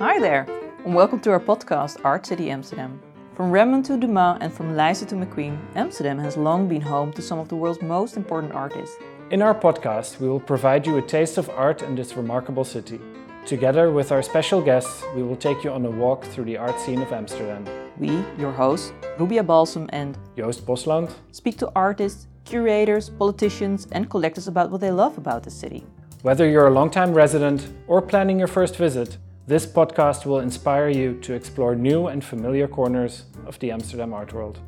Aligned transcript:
Hi 0.00 0.18
there, 0.18 0.46
and 0.86 0.94
welcome 0.94 1.20
to 1.20 1.30
our 1.30 1.38
podcast 1.38 2.02
Art 2.04 2.24
City 2.24 2.50
Amsterdam. 2.50 3.02
From 3.34 3.50
Rembrandt 3.50 3.84
to 3.84 3.98
Dumas 3.98 4.38
and 4.40 4.50
from 4.50 4.72
Leijzen 4.72 5.06
to 5.08 5.14
McQueen, 5.14 5.58
Amsterdam 5.76 6.18
has 6.20 6.38
long 6.38 6.66
been 6.68 6.80
home 6.80 7.12
to 7.12 7.20
some 7.20 7.38
of 7.38 7.50
the 7.50 7.54
world's 7.54 7.82
most 7.82 8.16
important 8.16 8.54
artists. 8.54 8.96
In 9.30 9.42
our 9.42 9.54
podcast, 9.54 10.18
we 10.18 10.26
will 10.26 10.40
provide 10.40 10.86
you 10.86 10.96
a 10.96 11.02
taste 11.02 11.36
of 11.36 11.50
art 11.50 11.82
in 11.82 11.94
this 11.94 12.16
remarkable 12.16 12.64
city. 12.64 12.98
Together 13.44 13.90
with 13.90 14.10
our 14.10 14.22
special 14.22 14.62
guests, 14.62 15.04
we 15.14 15.22
will 15.22 15.36
take 15.36 15.62
you 15.62 15.70
on 15.70 15.84
a 15.84 15.90
walk 15.90 16.24
through 16.24 16.44
the 16.44 16.56
art 16.56 16.80
scene 16.80 17.02
of 17.02 17.12
Amsterdam. 17.12 17.66
We, 17.98 18.24
your 18.38 18.52
hosts, 18.52 18.94
Rubia 19.18 19.42
Balsam 19.42 19.86
and 19.92 20.16
Joost 20.34 20.64
Bosland, 20.64 21.12
speak 21.30 21.58
to 21.58 21.70
artists, 21.76 22.26
curators, 22.46 23.10
politicians, 23.10 23.86
and 23.92 24.08
collectors 24.08 24.48
about 24.48 24.70
what 24.70 24.80
they 24.80 24.92
love 24.92 25.18
about 25.18 25.42
the 25.42 25.50
city. 25.50 25.84
Whether 26.22 26.48
you're 26.48 26.68
a 26.68 26.72
long-time 26.72 27.12
resident 27.12 27.68
or 27.86 28.00
planning 28.00 28.38
your 28.38 28.48
first 28.48 28.76
visit, 28.76 29.18
this 29.50 29.66
podcast 29.66 30.26
will 30.26 30.38
inspire 30.38 30.88
you 30.90 31.18
to 31.22 31.34
explore 31.34 31.74
new 31.74 32.06
and 32.06 32.22
familiar 32.22 32.68
corners 32.68 33.24
of 33.46 33.58
the 33.58 33.72
Amsterdam 33.72 34.14
art 34.14 34.32
world. 34.32 34.60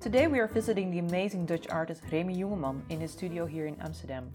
Today 0.00 0.28
we 0.28 0.38
are 0.38 0.46
visiting 0.46 0.92
the 0.92 1.00
amazing 1.00 1.44
Dutch 1.44 1.66
artist 1.70 2.04
Remy 2.12 2.36
Jungerman 2.36 2.82
in 2.88 3.00
his 3.00 3.10
studio 3.10 3.46
here 3.46 3.66
in 3.66 3.74
Amsterdam. 3.80 4.30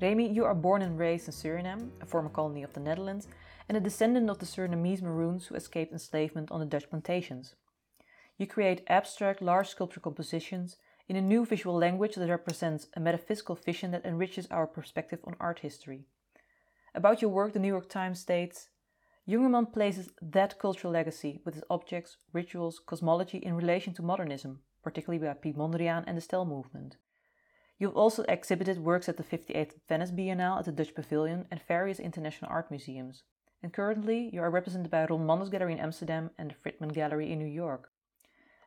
Remy, 0.00 0.32
you 0.32 0.46
are 0.46 0.54
born 0.54 0.80
and 0.80 0.98
raised 0.98 1.28
in 1.28 1.34
Suriname, 1.34 1.90
a 2.00 2.06
former 2.06 2.30
colony 2.30 2.62
of 2.62 2.72
the 2.72 2.80
Netherlands, 2.80 3.28
and 3.68 3.76
a 3.76 3.82
descendant 3.82 4.30
of 4.30 4.38
the 4.38 4.46
Surinamese 4.46 5.02
Maroons 5.02 5.48
who 5.48 5.56
escaped 5.56 5.92
enslavement 5.92 6.50
on 6.50 6.60
the 6.60 6.64
Dutch 6.64 6.88
plantations. 6.88 7.54
You 8.38 8.46
create 8.46 8.80
abstract, 8.86 9.42
large 9.42 9.68
sculpture 9.68 10.00
compositions 10.00 10.78
in 11.08 11.16
a 11.16 11.22
new 11.22 11.44
visual 11.44 11.76
language 11.76 12.14
that 12.14 12.28
represents 12.28 12.88
a 12.94 13.00
metaphysical 13.00 13.54
vision 13.54 13.90
that 13.90 14.04
enriches 14.04 14.46
our 14.50 14.66
perspective 14.66 15.20
on 15.24 15.36
art 15.40 15.60
history. 15.60 16.04
About 16.94 17.22
your 17.22 17.30
work, 17.30 17.52
the 17.52 17.58
New 17.58 17.68
York 17.68 17.88
Times 17.88 18.20
states 18.20 18.68
Jungerman 19.28 19.72
places 19.72 20.10
that 20.22 20.58
cultural 20.58 20.92
legacy 20.92 21.40
with 21.44 21.56
its 21.56 21.66
objects, 21.68 22.16
rituals, 22.32 22.80
cosmology 22.84 23.38
in 23.38 23.54
relation 23.54 23.92
to 23.94 24.02
modernism 24.02 24.60
particularly 24.88 25.24
by 25.24 25.34
Piet 25.34 25.56
Mondriaan 25.56 26.04
and 26.06 26.16
the 26.16 26.22
Stijl 26.22 26.48
movement. 26.48 26.96
You've 27.78 27.96
also 27.96 28.24
exhibited 28.24 28.78
works 28.78 29.08
at 29.08 29.16
the 29.16 29.22
58th 29.22 29.74
Venice 29.88 30.10
Biennale 30.10 30.58
at 30.58 30.64
the 30.64 30.72
Dutch 30.72 30.94
Pavilion 30.94 31.46
and 31.50 31.60
various 31.68 32.00
international 32.00 32.50
art 32.50 32.70
museums. 32.70 33.22
And 33.62 33.72
currently, 33.72 34.30
you 34.32 34.40
are 34.40 34.50
represented 34.50 34.90
by 34.90 35.04
Ron 35.04 35.26
Mandos 35.26 35.50
Gallery 35.50 35.74
in 35.74 35.78
Amsterdam 35.78 36.30
and 36.38 36.50
the 36.50 36.54
Fridman 36.54 36.94
Gallery 36.94 37.30
in 37.30 37.38
New 37.38 37.46
York. 37.46 37.90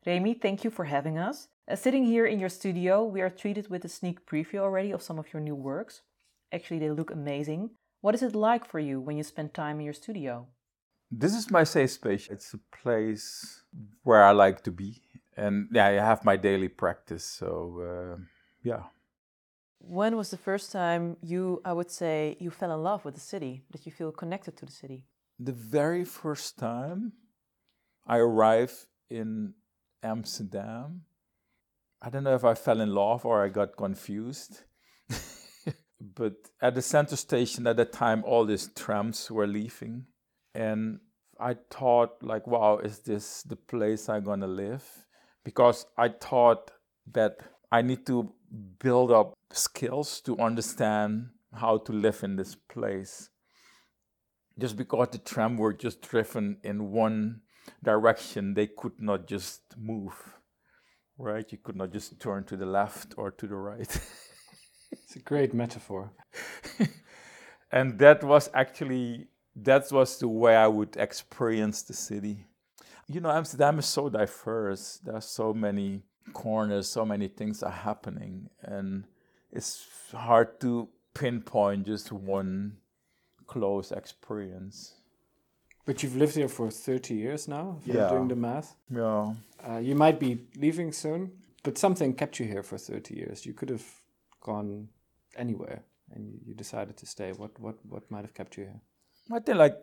Remy, 0.05 0.36
thank 0.36 0.64
you 0.64 0.70
for 0.70 0.86
having 0.86 1.17
us. 1.17 1.48
Uh, 1.70 1.76
sitting 1.76 2.06
here 2.06 2.26
in 2.26 2.40
your 2.40 2.50
studio, 2.50 3.04
we 3.04 3.22
are 3.22 3.30
treated 3.30 3.70
with 3.70 3.86
a 3.86 3.90
sneak 3.90 4.26
preview 4.26 4.59
already 4.59 4.92
of 4.92 5.02
some 5.02 5.20
of 5.20 5.31
your 5.34 5.42
new 5.42 5.56
works. 5.56 6.02
Actually, 6.52 6.80
they 6.80 6.90
look 6.90 7.12
amazing. 7.12 7.72
What 8.02 8.16
is 8.16 8.23
it 8.23 8.36
like 8.36 8.66
for 8.66 8.80
you 8.80 9.00
when 9.00 9.17
you 9.17 9.23
spend 9.23 9.54
time 9.54 9.80
in 9.80 9.86
your 9.86 9.94
studio? 9.94 10.48
This 11.12 11.36
is 11.36 11.52
my 11.52 11.64
safe 11.64 11.92
space. 11.92 12.30
It's 12.30 12.54
a 12.54 12.59
place 12.84 13.64
where 14.04 14.23
I 14.23 14.32
like 14.32 14.64
to 14.64 14.72
be 14.72 15.02
and 15.38 15.67
yeah, 15.72 15.88
I 15.88 15.92
have 15.94 16.26
my 16.26 16.38
daily 16.38 16.67
practice. 16.67 17.23
So 17.23 17.48
uh, 17.89 18.22
yeah. 18.64 18.84
When 19.80 20.16
was 20.16 20.30
the 20.30 20.38
first 20.38 20.72
time 20.72 21.17
you, 21.22 21.62
I 21.66 21.73
would 21.73 21.89
say, 21.89 22.38
you 22.39 22.52
fell 22.52 22.72
in 22.72 22.84
love 22.84 23.04
with 23.04 23.16
the 23.16 23.22
city? 23.22 23.64
That 23.72 23.86
you 23.86 23.92
feel 23.92 24.12
connected 24.12 24.56
to 24.58 24.66
the 24.66 24.72
city? 24.72 25.06
The 25.39 25.54
very 25.54 26.06
first 26.06 26.59
time 26.59 27.14
I 28.06 28.17
arrived 28.17 28.86
in 29.09 29.56
Amsterdam, 30.04 31.02
I 32.02 32.10
don't 32.10 32.24
know 32.24 32.36
if 32.36 32.44
I 32.44 32.54
fell 32.56 32.82
in 32.82 32.94
love 32.94 33.26
or 33.26 33.44
I 33.44 33.50
got 33.50 33.78
confused. 33.78 34.62
but 36.02 36.34
at 36.62 36.76
the 36.76 36.82
center 36.82 37.16
station 37.16 37.68
at 37.68 37.78
that 37.78 37.94
time, 37.94 38.24
all 38.26 38.46
these 38.46 38.70
trams 38.76 39.30
were 39.30 39.48
leaving, 39.48 40.06
and 40.56 41.00
I 41.40 41.58
thought 41.70 42.24
like, 42.24 42.48
wow, 42.48 42.78
is 42.78 43.00
this 43.00 43.44
the 43.44 43.56
place 43.56 44.10
I'm 44.10 44.23
gonna 44.23 44.48
live? 44.48 44.84
because 45.44 45.86
I 45.98 46.10
thought 46.10 46.72
that 47.11 47.38
I 47.72 47.82
need 47.82 48.06
to 48.08 48.32
build 48.80 49.11
up 49.11 49.34
skills 49.52 50.22
to 50.22 50.38
understand 50.38 51.30
how 51.54 51.78
to 51.80 51.92
live 51.92 52.23
in 52.23 52.36
this 52.36 52.56
place. 52.56 53.30
Just 54.60 54.76
because 54.78 55.10
the 55.11 55.17
tram 55.17 55.58
were 55.58 55.73
just 55.73 56.02
driven 56.02 56.58
in 56.64 56.92
one 56.92 57.42
direction, 57.84 58.54
they 58.54 58.67
could 58.67 59.00
not 59.00 59.28
just 59.28 59.61
move, 59.78 60.14
right? 61.21 61.49
You 61.52 61.58
could 61.58 61.76
not 61.76 61.92
just 61.92 62.20
turn 62.20 62.43
to 62.45 62.58
the 62.58 62.65
left 62.65 63.14
or 63.17 63.32
to 63.32 63.48
the 63.48 63.55
right. 63.55 63.80
it's 64.92 65.15
a 65.15 65.20
great 65.20 65.54
metaphor. 65.54 66.11
and 67.71 67.98
that 67.99 68.23
was 68.23 68.49
actually 68.54 69.27
that 69.55 69.92
was 69.92 70.17
the 70.20 70.27
way 70.27 70.55
I 70.55 70.67
would 70.67 70.95
experience 70.98 71.83
the 71.83 71.93
city 71.93 72.45
you 73.14 73.20
know, 73.20 73.31
Amsterdam 73.31 73.80
is 73.80 73.86
so 73.86 74.10
diverse. 74.10 74.99
There 75.04 75.15
are 75.15 75.21
so 75.21 75.54
many 75.54 76.04
corners, 76.33 76.87
so 76.87 77.05
many 77.05 77.27
things 77.27 77.61
are 77.64 77.71
happening, 77.71 78.49
and 78.61 79.04
it's 79.52 79.86
hard 80.14 80.60
to 80.61 80.87
pinpoint 81.14 81.87
just 81.87 82.11
one 82.11 82.77
close 83.48 83.92
experience. 83.92 84.95
But 85.86 86.03
you've 86.03 86.15
lived 86.15 86.36
here 86.36 86.47
for 86.47 86.69
30 86.69 87.15
years 87.15 87.47
now, 87.47 87.77
if 87.81 87.87
yeah. 87.87 87.93
you're 87.93 88.09
doing 88.09 88.27
the 88.27 88.36
math. 88.36 88.75
Yeah. 88.89 89.33
Uh, 89.67 89.77
you 89.77 89.95
might 89.95 90.19
be 90.19 90.42
leaving 90.55 90.92
soon, 90.92 91.31
but 91.64 91.77
something 91.77 92.14
kept 92.14 92.39
you 92.39 92.45
here 92.45 92.64
for 92.64 92.77
30 92.77 93.15
years. 93.15 93.45
You 93.45 93.53
could 93.53 93.69
have 93.69 93.86
gone 94.42 94.89
anywhere 95.36 95.83
and 96.14 96.39
you 96.45 96.53
decided 96.53 96.97
to 96.97 97.05
stay. 97.05 97.31
What, 97.31 97.59
what, 97.59 97.75
what 97.87 98.09
might 98.11 98.21
have 98.21 98.33
kept 98.33 98.58
you 98.58 98.65
here? 98.65 98.81
I 99.31 99.39
think 99.39 99.58
like 99.58 99.77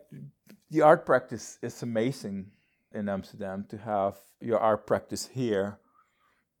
the 0.69 0.81
art 0.81 1.05
practice 1.05 1.57
is 1.61 1.81
amazing 1.81 2.51
in 2.93 3.09
Amsterdam 3.09 3.65
to 3.69 3.77
have 3.77 4.15
your 4.39 4.59
art 4.59 4.85
practice 4.85 5.27
here. 5.27 5.79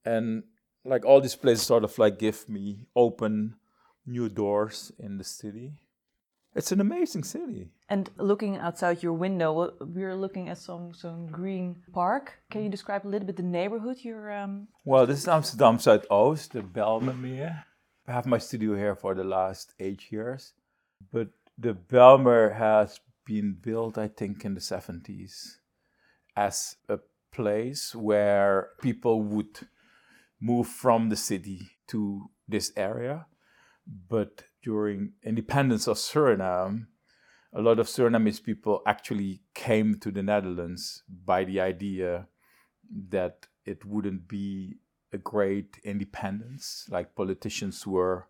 And 0.05 0.43
like 0.85 1.05
all 1.05 1.21
these 1.21 1.35
places 1.35 1.65
sort 1.65 1.83
of 1.83 1.97
like 1.97 2.19
give 2.19 2.47
me 2.49 2.85
open 2.95 3.55
new 4.05 4.29
doors 4.29 4.91
in 4.97 5.17
the 5.17 5.23
city. 5.23 5.73
It's 6.55 6.71
an 6.71 6.81
amazing 6.81 7.23
city. 7.23 7.69
And 7.89 8.09
looking 8.17 8.57
outside 8.57 9.03
your 9.03 9.13
window, 9.13 9.73
we're 9.79 10.15
looking 10.15 10.49
at 10.49 10.57
some 10.57 10.93
some 10.93 11.27
green 11.27 11.75
park. 11.93 12.39
Can 12.49 12.63
you 12.63 12.69
describe 12.69 13.05
a 13.05 13.09
little 13.09 13.27
bit 13.27 13.37
the 13.37 13.43
neighborhood 13.43 13.97
you're? 14.01 14.31
Um... 14.31 14.67
Well, 14.83 15.05
this 15.05 15.19
is 15.19 15.27
Amsterdam 15.27 15.77
Zuidoost, 15.77 16.49
the 16.49 16.61
Bijlmermeer. 16.61 17.63
I 18.07 18.11
have 18.11 18.25
my 18.25 18.39
studio 18.39 18.75
here 18.75 18.95
for 18.95 19.13
the 19.13 19.23
last 19.23 19.73
eight 19.79 20.11
years, 20.11 20.53
but 21.13 21.29
the 21.57 21.73
Bijlmer 21.73 22.55
has 22.55 22.99
been 23.25 23.53
built, 23.53 23.99
I 23.99 24.07
think, 24.07 24.43
in 24.43 24.55
the 24.55 24.59
70s 24.59 25.57
as 26.35 26.77
a 26.87 26.97
place 27.31 27.93
where 27.93 28.69
people 28.81 29.21
would 29.21 29.67
move 30.41 30.67
from 30.67 31.09
the 31.09 31.15
city 31.15 31.69
to 31.89 32.31
this 32.47 32.71
area. 32.75 33.27
But 33.85 34.43
during 34.63 35.13
independence 35.23 35.87
of 35.87 35.97
Suriname, 35.97 36.87
a 37.53 37.61
lot 37.61 37.79
of 37.79 37.87
Surinamese 37.87 38.43
people 38.43 38.81
actually 38.85 39.41
came 39.53 39.97
to 39.99 40.11
the 40.11 40.21
Netherlands 40.21 41.03
by 41.25 41.43
the 41.43 41.59
idea 41.59 42.27
that 43.09 43.47
it 43.65 43.85
wouldn't 43.85 44.27
be 44.27 44.77
a 45.11 45.17
great 45.17 45.79
independence, 45.83 46.87
like 46.89 47.15
politicians 47.15 47.85
were 47.87 48.27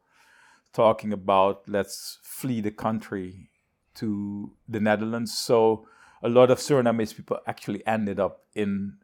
talking 0.72 1.12
about 1.12 1.68
let's 1.68 2.20
flee 2.22 2.62
the 2.62 2.72
country 2.72 3.50
to 3.96 4.54
the 4.68 4.80
Netherlands. 4.80 5.38
So 5.38 5.88
a 6.22 6.30
lot 6.30 6.52
of 6.52 6.60
Surinamese 6.60 7.16
people 7.16 7.40
actually 7.48 7.86
ended 7.86 8.20
up 8.20 8.44
in 8.54 8.98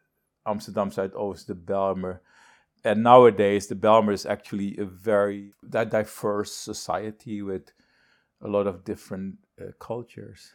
Amsterdam 0.46 0.92
Zuidoost, 0.92 1.48
the 1.48 1.56
Bijlmer. 1.56 2.20
And 2.86 3.02
nowadays, 3.02 3.66
the 3.66 3.76
Bijlmer 3.76 4.14
is 4.14 4.28
actually 4.28 4.78
a 4.78 4.86
very 4.86 5.52
diverse 5.68 6.52
society 6.54 7.42
with 7.42 7.74
a 8.42 8.48
lot 8.48 8.68
of 8.68 8.84
different 8.84 9.38
uh, 9.60 9.72
cultures. 9.80 10.54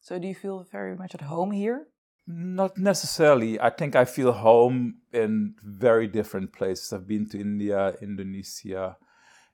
So, 0.00 0.16
do 0.20 0.28
you 0.28 0.34
feel 0.34 0.62
very 0.62 0.94
much 0.94 1.12
at 1.12 1.22
home 1.22 1.50
here? 1.50 1.88
Not 2.24 2.78
necessarily. 2.78 3.60
I 3.60 3.70
think 3.70 3.96
I 3.96 4.04
feel 4.04 4.30
home 4.30 4.98
in 5.12 5.56
very 5.60 6.06
different 6.06 6.52
places. 6.52 6.92
I've 6.92 7.08
been 7.08 7.28
to 7.30 7.40
India, 7.40 7.96
Indonesia, 8.00 8.96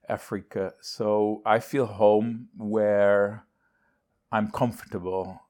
Africa. 0.06 0.74
So, 0.82 1.40
I 1.46 1.60
feel 1.60 1.86
home 1.86 2.48
where 2.58 3.46
I'm 4.30 4.50
comfortable 4.50 5.40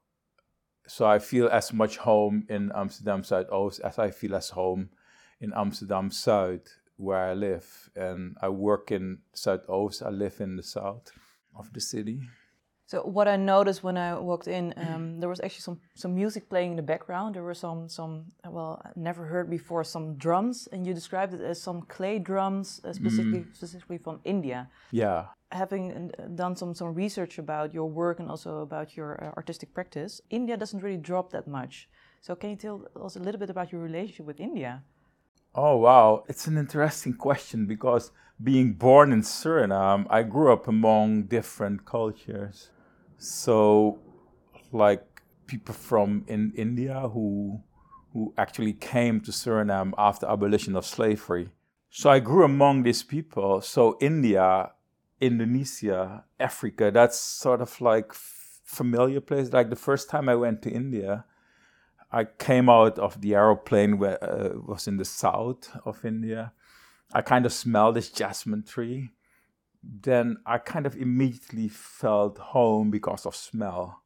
so 0.89 1.05
I 1.05 1.19
feel 1.19 1.47
as 1.49 1.71
much 1.71 1.97
home 1.97 2.45
in 2.49 2.71
Amsterdam 2.73 3.21
Zuidoost 3.21 3.79
as 3.81 3.99
I 3.99 4.09
feel 4.09 4.33
as 4.35 4.49
home 4.49 4.89
in 5.41 5.53
Amsterdam 5.55 6.09
Zuid, 6.09 6.67
where 6.97 7.29
I 7.29 7.33
live. 7.33 7.89
And 7.95 8.37
I 8.41 8.49
work 8.49 8.91
in 8.91 9.19
South 9.33 9.67
Zuidoost, 9.67 10.05
I 10.05 10.09
live 10.09 10.39
in 10.41 10.55
the 10.57 10.63
south 10.63 11.11
of 11.55 11.71
the 11.73 11.81
city. 11.81 12.21
So 12.89 13.03
what 13.03 13.27
I 13.27 13.35
noticed 13.35 13.83
when 13.83 13.97
I 13.97 14.17
walked 14.17 14.47
in, 14.47 14.73
um, 14.75 15.19
there 15.19 15.29
was 15.29 15.39
actually 15.41 15.61
some, 15.61 15.79
some 15.93 16.15
music 16.15 16.49
playing 16.49 16.71
in 16.71 16.75
the 16.75 16.81
background. 16.93 17.35
There 17.35 17.43
were 17.43 17.53
some 17.53 17.87
some 17.87 18.25
well, 18.43 18.81
I 18.83 18.89
never 18.95 19.25
heard 19.25 19.47
before 19.47 19.83
some 19.83 20.15
drums, 20.15 20.67
and 20.71 20.87
you 20.87 20.95
described 20.95 21.35
it 21.35 21.41
as 21.41 21.61
some 21.61 21.83
clay 21.83 22.17
drums, 22.17 22.81
uh, 22.83 22.91
specifically 22.91 23.41
mm. 23.41 23.55
specifically 23.55 23.99
from 23.99 24.19
India. 24.23 24.67
Yeah. 24.89 25.25
Having 25.51 26.11
uh, 26.17 26.29
done 26.33 26.55
some 26.55 26.73
some 26.73 26.95
research 26.95 27.37
about 27.37 27.75
your 27.75 27.85
work 27.85 28.19
and 28.19 28.27
also 28.27 28.61
about 28.61 28.97
your 28.97 29.23
uh, 29.23 29.37
artistic 29.37 29.71
practice, 29.71 30.19
India 30.31 30.57
doesn't 30.57 30.81
really 30.81 30.97
drop 30.97 31.29
that 31.29 31.47
much. 31.47 31.87
So 32.21 32.35
can 32.35 32.49
you 32.49 32.55
tell 32.55 32.87
us 33.05 33.15
a 33.15 33.19
little 33.19 33.39
bit 33.39 33.51
about 33.51 33.71
your 33.71 33.81
relationship 33.81 34.25
with 34.25 34.39
India? 34.39 34.81
Oh 35.61 35.75
wow, 35.75 36.23
it's 36.29 36.47
an 36.47 36.57
interesting 36.57 37.15
question 37.15 37.65
because 37.65 38.11
being 38.41 38.71
born 38.75 39.11
in 39.11 39.23
Suriname, 39.23 40.07
I 40.09 40.23
grew 40.23 40.53
up 40.53 40.69
among 40.69 41.23
different 41.23 41.83
cultures. 41.83 42.69
So, 43.17 43.99
like 44.71 45.03
people 45.47 45.73
from 45.73 46.23
in 46.29 46.53
India 46.55 47.09
who 47.09 47.61
who 48.13 48.33
actually 48.37 48.71
came 48.71 49.19
to 49.19 49.31
Suriname 49.31 49.91
after 49.97 50.27
abolition 50.27 50.77
of 50.77 50.85
slavery. 50.85 51.49
So 51.89 52.09
I 52.09 52.19
grew 52.19 52.45
among 52.45 52.83
these 52.83 53.03
people. 53.03 53.59
So 53.59 53.97
India, 53.99 54.71
Indonesia, 55.19 56.23
Africa, 56.39 56.89
that's 56.89 57.19
sort 57.19 57.59
of 57.59 57.81
like 57.81 58.13
familiar 58.13 59.19
place. 59.19 59.51
Like 59.51 59.69
the 59.69 59.83
first 59.87 60.09
time 60.09 60.29
I 60.29 60.35
went 60.35 60.61
to 60.61 60.69
India, 60.71 61.25
I 62.11 62.25
came 62.25 62.69
out 62.69 62.97
of 62.97 63.21
the 63.21 63.35
aeroplane 63.35 63.97
where 63.97 64.23
uh, 64.23 64.57
was 64.65 64.87
in 64.87 64.97
the 64.97 65.05
south 65.05 65.69
of 65.85 66.03
India. 66.03 66.53
I 67.13 67.21
kind 67.21 67.45
of 67.45 67.53
smelled 67.53 67.95
this 67.95 68.09
jasmine 68.09 68.63
tree 68.63 69.11
then 69.83 70.37
I 70.45 70.57
kind 70.57 70.85
of 70.85 70.95
immediately 70.95 71.69
felt 71.69 72.37
home 72.37 72.91
because 72.91 73.25
of 73.25 73.35
smell. 73.35 74.01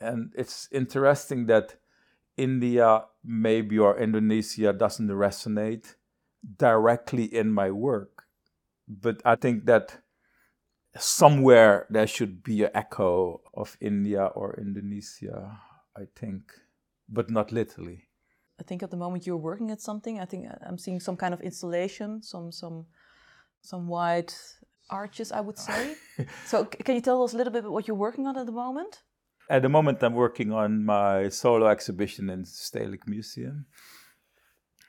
And 0.00 0.32
it's 0.36 0.68
interesting 0.72 1.46
that 1.46 1.76
India, 2.36 3.04
maybe, 3.24 3.78
or 3.78 3.98
Indonesia 3.98 4.72
doesn't 4.72 5.08
resonate 5.08 5.94
directly 6.58 7.24
in 7.24 7.52
my 7.52 7.70
work. 7.70 8.24
But 8.88 9.20
I 9.24 9.36
think 9.36 9.66
that 9.66 9.98
somewhere 10.96 11.86
there 11.90 12.06
should 12.06 12.42
be 12.42 12.64
an 12.64 12.70
echo 12.74 13.42
of 13.54 13.76
India 13.80 14.24
or 14.24 14.58
Indonesia, 14.58 15.60
I 15.96 16.02
think, 16.16 16.52
but 17.10 17.30
not 17.30 17.52
literally. 17.52 18.04
I 18.58 18.62
think 18.62 18.82
at 18.82 18.90
the 18.90 18.96
moment 18.96 19.26
you're 19.26 19.36
working 19.36 19.70
at 19.70 19.80
something, 19.80 20.20
I 20.20 20.26
think 20.26 20.46
uh, 20.48 20.56
I'm 20.66 20.78
seeing 20.78 21.00
some 21.00 21.16
kind 21.16 21.32
of 21.32 21.40
installation, 21.40 22.22
some 22.22 22.52
some 22.52 22.86
some 23.62 23.88
white 23.88 24.34
arches, 24.90 25.32
I 25.32 25.40
would 25.40 25.58
say. 25.58 25.94
so, 26.46 26.64
can 26.64 26.94
you 26.94 27.00
tell 27.00 27.22
us 27.22 27.32
a 27.32 27.36
little 27.36 27.52
bit 27.52 27.60
about 27.60 27.72
what 27.72 27.88
you're 27.88 27.96
working 27.96 28.26
on 28.26 28.36
at 28.36 28.46
the 28.46 28.52
moment? 28.52 29.02
At 29.48 29.62
the 29.62 29.68
moment, 29.68 30.02
I'm 30.02 30.14
working 30.14 30.52
on 30.52 30.84
my 30.84 31.28
solo 31.28 31.66
exhibition 31.66 32.30
in 32.30 32.44
Stedelijk 32.44 33.06
Museum. 33.06 33.66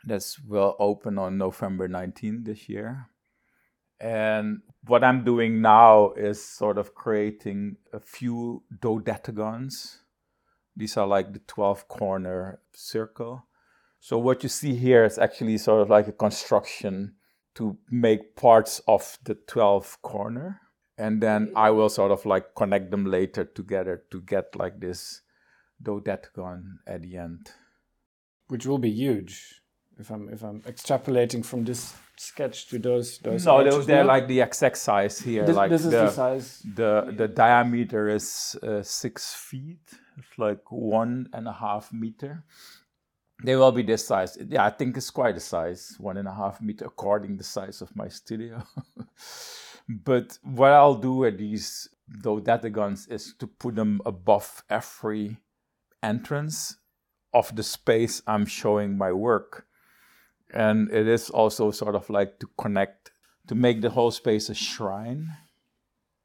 That's 0.03 0.39
will 0.39 0.75
open 0.79 1.17
on 1.17 1.37
November 1.37 1.87
19 1.87 2.43
this 2.43 2.67
year. 2.67 3.07
And 3.99 4.61
what 4.87 5.03
I'm 5.03 5.23
doing 5.23 5.61
now 5.61 6.11
is 6.13 6.43
sort 6.43 6.77
of 6.77 6.95
creating 6.95 7.77
a 7.93 7.99
few 7.99 8.63
dodecagons. 8.79 10.00
These 10.75 10.97
are 10.97 11.07
like 11.07 11.33
the 11.33 11.39
12 11.39 11.87
corner 11.87 12.59
circle. 12.73 13.45
So 13.99 14.17
what 14.17 14.43
you 14.43 14.49
see 14.49 14.75
here 14.75 15.03
is 15.05 15.17
actually 15.17 15.57
sort 15.57 15.81
of 15.81 15.89
like 15.89 16.07
a 16.07 16.13
construction 16.13 17.15
to 17.55 17.77
make 17.89 18.35
parts 18.35 18.81
of 18.87 19.19
the 19.23 19.35
12 19.35 20.01
corner 20.01 20.61
and 21.01 21.19
then 21.19 21.51
I 21.55 21.71
will 21.71 21.89
sort 21.89 22.11
of 22.11 22.25
like 22.25 22.53
connect 22.55 22.91
them 22.91 23.05
later 23.05 23.43
together 23.43 24.03
to 24.11 24.21
get 24.21 24.55
like 24.55 24.79
this 24.79 25.21
dodecagon 25.81 26.77
at 26.85 27.01
the 27.01 27.17
end. 27.17 27.51
Which 28.47 28.67
will 28.67 28.77
be 28.77 28.91
huge 28.91 29.61
if 29.97 30.11
I'm 30.11 30.29
if 30.29 30.43
I'm 30.43 30.61
extrapolating 30.61 31.43
from 31.43 31.63
this 31.63 31.93
sketch 32.17 32.67
to 32.67 32.77
those 32.77 33.17
those. 33.19 33.45
No, 33.45 33.63
those 33.63 33.87
they're 33.87 34.05
like 34.05 34.27
the 34.27 34.41
exact 34.41 34.77
size 34.77 35.19
here. 35.19 35.45
This, 35.45 35.55
like 35.55 35.71
this 35.71 35.85
is 35.85 35.91
the, 35.91 36.05
the 36.05 36.11
size. 36.11 36.61
The 36.75 37.13
the 37.17 37.27
diameter 37.27 38.09
is 38.09 38.55
uh, 38.61 38.83
six 38.83 39.33
feet. 39.33 39.81
It's 40.21 40.37
like 40.37 40.71
one 40.71 41.29
and 41.33 41.47
a 41.47 41.53
half 41.53 41.91
meter, 41.91 42.43
they 43.43 43.55
will 43.55 43.71
be 43.71 43.81
this 43.81 44.05
size. 44.05 44.37
Yeah, 44.47 44.65
I 44.65 44.69
think 44.69 44.97
it's 44.97 45.09
quite 45.09 45.35
a 45.35 45.39
size, 45.39 45.95
one 45.97 46.17
and 46.17 46.27
a 46.27 46.33
half 46.33 46.61
meter, 46.61 46.85
according 46.85 47.37
the 47.37 47.43
size 47.43 47.81
of 47.81 47.95
my 47.95 48.07
studio. 48.07 48.63
but 49.89 50.37
what 50.43 50.71
I'll 50.71 50.95
do 50.95 51.13
with 51.13 51.39
these 51.39 51.89
dodecagons 52.21 53.11
is 53.11 53.33
to 53.39 53.47
put 53.47 53.75
them 53.75 54.01
above 54.05 54.63
every 54.69 55.37
entrance 56.03 56.77
of 57.33 57.55
the 57.55 57.63
space 57.63 58.21
I'm 58.27 58.45
showing 58.45 58.97
my 58.97 59.11
work. 59.11 59.65
And 60.53 60.91
it 60.91 61.07
is 61.07 61.29
also 61.29 61.71
sort 61.71 61.95
of 61.95 62.09
like 62.09 62.39
to 62.39 62.49
connect, 62.59 63.11
to 63.47 63.55
make 63.55 63.81
the 63.81 63.89
whole 63.89 64.11
space 64.11 64.49
a 64.49 64.53
shrine. 64.53 65.31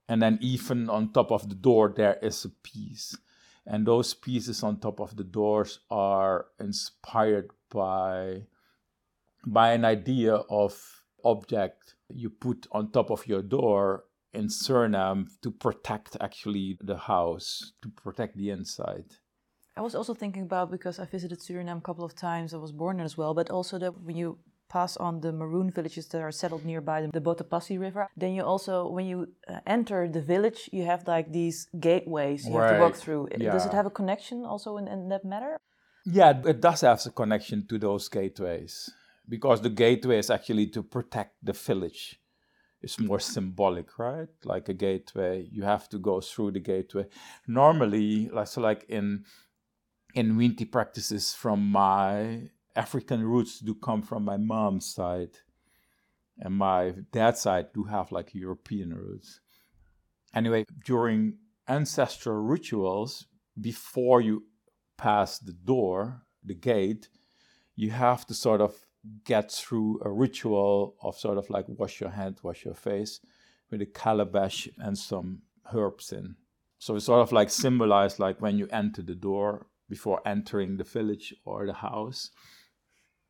And 0.08 0.20
then 0.20 0.38
even 0.42 0.90
on 0.90 1.12
top 1.12 1.32
of 1.32 1.48
the 1.48 1.54
door, 1.54 1.92
there 1.96 2.18
is 2.20 2.44
a 2.44 2.50
piece 2.50 3.16
and 3.66 3.86
those 3.86 4.14
pieces 4.14 4.62
on 4.62 4.78
top 4.78 5.00
of 5.00 5.16
the 5.16 5.24
doors 5.24 5.80
are 5.90 6.46
inspired 6.60 7.50
by 7.70 8.42
by 9.44 9.72
an 9.72 9.84
idea 9.84 10.34
of 10.34 11.02
object 11.24 11.94
you 12.08 12.30
put 12.30 12.66
on 12.72 12.90
top 12.90 13.10
of 13.10 13.26
your 13.26 13.42
door 13.42 14.04
in 14.32 14.46
Suriname 14.48 15.28
to 15.42 15.50
protect 15.50 16.16
actually 16.20 16.78
the 16.80 16.96
house, 16.96 17.72
to 17.82 17.88
protect 17.88 18.36
the 18.36 18.50
inside. 18.50 19.06
I 19.76 19.82
was 19.82 19.94
also 19.94 20.14
thinking 20.14 20.42
about 20.42 20.70
because 20.70 20.98
I 20.98 21.04
visited 21.04 21.40
Suriname 21.40 21.78
a 21.78 21.82
couple 21.82 22.04
of 22.04 22.14
times. 22.14 22.54
I 22.54 22.58
was 22.58 22.72
born 22.72 22.96
there 22.96 23.04
as 23.04 23.16
well, 23.16 23.34
but 23.34 23.50
also 23.50 23.78
that 23.78 24.00
when 24.00 24.16
you 24.16 24.38
pass 24.68 24.96
on 24.96 25.20
the 25.20 25.32
maroon 25.32 25.70
villages 25.70 26.06
that 26.08 26.20
are 26.20 26.32
settled 26.32 26.64
nearby 26.64 27.06
the 27.12 27.20
Botapassi 27.20 27.78
River. 27.78 28.08
Then 28.16 28.34
you 28.34 28.42
also, 28.42 28.88
when 28.88 29.06
you 29.06 29.28
uh, 29.48 29.60
enter 29.66 30.08
the 30.08 30.20
village, 30.20 30.68
you 30.72 30.84
have 30.84 31.06
like 31.06 31.32
these 31.32 31.68
gateways 31.78 32.46
you 32.46 32.56
right. 32.56 32.68
have 32.68 32.76
to 32.76 32.80
walk 32.82 32.94
through. 32.94 33.28
Yeah. 33.38 33.52
Does 33.52 33.66
it 33.66 33.72
have 33.72 33.86
a 33.86 33.90
connection 33.90 34.44
also 34.44 34.76
in, 34.76 34.88
in 34.88 35.08
that 35.08 35.24
matter? 35.24 35.58
Yeah, 36.04 36.40
it 36.44 36.60
does 36.60 36.82
have 36.82 37.04
a 37.04 37.10
connection 37.10 37.66
to 37.68 37.78
those 37.78 38.08
gateways 38.08 38.90
because 39.28 39.60
the 39.60 39.70
gateway 39.70 40.18
is 40.18 40.30
actually 40.30 40.68
to 40.68 40.82
protect 40.82 41.34
the 41.42 41.52
village. 41.52 42.20
It's 42.82 43.00
more 43.00 43.18
symbolic, 43.18 43.98
right? 43.98 44.28
Like 44.44 44.68
a 44.68 44.74
gateway, 44.74 45.48
you 45.50 45.64
have 45.64 45.88
to 45.88 45.98
go 45.98 46.20
through 46.20 46.52
the 46.52 46.60
gateway. 46.60 47.06
Normally, 47.48 48.28
like 48.28 48.46
so, 48.46 48.60
like 48.60 48.84
in 48.88 49.24
in 50.14 50.36
Winti 50.36 50.70
practices 50.70 51.34
from 51.34 51.60
my 51.70 52.48
African 52.76 53.24
roots 53.24 53.58
do 53.60 53.74
come 53.74 54.02
from 54.02 54.24
my 54.24 54.36
mom's 54.36 54.86
side, 54.92 55.38
and 56.38 56.54
my 56.54 56.94
dad's 57.12 57.40
side 57.40 57.72
do 57.72 57.84
have 57.84 58.12
like 58.12 58.34
European 58.34 58.94
roots. 58.94 59.40
Anyway, 60.34 60.64
during 60.84 61.38
ancestral 61.68 62.36
rituals, 62.36 63.26
before 63.60 64.20
you 64.20 64.44
pass 64.98 65.38
the 65.38 65.52
door, 65.52 66.22
the 66.44 66.54
gate, 66.54 67.08
you 67.74 67.90
have 67.90 68.26
to 68.26 68.34
sort 68.34 68.60
of 68.60 68.74
get 69.24 69.50
through 69.50 70.00
a 70.04 70.10
ritual 70.10 70.96
of 71.02 71.16
sort 71.16 71.38
of 71.38 71.48
like 71.48 71.64
wash 71.68 72.00
your 72.00 72.10
hand, 72.10 72.38
wash 72.42 72.64
your 72.64 72.74
face 72.74 73.20
with 73.70 73.80
a 73.80 73.86
calabash 73.86 74.68
and 74.78 74.98
some 74.98 75.40
herbs 75.74 76.12
in. 76.12 76.36
So 76.78 76.96
it's 76.96 77.06
sort 77.06 77.22
of 77.22 77.32
like 77.32 77.50
symbolized 77.50 78.18
like 78.18 78.40
when 78.40 78.58
you 78.58 78.68
enter 78.70 79.02
the 79.02 79.14
door 79.14 79.66
before 79.88 80.20
entering 80.26 80.76
the 80.76 80.84
village 80.84 81.34
or 81.44 81.66
the 81.66 81.72
house 81.72 82.30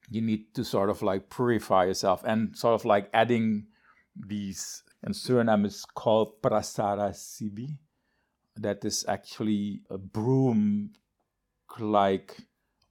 you 0.08 0.20
need 0.20 0.54
to 0.54 0.64
sort 0.64 0.90
of 0.90 1.02
like 1.02 1.30
purify 1.30 1.84
yourself 1.84 2.22
and 2.25 2.56
sort 2.56 2.75
of 2.75 2.84
like 2.84 3.08
adding 3.12 3.66
these 4.16 4.82
in 5.04 5.12
Suriname 5.12 5.66
is 5.66 5.84
called 5.84 6.40
prasara 6.42 7.14
sibi. 7.14 7.78
That 8.56 8.84
is 8.84 9.04
actually 9.06 9.82
a 9.90 9.98
broom 9.98 10.90
like 11.78 12.38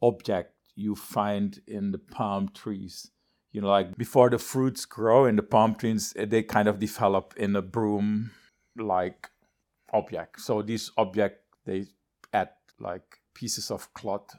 object 0.01 0.53
you 0.75 0.95
find 0.95 1.60
in 1.67 1.91
the 1.91 1.98
palm 1.98 2.50
trees. 2.53 3.12
You 3.51 3.62
know 3.62 3.69
like 3.69 3.98
before 3.98 4.29
the 4.29 4.38
fruits 4.38 4.86
grow 4.86 5.25
in 5.25 5.38
the 5.38 5.43
palm 5.43 5.75
trees 5.75 6.13
eh, 6.17 6.25
they 6.25 6.43
kind 6.43 6.67
of 6.67 6.79
develop 6.79 7.34
in 7.38 7.55
a 7.55 7.62
broom 7.62 8.31
like 8.77 9.29
object. 9.93 10.41
So 10.41 10.62
this 10.62 10.91
object 10.98 11.41
they 11.65 11.86
add 12.34 12.50
like 12.79 13.19
pieces 13.34 13.72
of 13.72 13.93
cloth 13.93 14.36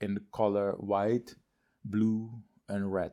in 0.00 0.14
the 0.14 0.22
color 0.32 0.72
white 0.72 1.34
blue, 1.90 2.30
and 2.68 2.92
red. 2.92 3.12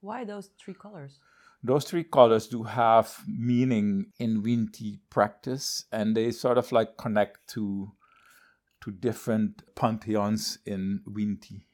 Why 0.00 0.24
those 0.24 0.50
three 0.58 0.74
colors? 0.74 1.18
Those 1.62 1.84
three 1.84 2.04
colors 2.04 2.46
do 2.46 2.62
have 2.62 3.22
meaning 3.26 4.12
in 4.18 4.42
Winti 4.42 5.00
practice, 5.10 5.84
and 5.92 6.16
they 6.16 6.30
sort 6.30 6.56
of 6.56 6.72
like 6.72 6.96
connect 6.96 7.46
to 7.48 7.92
to 8.82 8.90
different 8.90 9.62
pantheons 9.74 10.58
in 10.64 11.02
Winti. 11.06 11.64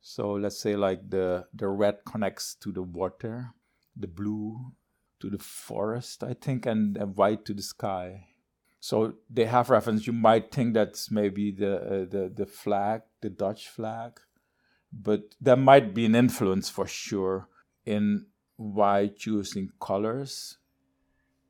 So 0.00 0.32
let's 0.32 0.58
say 0.58 0.76
like 0.76 1.10
the 1.10 1.46
the 1.52 1.68
red 1.68 2.04
connects 2.06 2.54
to 2.56 2.72
the 2.72 2.82
water, 2.82 3.50
the 3.94 4.08
blue 4.08 4.72
to 5.20 5.28
the 5.30 5.38
forest, 5.38 6.24
I 6.24 6.34
think, 6.34 6.66
and 6.66 6.96
the 6.96 7.06
white 7.06 7.44
to 7.44 7.54
the 7.54 7.62
sky. 7.62 8.28
So 8.80 9.14
they 9.30 9.44
have 9.44 9.70
reference. 9.70 10.06
You 10.06 10.12
might 10.12 10.50
think 10.50 10.74
that's 10.74 11.10
maybe 11.10 11.52
the 11.52 11.76
uh, 11.76 12.04
the 12.10 12.32
the 12.34 12.46
flag, 12.46 13.02
the 13.20 13.30
Dutch 13.30 13.68
flag, 13.68 14.18
but 14.92 15.34
there 15.40 15.56
might 15.56 15.94
be 15.94 16.04
an 16.04 16.14
influence 16.14 16.68
for 16.68 16.86
sure 16.86 17.48
in 17.86 18.26
why 18.56 19.10
choosing 19.16 19.70
colors 19.80 20.58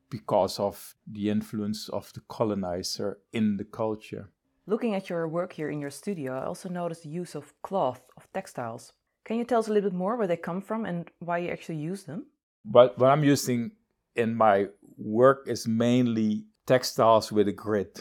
because 0.09 0.59
of 0.61 0.95
the 1.11 1.31
influence 1.31 1.89
of 1.89 2.13
the 2.13 2.21
colonizer 2.29 3.19
in 3.33 3.57
the 3.57 3.65
culture. 3.65 4.29
Looking 4.67 4.95
at 4.95 5.11
your 5.11 5.27
work 5.27 5.53
here 5.53 5.71
in 5.71 5.81
your 5.81 5.91
studio, 5.91 6.39
I 6.39 6.45
also 6.45 6.69
noticed 6.69 7.03
the 7.03 7.09
use 7.09 7.35
of 7.35 7.53
cloth, 7.63 8.03
of 8.17 8.33
textiles. 8.33 8.93
Can 9.25 9.39
you 9.39 9.45
tell 9.45 9.61
us 9.61 9.69
a 9.69 9.73
little 9.73 9.91
bit 9.91 9.97
more 9.97 10.17
where 10.17 10.27
they 10.27 10.37
come 10.37 10.61
from 10.61 10.85
and 10.85 11.11
why 11.19 11.39
you 11.39 11.51
actually 11.51 11.79
use 11.79 12.05
them? 12.05 12.27
But 12.65 12.99
what 12.99 13.11
I'm 13.11 13.25
using 13.25 13.73
in 14.15 14.35
my 14.35 14.67
work 14.99 15.49
is 15.49 15.67
mainly 15.67 16.45
textiles 16.67 17.33
with 17.33 17.49
a 17.49 17.53
grid. 17.53 18.01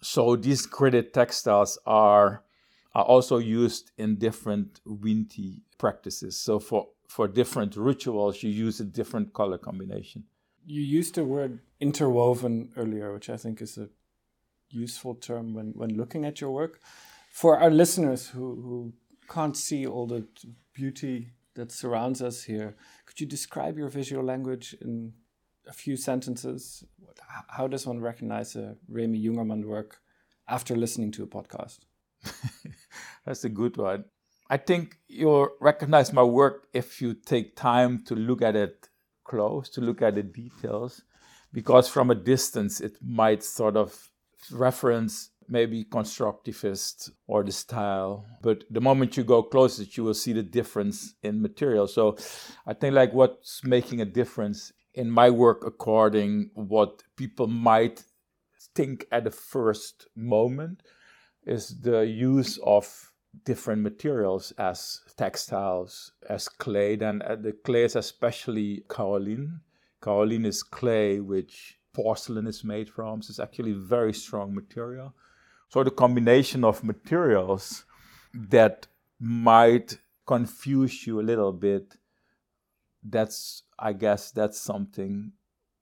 So 0.00 0.34
these 0.34 0.66
gridded 0.66 1.12
textiles 1.12 1.78
are 1.86 2.42
are 2.94 3.04
also 3.04 3.38
used 3.38 3.90
in 3.96 4.16
different 4.16 4.80
Winti 4.86 5.62
practices. 5.78 6.36
So 6.36 6.58
for 6.58 6.88
for 7.08 7.28
different 7.28 7.76
rituals, 7.76 8.42
you 8.42 8.50
use 8.50 8.80
a 8.80 8.84
different 8.84 9.34
color 9.34 9.58
combination. 9.58 10.24
You 10.64 10.80
used 10.80 11.16
the 11.16 11.24
word 11.24 11.58
interwoven 11.78 12.72
earlier, 12.76 13.12
which 13.12 13.28
I 13.28 13.36
think 13.36 13.60
is 13.60 13.76
a 13.76 13.88
useful 14.70 15.14
term 15.14 15.52
when, 15.52 15.72
when 15.74 15.90
looking 15.96 16.24
at 16.24 16.40
your 16.40 16.50
work. 16.50 16.80
For 17.30 17.58
our 17.58 17.70
listeners 17.70 18.28
who, 18.28 18.54
who 18.62 18.92
can't 19.28 19.56
see 19.56 19.86
all 19.86 20.06
the 20.06 20.26
beauty 20.72 21.32
that 21.54 21.70
surrounds 21.70 22.22
us 22.22 22.44
here, 22.44 22.76
could 23.04 23.20
you 23.20 23.26
describe 23.26 23.76
your 23.76 23.88
visual 23.88 24.24
language 24.24 24.74
in 24.80 25.12
a 25.68 25.72
few 25.72 25.96
sentences? 25.96 26.84
How 27.48 27.66
does 27.66 27.86
one 27.86 28.00
recognize 28.00 28.56
a 28.56 28.76
Remy 28.88 29.22
Jungerman 29.22 29.64
work 29.64 30.00
after 30.48 30.74
listening 30.74 31.10
to 31.12 31.22
a 31.22 31.26
podcast? 31.26 31.80
That's 33.26 33.44
a 33.44 33.48
good 33.48 33.76
one. 33.76 34.04
I 34.50 34.56
think 34.56 34.98
you'll 35.08 35.50
recognize 35.60 36.12
my 36.12 36.22
work 36.22 36.66
if 36.74 37.00
you 37.00 37.14
take 37.14 37.56
time 37.56 38.04
to 38.06 38.14
look 38.14 38.42
at 38.42 38.56
it 38.56 38.88
close, 39.24 39.68
to 39.70 39.80
look 39.80 40.02
at 40.02 40.14
the 40.14 40.22
details, 40.22 41.02
because 41.52 41.88
from 41.88 42.10
a 42.10 42.14
distance 42.14 42.80
it 42.80 42.98
might 43.00 43.42
sort 43.42 43.76
of 43.76 44.10
reference 44.50 45.30
maybe 45.48 45.84
constructivist 45.84 47.10
or 47.26 47.42
the 47.42 47.52
style 47.52 48.24
but 48.42 48.64
the 48.70 48.80
moment 48.80 49.16
you 49.16 49.24
go 49.24 49.42
closer 49.42 49.82
you 49.82 50.04
will 50.04 50.14
see 50.14 50.32
the 50.32 50.42
difference 50.42 51.14
in 51.22 51.42
material 51.42 51.86
so 51.86 52.16
i 52.66 52.72
think 52.72 52.94
like 52.94 53.12
what's 53.12 53.62
making 53.64 54.00
a 54.00 54.04
difference 54.04 54.72
in 54.94 55.10
my 55.10 55.28
work 55.28 55.64
according 55.66 56.50
what 56.54 57.02
people 57.16 57.46
might 57.46 58.04
think 58.74 59.04
at 59.12 59.24
the 59.24 59.30
first 59.30 60.06
moment 60.16 60.82
is 61.44 61.80
the 61.80 62.00
use 62.06 62.58
of 62.64 63.12
different 63.44 63.82
materials 63.82 64.52
as 64.58 65.00
textiles 65.16 66.12
as 66.28 66.48
clay 66.48 66.96
then 66.96 67.22
uh, 67.22 67.34
the 67.34 67.52
clay 67.64 67.84
is 67.84 67.96
especially 67.96 68.84
kaolin 68.88 69.60
kaolin 70.02 70.44
is 70.44 70.62
clay 70.62 71.18
which 71.18 71.78
porcelain 71.92 72.46
is 72.46 72.64
made 72.64 72.88
from. 72.88 73.22
So 73.22 73.30
it's 73.30 73.40
actually 73.40 73.72
very 73.72 74.12
strong 74.12 74.54
material. 74.54 75.14
So 75.68 75.84
the 75.84 75.90
combination 75.90 76.64
of 76.64 76.84
materials 76.84 77.84
that 78.34 78.86
might 79.18 79.98
confuse 80.26 81.06
you 81.06 81.20
a 81.20 81.22
little 81.22 81.52
bit, 81.52 81.96
that's, 83.02 83.62
I 83.78 83.92
guess, 83.92 84.30
that's 84.30 84.60
something 84.60 85.32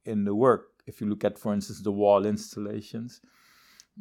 in 0.04 0.24
the 0.24 0.34
work. 0.34 0.68
If 0.86 1.00
you 1.00 1.08
look 1.08 1.24
at, 1.24 1.38
for 1.38 1.52
instance, 1.52 1.80
the 1.82 1.92
wall 1.92 2.26
installations, 2.26 3.20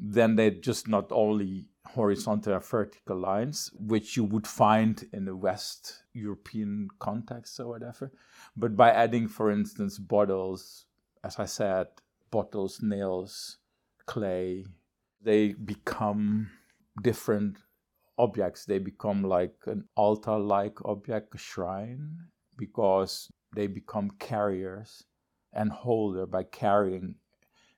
then 0.01 0.35
they're 0.35 0.49
just 0.49 0.87
not 0.87 1.11
only 1.11 1.65
horizontal 1.85 2.53
or 2.53 2.59
vertical 2.59 3.17
lines, 3.17 3.69
which 3.77 4.15
you 4.15 4.23
would 4.23 4.47
find 4.47 5.07
in 5.11 5.25
the 5.25 5.35
West 5.35 6.03
European 6.13 6.87
context 6.99 7.59
or 7.59 7.67
whatever, 7.67 8.11
but 8.55 8.75
by 8.77 8.91
adding, 8.91 9.27
for 9.27 9.51
instance, 9.51 9.97
bottles, 9.97 10.85
as 11.23 11.37
I 11.37 11.45
said, 11.45 11.87
bottles, 12.31 12.81
nails, 12.81 13.57
clay, 14.05 14.65
they 15.21 15.53
become 15.53 16.49
different 17.01 17.57
objects. 18.17 18.65
They 18.65 18.79
become 18.79 19.23
like 19.23 19.55
an 19.65 19.85
altar 19.95 20.37
like 20.37 20.77
object, 20.85 21.35
a 21.35 21.37
shrine, 21.37 22.17
because 22.57 23.31
they 23.55 23.67
become 23.67 24.11
carriers 24.19 25.03
and 25.51 25.71
holder 25.71 26.25
by 26.25 26.43
carrying 26.43 27.15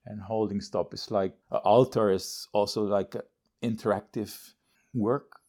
and 0.05 0.21
holding 0.21 0.61
stop 0.61 0.93
is 0.93 1.11
like 1.11 1.33
an 1.51 1.59
altar 1.63 2.11
is 2.11 2.47
also 2.53 2.83
like 2.83 3.15
interactive 3.63 4.53
work. 4.93 5.39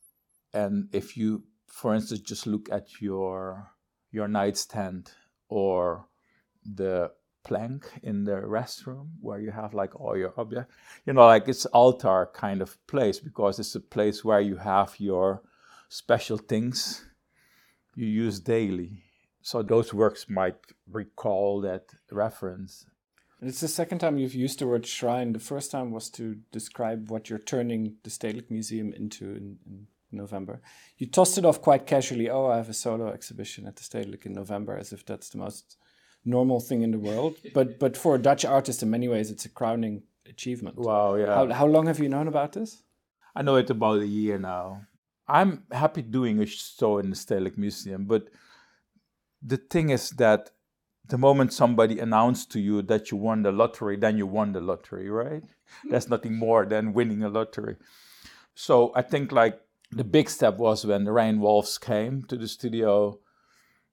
And 0.52 0.88
if 0.92 1.16
you, 1.16 1.44
for 1.66 1.94
instance, 1.94 2.20
just 2.20 2.46
look 2.46 2.68
at 2.70 3.00
your 3.00 3.70
your 4.10 4.28
nightstand 4.28 5.10
or 5.48 6.06
the 6.64 7.10
plank 7.44 7.90
in 8.02 8.24
the 8.24 8.32
restroom 8.32 9.08
where 9.20 9.40
you 9.40 9.50
have 9.50 9.74
like 9.74 9.98
all 9.98 10.16
your 10.16 10.32
objects. 10.36 10.72
You 11.06 11.12
know, 11.12 11.26
like 11.26 11.48
it's 11.48 11.66
altar 11.66 12.28
kind 12.32 12.62
of 12.62 12.76
place 12.86 13.18
because 13.18 13.58
it's 13.58 13.74
a 13.74 13.80
place 13.80 14.24
where 14.24 14.40
you 14.40 14.56
have 14.56 14.94
your 14.98 15.42
special 15.88 16.38
things 16.38 17.04
you 17.94 18.06
use 18.06 18.40
daily. 18.40 19.02
So 19.42 19.62
those 19.62 19.92
works 19.92 20.26
might 20.28 20.56
recall 20.90 21.60
that 21.62 21.86
reference. 22.10 22.86
And 23.42 23.48
it's 23.48 23.60
the 23.60 23.66
second 23.66 23.98
time 23.98 24.18
you've 24.18 24.36
used 24.36 24.60
the 24.60 24.68
word 24.68 24.86
shrine. 24.86 25.32
The 25.32 25.40
first 25.40 25.72
time 25.72 25.90
was 25.90 26.08
to 26.10 26.36
describe 26.52 27.10
what 27.10 27.28
you're 27.28 27.40
turning 27.40 27.96
the 28.04 28.10
Stedelijk 28.10 28.52
Museum 28.52 28.92
into 28.92 29.24
in, 29.24 29.58
in 29.66 29.88
November. 30.12 30.60
You 30.96 31.08
tossed 31.08 31.38
it 31.38 31.44
off 31.44 31.60
quite 31.60 31.84
casually. 31.84 32.30
Oh, 32.30 32.46
I 32.46 32.56
have 32.58 32.68
a 32.68 32.72
solo 32.72 33.08
exhibition 33.08 33.66
at 33.66 33.74
the 33.74 33.82
Stedelijk 33.82 34.26
in 34.26 34.32
November, 34.32 34.78
as 34.78 34.92
if 34.92 35.04
that's 35.04 35.28
the 35.30 35.38
most 35.38 35.76
normal 36.24 36.60
thing 36.60 36.82
in 36.82 36.92
the 36.92 37.00
world. 37.00 37.34
But 37.52 37.80
but 37.80 37.96
for 37.96 38.14
a 38.14 38.22
Dutch 38.22 38.44
artist, 38.44 38.80
in 38.80 38.90
many 38.90 39.08
ways, 39.08 39.28
it's 39.28 39.44
a 39.44 39.48
crowning 39.48 40.04
achievement. 40.24 40.76
Wow, 40.76 41.16
yeah. 41.16 41.34
How, 41.34 41.52
how 41.52 41.66
long 41.66 41.88
have 41.88 41.98
you 41.98 42.08
known 42.08 42.28
about 42.28 42.52
this? 42.52 42.84
I 43.34 43.42
know 43.42 43.56
it 43.56 43.70
about 43.70 44.02
a 44.02 44.06
year 44.06 44.38
now. 44.38 44.82
I'm 45.26 45.64
happy 45.72 46.02
doing 46.02 46.40
a 46.40 46.46
show 46.46 46.98
in 46.98 47.10
the 47.10 47.16
Stedelijk 47.16 47.58
Museum, 47.58 48.04
but 48.04 48.28
the 49.42 49.56
thing 49.56 49.90
is 49.90 50.10
that 50.10 50.50
the 51.08 51.18
moment 51.18 51.52
somebody 51.52 51.98
announced 51.98 52.52
to 52.52 52.60
you 52.60 52.82
that 52.82 53.10
you 53.10 53.16
won 53.16 53.42
the 53.42 53.52
lottery, 53.52 53.96
then 53.96 54.16
you 54.16 54.26
won 54.26 54.52
the 54.52 54.60
lottery, 54.60 55.10
right? 55.10 55.42
There's 55.88 56.08
nothing 56.08 56.36
more 56.36 56.64
than 56.64 56.92
winning 56.92 57.22
a 57.22 57.28
lottery. 57.28 57.76
So 58.54 58.92
I 58.94 59.02
think 59.02 59.32
like 59.32 59.60
the 59.90 60.04
big 60.04 60.30
step 60.30 60.58
was 60.58 60.86
when 60.86 61.04
the 61.04 61.12
Rein 61.12 61.40
Wolfs 61.40 61.78
came 61.78 62.22
to 62.24 62.36
the 62.36 62.48
studio. 62.48 63.18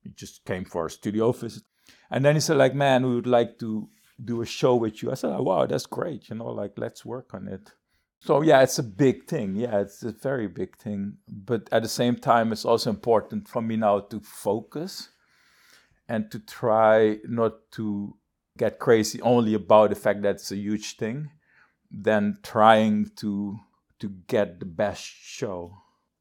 He 0.02 0.10
just 0.12 0.46
came 0.46 0.66
for 0.66 0.86
a 0.86 0.90
studio 0.90 1.32
visit. 1.32 1.64
And 2.12 2.24
then 2.24 2.36
he 2.36 2.42
said, 2.42 2.58
like, 2.58 2.74
man, 2.74 3.06
we 3.08 3.16
would 3.16 3.28
like 3.28 3.60
to 3.60 3.90
do 4.24 4.42
a 4.42 4.46
show 4.46 4.76
with 4.76 5.02
you. 5.02 5.12
I 5.12 5.16
said, 5.16 5.32
oh, 5.32 5.44
wow, 5.44 5.66
that's 5.66 5.86
great. 5.86 6.30
You 6.30 6.36
know, 6.36 6.48
like, 6.48 6.74
let's 6.78 7.06
work 7.06 7.34
on 7.34 7.48
it. 7.48 7.72
So, 8.22 8.42
yeah, 8.42 8.62
it's 8.62 8.80
a 8.80 8.84
big 8.84 9.26
thing. 9.28 9.56
Yeah, 9.56 9.80
it's 9.80 10.04
a 10.04 10.12
very 10.12 10.48
big 10.48 10.78
thing. 10.78 11.18
But 11.28 11.70
at 11.72 11.84
the 11.84 11.90
same 11.90 12.16
time, 12.16 12.52
it's 12.52 12.66
also 12.66 12.90
important 12.90 13.48
for 13.48 13.62
me 13.62 13.78
now 13.78 14.00
to 14.00 14.20
focus 14.20 15.10
and 16.10 16.30
to 16.32 16.40
try 16.40 17.20
not 17.24 17.72
to 17.72 18.16
get 18.58 18.80
crazy 18.80 19.22
only 19.22 19.54
about 19.54 19.92
the 19.92 19.96
fact 19.96 20.22
that 20.24 20.36
it's 20.36 20.52
a 20.52 20.58
huge 20.58 20.98
thing, 20.98 21.30
than 21.90 22.38
trying 22.44 23.10
to 23.16 23.60
to 24.00 24.10
get 24.28 24.60
the 24.60 24.66
best 24.66 25.04
show. 25.04 25.78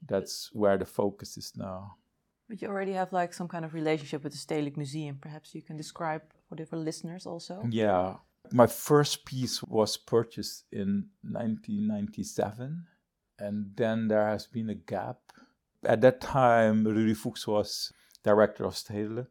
That's 0.07 0.51
where 0.53 0.77
the 0.79 0.85
focus 0.85 1.37
is 1.37 1.53
now. 1.57 1.97
But 2.49 2.63
you 2.63 2.69
already 2.69 2.93
have 2.93 3.13
like 3.13 3.35
some 3.35 3.49
kind 3.49 3.65
of 3.65 3.75
relationship 3.75 4.25
with 4.25 4.33
the 4.33 4.39
Stedelijk 4.39 4.77
Museum. 4.77 5.19
Perhaps 5.21 5.55
you 5.55 5.63
can 5.63 5.77
describe 5.77 6.23
for 6.49 6.57
the 6.57 6.67
listeners 6.77 7.27
also. 7.27 7.63
Yeah. 7.69 8.17
My 8.53 8.67
first 8.67 9.25
piece 9.25 9.63
was 9.63 9.97
purchased 9.97 10.65
in 10.73 11.09
1997, 11.23 12.87
and 13.39 13.77
then 13.77 14.09
there 14.09 14.27
has 14.27 14.47
been 14.47 14.71
a 14.71 14.75
gap. 14.75 15.19
At 15.85 16.01
that 16.01 16.21
time, 16.21 16.85
Rudi 16.85 17.15
Fuchs 17.15 17.47
was 17.47 17.93
director 18.25 18.65
of 18.65 18.75
Stedelijk, 18.75 19.27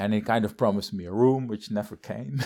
and 0.00 0.14
he 0.14 0.22
kind 0.22 0.46
of 0.46 0.56
promised 0.56 0.94
me 0.94 1.04
a 1.04 1.12
room, 1.12 1.46
which 1.46 1.70
never 1.70 1.94
came. 1.94 2.42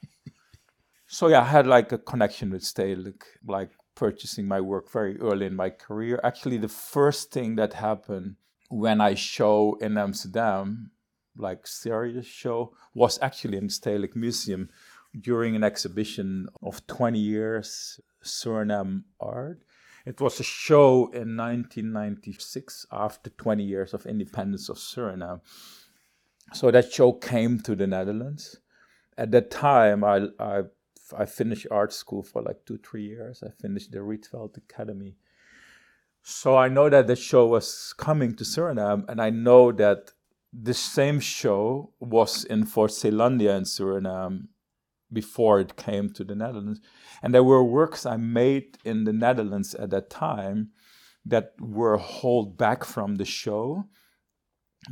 so 1.06 1.28
yeah, 1.28 1.40
I 1.40 1.44
had 1.44 1.66
like 1.66 1.90
a 1.90 1.96
connection 1.96 2.50
with 2.50 2.60
Stedelijk, 2.62 3.22
like 3.46 3.70
purchasing 3.94 4.46
my 4.46 4.60
work 4.60 4.92
very 4.92 5.18
early 5.20 5.46
in 5.46 5.56
my 5.56 5.70
career. 5.70 6.20
Actually, 6.22 6.58
the 6.58 6.68
first 6.68 7.32
thing 7.32 7.56
that 7.56 7.72
happened 7.72 8.36
when 8.68 9.00
I 9.00 9.14
show 9.14 9.78
in 9.80 9.96
Amsterdam, 9.96 10.90
like 11.34 11.66
serious 11.66 12.26
show, 12.26 12.74
was 12.92 13.18
actually 13.22 13.56
in 13.56 13.68
Stedelijk 13.68 14.14
Museum 14.14 14.68
during 15.18 15.56
an 15.56 15.64
exhibition 15.64 16.46
of 16.62 16.86
20 16.86 17.18
years 17.18 17.98
Suriname 18.22 19.04
art. 19.18 19.62
It 20.04 20.20
was 20.20 20.38
a 20.40 20.44
show 20.44 21.04
in 21.06 21.36
1996 21.38 22.84
after 22.92 23.30
20 23.30 23.64
years 23.64 23.94
of 23.94 24.04
independence 24.04 24.68
of 24.68 24.76
Suriname. 24.76 25.40
So 26.52 26.70
that 26.70 26.92
show 26.92 27.12
came 27.12 27.60
to 27.60 27.74
the 27.74 27.86
Netherlands. 27.86 28.60
At 29.16 29.30
that 29.32 29.50
time, 29.50 30.02
I, 30.04 30.26
I 30.38 30.62
I 31.16 31.26
finished 31.26 31.66
art 31.70 31.92
school 31.92 32.22
for 32.22 32.42
like 32.42 32.64
two, 32.66 32.78
three 32.78 33.04
years. 33.04 33.42
I 33.42 33.50
finished 33.60 33.92
the 33.92 33.98
Rietveld 33.98 34.56
Academy. 34.56 35.16
So 36.22 36.56
I 36.56 36.68
know 36.68 36.88
that 36.88 37.06
the 37.06 37.16
show 37.16 37.46
was 37.46 37.94
coming 37.96 38.36
to 38.36 38.44
Suriname, 38.44 39.08
and 39.08 39.20
I 39.20 39.30
know 39.30 39.72
that 39.72 40.12
the 40.52 40.74
same 40.74 41.20
show 41.20 41.92
was 42.00 42.44
in 42.44 42.66
Fort 42.66 42.90
Zeelandia 42.90 43.56
in 43.56 43.64
Suriname 43.64 44.48
before 45.12 45.60
it 45.60 45.76
came 45.76 46.10
to 46.10 46.24
the 46.24 46.34
Netherlands. 46.34 46.80
And 47.22 47.34
there 47.34 47.44
were 47.44 47.64
works 47.64 48.06
I 48.06 48.16
made 48.16 48.78
in 48.84 49.04
the 49.04 49.12
Netherlands 49.12 49.74
at 49.74 49.90
that 49.90 50.10
time 50.10 50.70
that 51.24 51.54
were 51.58 51.98
held 51.98 52.56
back 52.56 52.84
from 52.84 53.16
the 53.16 53.24
show 53.24 53.86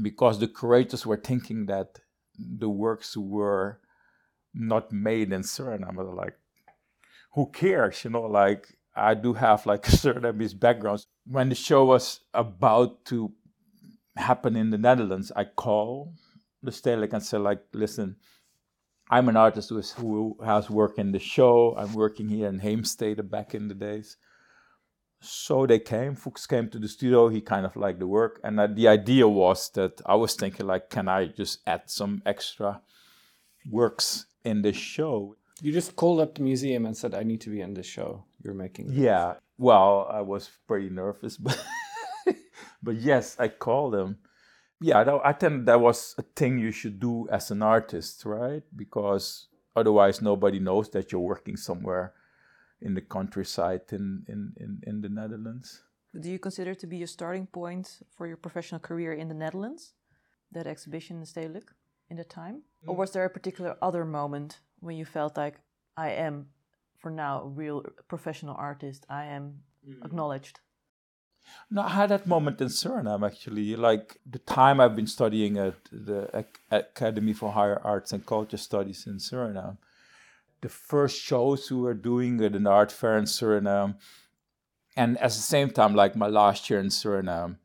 because 0.01 0.39
the 0.39 0.49
curators 0.49 1.07
were 1.07 1.17
thinking 1.17 1.67
that 1.67 1.99
the 2.39 2.69
works 2.69 3.17
were 3.17 3.81
not 4.55 4.93
made 4.93 5.33
in 5.33 5.43
Suriname. 5.43 5.97
They're 5.97 6.05
like, 6.05 6.37
who 7.35 7.51
cares? 7.51 8.05
You 8.05 8.11
know, 8.11 8.23
like 8.23 8.77
I 8.95 9.15
do 9.15 9.33
have 9.35 9.67
like 9.67 9.87
a 9.89 9.91
Surinamese 10.03 10.59
background. 10.59 11.05
When 11.27 11.49
the 11.49 11.55
show 11.55 11.85
was 11.85 12.21
about 12.35 13.05
to 13.07 13.33
happen 14.17 14.57
in 14.57 14.71
the 14.71 14.79
Netherlands, 14.79 15.33
I 15.35 15.45
call 15.45 16.15
the 16.63 16.71
Stedelijk 16.71 17.13
and 17.13 17.23
say 17.23 17.39
like, 17.39 17.63
listen, 17.73 18.17
I'm 19.11 19.29
an 19.29 19.37
artist 19.37 19.71
who, 19.71 19.79
is, 19.79 19.93
who 19.93 20.37
has 20.45 20.69
worked 20.69 20.99
in 20.99 21.13
the 21.13 21.19
show. 21.19 21.75
I'm 21.79 21.95
working 21.95 22.29
here 22.29 22.49
in 22.49 22.61
Heemstede 22.61 23.29
back 23.31 23.55
in 23.55 23.69
the 23.69 23.75
days. 23.75 24.17
So 25.21 25.67
they 25.67 25.79
came. 25.81 26.15
Fuchs 26.15 26.47
came 26.47 26.69
to 26.71 26.79
the 26.79 26.89
studio. 26.89 27.29
He 27.29 27.41
kind 27.41 27.67
of 27.67 27.75
liked 27.77 27.99
the 27.99 28.07
work, 28.07 28.41
and 28.45 28.59
uh, 28.61 28.69
the 28.69 28.89
idea 28.89 29.27
was 29.27 29.71
that 29.71 30.01
I 30.07 30.15
was 30.15 30.35
thinking 30.35 30.67
like, 30.67 30.91
can 30.91 31.09
I 31.09 31.27
just 31.27 31.61
add 31.67 31.91
some 31.91 32.23
extra 32.25 32.81
works 33.69 34.27
in 34.45 34.63
the 34.63 34.73
show? 34.73 35.37
You 35.61 35.73
just 35.73 35.97
called 35.97 36.21
up 36.21 36.37
the 36.37 36.43
museum 36.43 36.87
and 36.87 36.97
said, 36.97 37.15
"I 37.15 37.25
need 37.25 37.41
to 37.43 37.51
be 37.51 37.61
in 37.61 37.75
the 37.75 37.83
show 37.83 38.25
you're 38.43 38.55
making." 38.55 38.93
Yeah. 38.93 39.35
Well, 39.59 40.07
I 40.09 40.21
was 40.21 40.51
pretty 40.69 40.89
nervous, 40.89 41.37
but 41.47 41.59
but 42.83 42.97
yes, 42.97 43.37
I 43.41 43.49
called 43.49 43.95
them 43.95 44.19
yeah, 44.81 45.19
I 45.25 45.33
think 45.33 45.67
that 45.67 45.81
was 45.81 46.15
a 46.19 46.23
thing 46.23 46.59
you 46.59 46.71
should 46.71 47.01
do 47.01 47.29
as 47.31 47.51
an 47.51 47.63
artist, 47.63 48.25
right? 48.25 48.63
Because 48.77 49.49
otherwise, 49.75 50.23
nobody 50.23 50.61
knows 50.61 50.89
that 50.91 51.11
you're 51.11 51.21
working 51.21 51.57
somewhere 51.57 52.13
in 52.81 52.95
the 52.95 53.01
countryside 53.01 53.83
in, 53.93 54.25
in, 54.29 54.53
in, 54.57 54.81
in 54.87 55.01
the 55.01 55.09
Netherlands. 55.09 55.83
Do 56.19 56.31
you 56.31 56.39
consider 56.39 56.75
to 56.75 56.87
be 56.87 57.03
a 57.03 57.07
starting 57.07 57.47
point 57.47 58.01
for 58.17 58.27
your 58.27 58.37
professional 58.37 58.81
career 58.81 59.13
in 59.13 59.29
the 59.29 59.35
Netherlands, 59.35 59.93
that 60.53 60.67
exhibition 60.67 61.19
in 61.19 61.25
Stedelijk 61.25 61.69
in 62.09 62.17
that 62.17 62.31
time? 62.31 62.63
Mm. 62.85 62.89
Or 62.89 62.97
was 62.97 63.13
there 63.13 63.25
a 63.25 63.31
particular 63.31 63.77
other 63.83 64.05
moment 64.05 64.61
when 64.81 64.97
you 64.97 65.05
felt 65.05 65.37
like, 65.37 65.61
I 65.97 66.11
am, 66.11 66.47
for 66.97 67.11
now, 67.11 67.43
a 67.43 67.49
real 67.49 67.85
professional 68.09 68.55
artist, 68.57 69.05
I 69.11 69.25
am 69.25 69.61
mm. 69.87 70.05
acknowledged? 70.05 70.61
No, 71.71 71.83
I 71.83 71.89
had 71.91 72.11
that 72.11 72.27
moment 72.27 72.61
in 72.61 72.69
Suriname 72.69 73.27
actually. 73.27 73.77
Like 73.77 74.19
the 74.27 74.39
time 74.39 74.81
I've 74.81 74.97
been 74.97 75.07
studying 75.07 75.59
at 75.59 75.77
the 75.91 76.45
Academy 76.71 77.33
for 77.33 77.53
Higher 77.53 77.81
Arts 77.83 78.13
and 78.13 78.25
Culture 78.25 78.57
Studies 78.57 79.07
in 79.07 79.17
Suriname. 79.17 79.79
The 80.61 80.69
first 80.69 81.21
shows 81.21 81.71
we 81.71 81.79
were 81.79 81.95
doing 81.95 82.43
at 82.43 82.57
an 82.57 82.67
art 82.67 82.91
fair 82.91 83.17
in 83.17 83.25
Suriname, 83.25 83.97
and 84.97 85.17
at 85.19 85.31
the 85.31 85.31
same 85.31 85.71
time, 85.71 85.95
like 85.95 86.17
my 86.17 86.27
last 86.27 86.69
year 86.69 86.81
in 86.81 86.89
Suriname, 86.89 87.59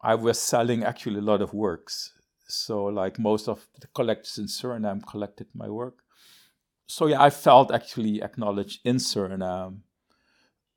I 0.00 0.16
was 0.16 0.38
selling 0.38 0.82
actually 0.82 1.18
a 1.18 1.22
lot 1.22 1.40
of 1.40 1.54
works. 1.54 2.12
So 2.48 2.84
like 2.84 3.18
most 3.18 3.48
of 3.48 3.66
the 3.80 3.86
collectors 3.88 4.38
in 4.38 4.46
Suriname 4.46 5.06
collected 5.06 5.48
my 5.54 5.68
work. 5.68 6.02
So 6.86 7.06
yeah, 7.06 7.22
I 7.22 7.30
felt 7.30 7.72
actually 7.72 8.22
acknowledged 8.22 8.80
in 8.84 8.96
Suriname 8.96 9.82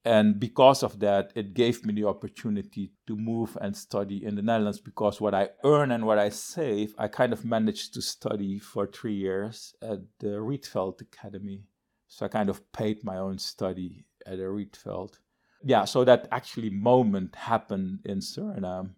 and 0.06 0.39
because 0.39 0.82
of 0.82 1.00
that, 1.00 1.34
it 1.36 1.53
gave 1.53 1.86
me 1.86 1.94
the 1.94 2.06
opportunity 2.06 2.94
to 3.08 3.18
move 3.18 3.58
and 3.60 3.75
study 3.75 4.24
in 4.24 4.36
the 4.36 4.41
Netherlands 4.41 4.79
because 4.79 5.20
what 5.20 5.36
I 5.36 5.50
earn 5.65 5.91
and 5.91 6.06
what 6.06 6.18
I 6.18 6.29
save, 6.29 6.96
I 6.98 7.10
kind 7.10 7.34
of 7.34 7.44
managed 7.44 7.94
to 7.96 8.01
study 8.01 8.60
for 8.60 8.88
three 8.88 9.15
years 9.15 9.75
at 9.82 10.00
the 10.20 10.27
Rietveld 10.27 11.01
Academy. 11.01 11.65
So 12.08 12.25
I 12.25 12.29
kind 12.29 12.50
of 12.50 12.72
paid 12.72 13.03
my 13.03 13.18
own 13.18 13.38
study 13.38 14.05
at 14.25 14.38
the 14.38 14.44
Rietveld. 14.44 15.20
Yeah, 15.64 15.83
so 15.83 16.05
that 16.05 16.29
actually 16.31 16.70
moment 16.70 17.35
happened 17.35 18.00
in 18.05 18.20
Suriname. 18.20 18.92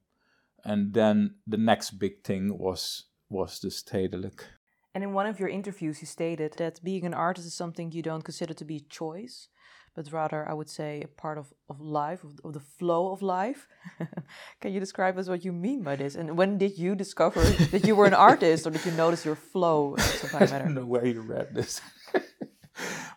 And 0.64 0.94
then 0.94 1.36
the 1.48 1.58
next 1.58 1.92
big 1.92 2.24
thing 2.24 2.58
was 2.58 3.06
was 3.30 3.60
the 3.60 3.70
Stedelijk. 3.70 4.42
And 4.94 5.04
in 5.04 5.14
one 5.14 5.26
of 5.26 5.40
your 5.40 5.50
interviews, 5.50 6.02
you 6.02 6.08
stated 6.08 6.54
that 6.58 6.84
being 6.84 7.06
an 7.06 7.14
artist 7.14 7.48
is 7.48 7.54
something 7.54 7.92
you 7.92 8.04
don't 8.04 8.24
consider 8.24 8.54
to 8.54 8.66
be 8.66 8.76
a 8.76 8.90
choice, 8.90 9.48
but 9.96 10.12
rather 10.12 10.48
I 10.48 10.54
would 10.54 10.70
say 10.70 11.02
a 11.02 11.08
part 11.08 11.38
of, 11.38 11.54
of 11.70 11.82
life, 11.82 12.24
of, 12.24 12.40
of 12.44 12.54
the 12.54 12.60
flow 12.60 13.12
of 13.12 13.22
life. 13.22 13.68
Can 14.62 14.74
you 14.74 14.80
describe 14.80 15.18
us 15.18 15.28
what 15.28 15.44
you 15.44 15.52
mean 15.52 15.84
by 15.84 15.96
this? 15.96 16.16
And 16.16 16.38
when 16.38 16.58
did 16.58 16.78
you 16.78 16.96
discover 16.96 17.44
that 17.72 17.86
you 17.86 17.96
were 17.96 18.06
an 18.06 18.14
artist 18.14 18.66
or 18.66 18.72
did 18.72 18.86
you 18.86 18.92
notice 18.94 19.26
your 19.26 19.36
flow? 19.36 19.96
I 20.34 20.46
don't 20.46 20.74
know 20.74 20.86
where 20.86 21.06
you 21.06 21.22
read 21.22 21.54
this. 21.54 21.82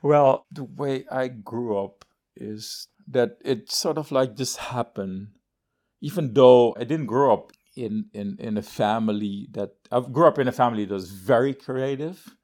well, 0.02 0.46
the 0.50 0.64
way 0.64 1.04
I 1.10 1.28
grew 1.28 1.78
up 1.78 2.04
is 2.36 2.88
that 3.06 3.38
it 3.44 3.70
sort 3.70 3.98
of 3.98 4.10
like 4.10 4.34
just 4.34 4.56
happened, 4.56 5.28
even 6.00 6.34
though 6.34 6.74
I 6.76 6.84
didn't 6.84 7.06
grow 7.06 7.32
up 7.32 7.52
in, 7.76 8.06
in, 8.12 8.36
in 8.40 8.56
a 8.56 8.62
family 8.62 9.48
that 9.52 9.74
I 9.92 10.00
grew 10.00 10.26
up 10.26 10.38
in 10.38 10.48
a 10.48 10.52
family 10.52 10.84
that 10.86 10.94
was 10.94 11.12
very 11.12 11.54
creative, 11.54 12.34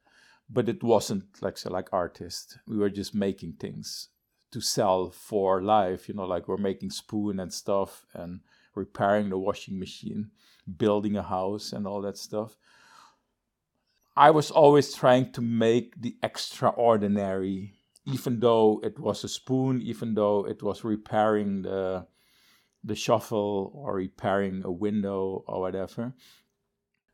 but 0.49 0.69
it 0.69 0.83
wasn't 0.83 1.25
like 1.41 1.57
so 1.57 1.69
like 1.69 1.89
artists. 1.91 2.57
We 2.65 2.77
were 2.77 2.89
just 2.89 3.13
making 3.13 3.53
things 3.59 4.09
to 4.51 4.61
sell 4.61 5.09
for 5.09 5.61
life. 5.61 6.07
You 6.07 6.15
know, 6.15 6.25
like 6.25 6.47
we're 6.47 6.57
making 6.57 6.91
spoon 6.91 7.39
and 7.39 7.53
stuff 7.53 8.05
and 8.13 8.41
repairing 8.75 9.29
the 9.29 9.37
washing 9.37 9.79
machine, 9.79 10.31
building 10.77 11.17
a 11.17 11.23
house 11.23 11.73
and 11.73 11.87
all 11.87 12.01
that 12.01 12.17
stuff. 12.17 12.57
I 14.15 14.31
was 14.31 14.51
always 14.51 14.93
trying 14.93 15.31
to 15.33 15.41
make 15.41 16.01
the 16.01 16.17
extraordinary, 16.21 17.73
even 18.05 18.39
though 18.39 18.81
it 18.83 18.99
was 18.99 19.23
a 19.23 19.29
spoon, 19.29 19.81
even 19.81 20.13
though 20.15 20.45
it 20.45 20.61
was 20.61 20.83
repairing 20.83 21.63
the 21.63 22.07
the 22.83 22.95
shuffle 22.95 23.71
or 23.75 23.95
repairing 23.95 24.63
a 24.65 24.71
window 24.71 25.43
or 25.47 25.61
whatever. 25.61 26.13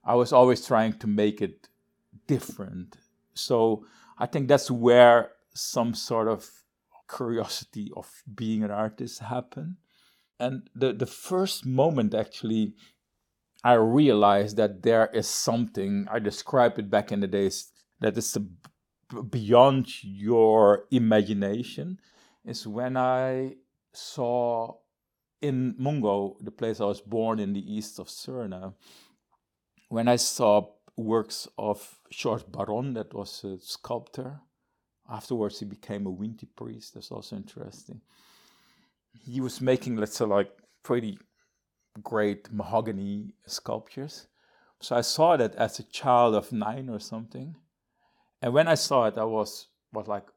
I 0.04 0.16
was 0.16 0.32
always 0.32 0.66
trying 0.66 0.94
to 1.00 1.08
make 1.08 1.42
it 1.42 1.68
different. 2.26 2.96
So 3.34 3.86
I 4.18 4.28
think 4.28 4.48
that's 4.48 4.72
where 4.72 5.32
some 5.54 5.94
sort 5.94 6.30
of 6.30 6.50
curiosity 7.10 7.92
of 7.96 8.24
being 8.34 8.64
an 8.64 8.72
artist 8.72 9.20
happen. 9.20 9.78
And 10.40 10.70
the, 10.76 10.94
the 10.94 11.06
first 11.06 11.66
moment 11.66 12.14
actually 12.14 12.76
I 13.64 13.74
realized 13.74 14.58
that 14.58 14.84
there 14.84 15.10
is 15.14 15.28
something, 15.28 16.08
I 16.12 16.20
described 16.20 16.80
it 16.80 16.90
back 16.90 17.12
in 17.12 17.20
the 17.22 17.28
days, 17.28 17.72
that 18.00 18.18
is 18.18 18.38
beyond 19.30 20.04
your 20.04 20.86
imagination, 20.92 22.00
is 22.46 22.68
when 22.68 22.96
I 22.96 23.56
saw 23.94 24.76
in 25.42 25.76
Moengo, 25.80 26.36
the 26.42 26.52
place 26.52 26.80
I 26.80 26.86
was 26.86 27.02
born 27.02 27.40
in 27.40 27.54
the 27.54 27.74
east 27.74 28.00
of 28.00 28.08
Suriname, 28.08 28.74
when 29.90 30.08
I 30.08 30.18
saw 30.18 30.70
works 30.96 31.48
of 31.58 32.00
George 32.12 32.44
Baron, 32.52 32.94
that 32.94 33.14
was 33.14 33.44
a 33.44 33.58
sculptor, 33.60 34.40
Afterwards, 35.10 35.60
he 35.60 35.66
became 35.66 36.06
a 36.06 36.12
Winti 36.12 36.48
priest. 36.56 36.94
That's 36.94 37.12
also 37.12 37.36
interesting. 37.36 38.02
He 39.26 39.42
was 39.42 39.62
making, 39.62 39.96
let's 39.96 40.18
say, 40.18 40.26
like 40.26 40.52
pretty 40.84 41.18
great 42.04 42.52
mahogany 42.52 43.34
sculptures. 43.46 44.28
So 44.80 44.96
I 44.96 45.02
saw 45.02 45.38
that 45.38 45.56
as 45.56 45.80
a 45.80 45.84
child 45.84 46.36
of 46.36 46.52
nine 46.52 46.90
or 46.90 47.00
something. 47.00 47.56
And 48.42 48.54
when 48.54 48.68
I 48.68 48.76
saw 48.76 49.06
it, 49.06 49.18
I 49.18 49.24
was, 49.24 49.68
was 49.92 50.08
like, 50.08 50.28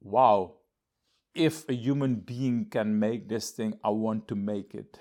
wow, 0.00 0.54
if 1.34 1.68
a 1.68 1.74
human 1.74 2.16
being 2.16 2.66
can 2.70 2.98
make 2.98 3.28
this 3.28 3.50
thing, 3.50 3.74
I 3.84 3.90
want 3.90 4.26
to 4.28 4.34
make 4.34 4.74
it. 4.74 4.98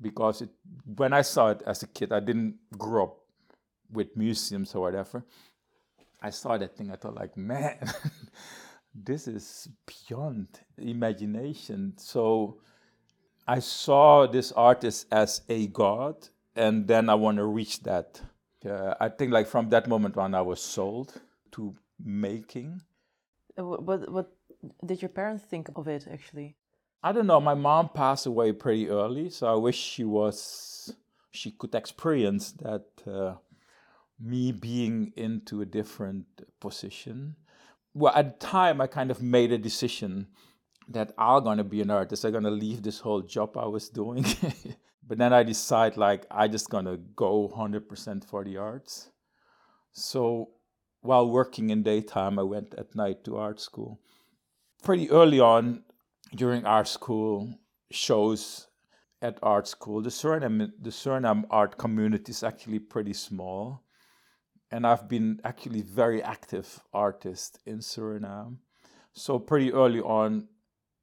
Because 0.00 0.42
it, 0.42 0.50
when 0.84 1.12
I 1.12 1.22
saw 1.22 1.50
it 1.50 1.62
as 1.66 1.82
a 1.82 1.86
kid, 1.86 2.12
I 2.12 2.20
didn't 2.20 2.56
grow 2.76 3.04
up 3.04 3.16
with 3.92 4.16
museums 4.16 4.74
or 4.74 4.82
whatever. 4.82 5.24
I 6.22 6.30
saw 6.30 6.58
that 6.58 6.76
thing, 6.76 6.90
I 6.90 6.96
thought 6.96 7.14
like, 7.14 7.36
man, 7.36 7.78
this 8.94 9.26
is 9.26 9.68
beyond 9.86 10.48
imagination. 10.78 11.94
So 11.96 12.58
I 13.46 13.60
saw 13.60 14.26
this 14.26 14.52
artist 14.52 15.06
as 15.10 15.42
a 15.48 15.66
god, 15.68 16.28
and 16.54 16.86
then 16.86 17.08
I 17.08 17.14
want 17.14 17.38
to 17.38 17.44
reach 17.44 17.82
that. 17.84 18.20
Uh, 18.64 18.94
I 19.00 19.08
think 19.08 19.32
like 19.32 19.46
from 19.46 19.70
that 19.70 19.88
moment 19.88 20.16
on, 20.16 20.34
I 20.34 20.42
was 20.42 20.60
sold 20.60 21.14
to 21.52 21.74
making. 21.98 22.82
Uh, 23.58 23.64
what 23.64 24.10
what 24.10 24.32
did 24.84 25.00
your 25.00 25.08
parents 25.08 25.44
think 25.44 25.70
of 25.74 25.88
it 25.88 26.06
actually? 26.10 26.56
I 27.02 27.12
don't 27.12 27.26
know. 27.26 27.40
My 27.40 27.54
mom 27.54 27.88
passed 27.88 28.26
away 28.26 28.52
pretty 28.52 28.90
early, 28.90 29.30
so 29.30 29.46
I 29.46 29.56
wish 29.56 29.76
she 29.76 30.04
was 30.04 30.94
she 31.30 31.52
could 31.52 31.74
experience 31.74 32.52
that. 32.52 32.84
Uh, 33.06 33.34
me 34.20 34.52
being 34.52 35.12
into 35.16 35.62
a 35.62 35.66
different 35.66 36.26
position. 36.60 37.36
well, 37.94 38.12
at 38.14 38.38
the 38.38 38.46
time, 38.46 38.80
I 38.80 38.86
kind 38.86 39.10
of 39.10 39.22
made 39.22 39.50
a 39.52 39.58
decision 39.58 40.28
that 40.88 41.12
I'm 41.18 41.44
gonna 41.44 41.64
be 41.64 41.80
an 41.80 41.90
artist. 41.90 42.24
I'm 42.24 42.32
gonna 42.32 42.50
leave 42.50 42.82
this 42.82 43.00
whole 43.00 43.22
job 43.22 43.56
I 43.56 43.66
was 43.66 43.88
doing. 43.88 44.24
but 45.06 45.18
then 45.18 45.32
I 45.32 45.42
decide 45.42 45.96
like 45.96 46.26
I 46.30 46.48
just 46.48 46.68
gonna 46.68 46.98
go 47.16 47.48
100% 47.48 48.24
for 48.24 48.44
the 48.44 48.58
arts. 48.58 49.10
So 49.92 50.50
while 51.00 51.28
working 51.28 51.70
in 51.70 51.82
daytime, 51.82 52.38
I 52.38 52.42
went 52.42 52.74
at 52.76 52.94
night 52.94 53.24
to 53.24 53.36
art 53.36 53.60
school. 53.60 54.00
Pretty 54.82 55.10
early 55.10 55.40
on 55.40 55.84
during 56.34 56.64
art 56.64 56.88
school 56.88 57.54
shows 57.90 58.68
at 59.22 59.38
art 59.42 59.68
school, 59.68 60.00
the 60.00 60.10
Suriname, 60.10 60.72
the 60.80 60.90
Suriname 60.90 61.44
art 61.50 61.76
community 61.76 62.30
is 62.30 62.42
actually 62.42 62.78
pretty 62.78 63.12
small. 63.12 63.82
And 64.70 64.86
I've 64.86 65.08
been 65.08 65.40
actually 65.44 65.82
very 65.82 66.22
active 66.22 66.80
artist 66.92 67.58
in 67.66 67.78
Suriname. 67.78 68.58
So 69.12 69.38
pretty 69.38 69.72
early 69.72 70.00
on, 70.00 70.48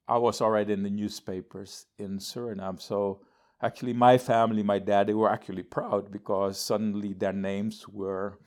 I 0.08 0.18
was 0.18 0.42
already 0.42 0.74
in 0.74 0.84
the 0.84 0.90
newspapers 0.90 1.86
in 1.98 2.20
Suriname. 2.20 2.82
So 2.82 3.22
actually 3.62 3.94
my 3.94 4.18
family, 4.18 4.64
my 4.64 4.80
dad, 4.80 5.08
they 5.08 5.14
were 5.14 5.30
actually 5.30 5.64
proud 5.64 6.12
because 6.12 6.58
suddenly 6.58 7.14
their 7.14 7.34
names 7.34 7.88
were 7.90 8.40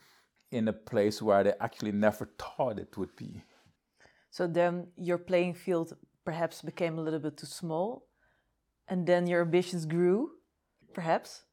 in 0.49 0.67
a 0.67 0.73
place 0.73 1.21
where 1.21 1.43
they 1.43 1.53
actually 1.61 1.91
never 1.91 2.29
thought 2.37 2.79
it 2.79 2.97
would 2.97 3.15
be. 3.15 3.43
So 4.31 4.47
then 4.47 4.87
your 4.95 5.17
playing 5.17 5.53
field 5.53 5.93
perhaps 6.25 6.61
became 6.61 6.97
a 6.97 7.01
little 7.01 7.19
bit 7.19 7.37
too 7.37 7.45
small, 7.45 8.07
and 8.87 9.05
then 9.05 9.27
your 9.27 9.41
ambitions 9.41 9.85
grew, 9.85 10.31
perhaps. 10.93 11.43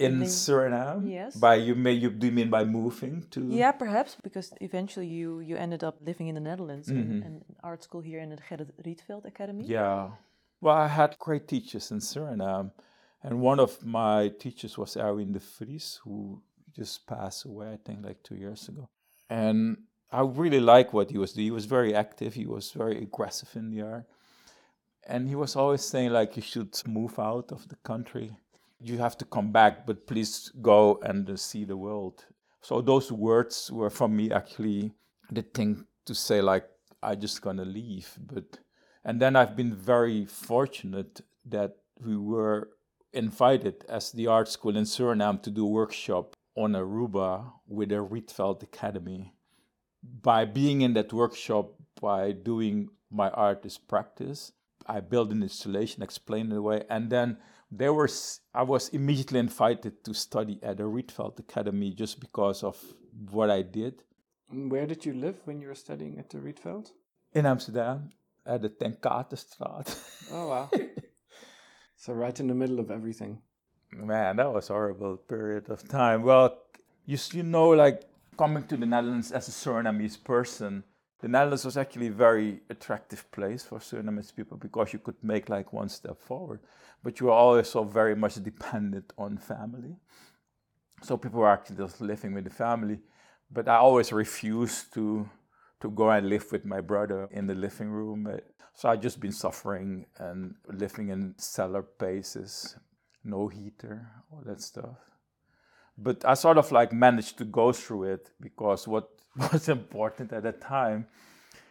In 0.00 0.20
Suriname, 0.22 1.10
yes. 1.10 1.36
By 1.36 1.56
you 1.56 1.74
may 1.74 1.92
you 1.92 2.10
do 2.10 2.26
you 2.26 2.32
mean 2.32 2.50
by 2.50 2.64
moving 2.64 3.24
to? 3.30 3.40
Yeah, 3.48 3.72
perhaps 3.72 4.16
because 4.22 4.52
eventually 4.60 5.06
you 5.06 5.40
you 5.40 5.56
ended 5.56 5.82
up 5.82 5.96
living 6.00 6.28
in 6.28 6.34
the 6.34 6.40
Netherlands 6.40 6.88
Mhm. 6.88 7.00
and, 7.00 7.24
and 7.24 7.44
art 7.62 7.82
school 7.82 8.00
here 8.00 8.20
in 8.20 8.28
the 8.30 8.36
Gerrit 8.36 8.70
Rietveld 8.84 9.24
Academy. 9.24 9.64
Yeah. 9.66 10.10
Well, 10.60 10.76
I 10.76 10.88
had 10.88 11.18
great 11.18 11.46
teachers 11.48 11.90
in 11.90 11.98
Suriname. 12.00 12.70
And 13.22 13.40
one 13.40 13.58
of 13.60 13.84
my 13.84 14.28
teachers 14.38 14.78
was 14.78 14.96
Erwin 14.96 15.32
de 15.32 15.40
Vries, 15.40 16.00
who 16.04 16.40
just 16.72 17.04
passed 17.06 17.44
away, 17.44 17.72
I 17.72 17.76
think, 17.84 18.04
like 18.04 18.22
two 18.22 18.36
years 18.36 18.68
ago. 18.68 18.88
And 19.28 19.76
I 20.12 20.20
really 20.22 20.60
like 20.60 20.92
what 20.92 21.10
he 21.10 21.18
was 21.18 21.32
doing. 21.32 21.46
He 21.46 21.50
was 21.50 21.66
very 21.66 21.94
active, 21.94 22.34
he 22.34 22.46
was 22.46 22.70
very 22.72 22.96
aggressive 23.02 23.50
in 23.56 23.70
the 23.70 23.82
art. 23.82 24.04
And 25.08 25.28
he 25.28 25.34
was 25.34 25.56
always 25.56 25.82
saying, 25.82 26.10
like, 26.12 26.36
you 26.36 26.42
should 26.42 26.70
move 26.86 27.18
out 27.18 27.50
of 27.50 27.66
the 27.68 27.76
country. 27.76 28.36
You 28.80 28.98
have 28.98 29.18
to 29.18 29.24
come 29.24 29.50
back, 29.52 29.86
but 29.86 30.06
please 30.06 30.52
go 30.62 31.00
and 31.02 31.28
uh, 31.28 31.36
see 31.36 31.64
the 31.64 31.76
world. 31.76 32.24
So 32.60 32.80
those 32.80 33.10
words 33.10 33.70
were 33.72 33.90
for 33.90 34.08
me 34.08 34.30
actually 34.30 34.92
the 35.30 35.42
thing 35.42 35.86
to 36.06 36.14
say, 36.14 36.40
like, 36.40 36.68
I 37.02 37.14
just 37.14 37.42
gonna 37.42 37.64
leave. 37.64 38.16
But 38.18 38.58
and 39.04 39.20
then 39.20 39.36
I've 39.36 39.56
been 39.56 39.74
very 39.74 40.26
fortunate 40.26 41.20
that 41.46 41.76
we 42.00 42.16
were 42.16 42.70
invited 43.12 43.84
as 43.88 44.12
the 44.12 44.26
art 44.26 44.48
school 44.48 44.76
in 44.76 44.84
Suriname 44.84 45.42
to 45.42 45.50
do 45.50 45.64
a 45.64 45.70
workshop 45.70 46.36
on 46.54 46.72
Aruba 46.72 47.52
with 47.66 47.88
the 47.90 47.96
Rietveld 47.96 48.62
Academy. 48.62 49.32
By 50.02 50.44
being 50.44 50.82
in 50.82 50.94
that 50.94 51.12
workshop, 51.12 51.72
by 52.00 52.32
doing 52.32 52.90
my 53.10 53.30
artist 53.30 53.88
practice, 53.88 54.52
I 54.86 55.00
built 55.00 55.30
an 55.30 55.42
installation, 55.42 56.02
explained 56.02 56.52
it 56.52 56.56
away, 56.56 56.84
and 56.88 57.10
then 57.10 57.38
there 57.70 57.92
was 57.92 58.40
I 58.54 58.62
was 58.62 58.88
immediately 58.90 59.38
invited 59.40 60.02
to 60.04 60.14
study 60.14 60.58
at 60.62 60.76
the 60.78 60.84
Rietveld 60.84 61.38
Academy 61.38 61.92
just 61.92 62.20
because 62.20 62.62
of 62.62 62.76
what 63.30 63.50
I 63.50 63.62
did 63.62 64.02
And 64.50 64.70
where 64.72 64.86
did 64.86 65.04
you 65.04 65.12
live 65.12 65.36
when 65.44 65.60
you 65.60 65.68
were 65.68 65.74
studying 65.74 66.18
at 66.18 66.30
the 66.30 66.38
Rietveld? 66.38 66.92
in 67.34 67.44
Amsterdam 67.46 68.10
at 68.46 68.62
the 68.62 68.68
Ten 68.70 68.94
Katestraat. 68.94 69.86
Oh 70.32 70.48
wow. 70.48 70.70
so 71.96 72.12
right 72.12 72.38
in 72.40 72.46
the 72.48 72.54
middle 72.54 72.80
of 72.80 72.90
everything. 72.90 73.42
Man, 73.92 74.36
that 74.36 74.52
was 74.52 74.68
a 74.70 74.72
horrible 74.74 75.16
period 75.16 75.70
of 75.70 75.86
time. 75.88 76.22
Well, 76.22 76.58
you, 77.06 77.16
you 77.32 77.42
know, 77.42 77.70
like 77.70 78.02
coming 78.36 78.64
to 78.68 78.76
the 78.76 78.84
Netherlands 78.86 79.32
as 79.32 79.48
a 79.48 79.50
Surinamese 79.50 80.22
person, 80.22 80.84
the 81.20 81.28
Netherlands 81.28 81.64
was 81.64 81.76
actually 81.76 82.08
a 82.08 82.12
very 82.12 82.60
attractive 82.70 83.30
place 83.32 83.64
for 83.64 83.78
Surinamese 83.78 84.34
people 84.34 84.56
because 84.56 84.92
you 84.92 85.00
could 85.00 85.16
make 85.22 85.48
like 85.48 85.72
one 85.72 85.88
step 85.88 86.20
forward, 86.20 86.60
but 87.02 87.18
you 87.18 87.26
were 87.26 87.32
also 87.32 87.82
very 87.84 88.14
much 88.14 88.42
dependent 88.42 89.12
on 89.18 89.38
family. 89.38 89.96
So 91.02 91.16
people 91.16 91.40
were 91.40 91.50
actually 91.50 91.76
just 91.76 92.00
living 92.00 92.34
with 92.34 92.44
the 92.44 92.50
family, 92.50 93.00
but 93.50 93.68
I 93.68 93.76
always 93.76 94.12
refused 94.12 94.92
to 94.94 95.28
to 95.80 95.90
go 95.90 96.10
and 96.10 96.28
live 96.28 96.50
with 96.50 96.64
my 96.64 96.80
brother 96.80 97.28
in 97.30 97.46
the 97.46 97.54
living 97.54 97.88
room. 97.88 98.26
Uh, 98.26 98.38
So 98.74 98.88
I 98.88 98.96
just 98.96 99.18
been 99.20 99.32
suffering 99.32 100.06
and 100.18 100.54
living 100.68 101.08
in 101.10 101.34
cellar 101.36 101.84
bases, 101.98 102.76
no 103.24 103.48
heater, 103.48 104.06
all 104.30 104.42
that 104.44 104.60
stuff. 104.60 104.98
But 105.96 106.24
I 106.24 106.34
sort 106.34 106.58
of 106.58 106.70
like 106.70 106.92
managed 106.92 107.38
to 107.38 107.44
go 107.44 107.72
through 107.72 108.04
it 108.14 108.30
because 108.40 108.86
what 108.86 109.08
was 109.38 109.68
important 109.68 110.32
at 110.32 110.42
that 110.42 110.60
time 110.60 111.06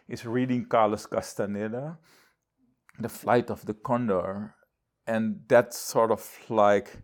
is 0.08 0.24
reading 0.24 0.64
Carlos 0.64 1.06
Castaneda, 1.06 1.98
The 2.98 3.08
Flight 3.08 3.50
of 3.50 3.66
the 3.66 3.74
Condor, 3.74 4.54
and 5.06 5.40
that 5.48 5.74
sort 5.74 6.10
of 6.10 6.26
like 6.48 6.96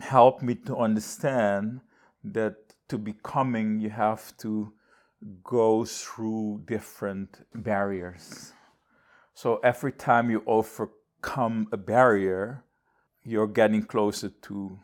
helped 0.00 0.42
me 0.42 0.54
to 0.54 0.76
understand 0.76 1.80
that 2.22 2.54
to 2.88 2.98
becoming 2.98 3.80
you 3.80 3.90
have 3.90 4.36
to 4.38 4.72
go 5.42 5.84
through 5.84 6.62
different 6.66 7.46
barriers. 7.54 8.52
So 9.32 9.56
every 9.64 9.92
time 9.92 10.30
you 10.30 10.42
overcome 10.46 11.68
a 11.72 11.76
barrier, 11.76 12.64
you're 13.22 13.48
getting 13.48 13.82
closer 13.82 14.28
to 14.28 14.78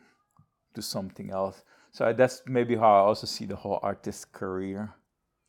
to 0.74 0.82
something 0.82 1.30
else. 1.30 1.64
So 1.92 2.12
that's 2.12 2.42
maybe 2.46 2.76
how 2.76 2.92
I 2.92 3.00
also 3.00 3.26
see 3.26 3.46
the 3.46 3.56
whole 3.56 3.80
artist 3.82 4.32
career. 4.32 4.94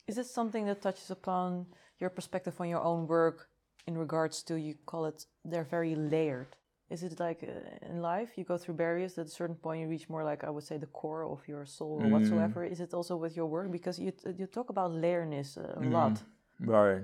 Is 0.08 0.18
it 0.18 0.26
something 0.26 0.66
that 0.66 0.82
touches 0.82 1.12
upon 1.12 1.68
your 2.00 2.10
perspective 2.10 2.60
on 2.60 2.68
your 2.70 2.82
own 2.82 3.08
work 3.08 3.50
in 3.88 3.98
regards 3.98 4.44
to 4.44 4.56
you 4.56 4.76
call 4.86 5.06
it 5.06 5.26
they're 5.46 5.64
very 5.64 5.96
layered? 5.96 6.56
Is 6.90 7.04
it 7.04 7.20
like 7.20 7.44
uh, 7.44 7.88
in 7.90 8.02
life 8.02 8.38
you 8.38 8.44
go 8.44 8.58
through 8.58 8.76
barriers 8.76 9.18
at 9.18 9.28
a 9.28 9.30
certain 9.30 9.56
point 9.56 9.82
you 9.82 9.88
reach 9.88 10.10
more 10.10 10.24
like 10.24 10.44
I 10.44 10.50
would 10.50 10.64
say 10.64 10.78
the 10.78 10.88
core 10.88 11.24
of 11.24 11.48
your 11.48 11.66
soul 11.66 12.02
or 12.02 12.10
whatsoever? 12.10 12.66
Is 12.66 12.82
it 12.82 12.94
also 12.94 13.16
with 13.16 13.38
your 13.38 13.46
work 13.46 13.72
because 13.72 13.98
you 14.00 14.12
you 14.38 14.48
talk 14.48 14.70
about 14.70 14.92
layerness 14.92 15.58
uh, 15.58 15.80
a 15.80 15.86
lot? 15.86 16.22
Right. 16.60 17.04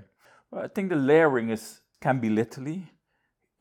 Well, 0.51 0.63
I 0.65 0.67
think 0.67 0.89
the 0.89 0.97
layering 0.97 1.49
is 1.49 1.81
can 2.01 2.19
be 2.19 2.29
literally 2.29 2.91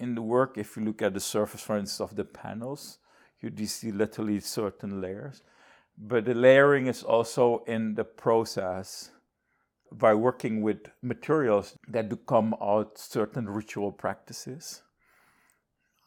in 0.01 0.15
the 0.15 0.23
work. 0.23 0.59
If 0.59 0.77
you 0.77 0.85
look 0.85 1.03
at 1.03 1.15
the 1.15 1.21
surface, 1.21 1.63
for 1.63 1.77
instance, 1.79 2.01
of 2.01 2.17
the 2.17 2.25
panels, 2.25 2.99
you 3.41 3.51
do 3.51 3.67
see 3.67 3.93
literally 3.93 4.41
certain 4.41 5.01
layers. 5.01 5.43
But 5.99 6.25
the 6.25 6.35
layering 6.35 6.87
is 6.87 7.03
also 7.03 7.65
in 7.67 7.95
the 7.95 8.05
process 8.05 9.11
by 9.91 10.15
working 10.15 10.63
with 10.63 10.91
materials 11.03 11.77
that 11.89 12.09
do 12.09 12.17
come 12.17 12.55
out 12.61 12.99
certain 12.99 13.49
ritual 13.49 13.93
practices. 13.93 14.83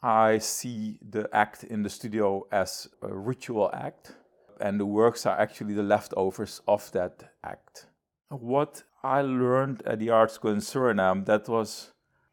I 0.02 0.38
see 0.38 0.98
the 1.02 1.28
act 1.32 1.64
in 1.64 1.82
the 1.82 1.90
studio 1.90 2.46
as 2.50 2.88
a 3.02 3.12
ritual 3.12 3.70
act, 3.74 4.14
and 4.60 4.78
the 4.78 4.86
works 4.86 5.26
are 5.26 5.38
actually 5.38 5.74
the 5.74 5.82
leftovers 5.82 6.60
of 6.66 6.90
that 6.92 7.32
act. 7.44 7.86
What 8.28 8.84
I 9.02 9.22
learned 9.22 9.82
at 9.86 9.98
the 9.98 10.10
art 10.10 10.30
school 10.30 10.52
in 10.52 10.60
Suriname, 10.60 11.26
that 11.26 11.48
was 11.48 11.90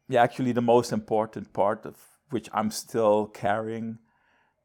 yeah, 0.08 0.22
actually 0.22 0.52
the 0.52 0.62
most 0.62 0.92
important 0.92 1.52
part 1.52 1.84
of 1.84 1.96
which 2.30 2.48
I'm 2.52 2.70
still 2.70 3.26
carrying 3.26 3.98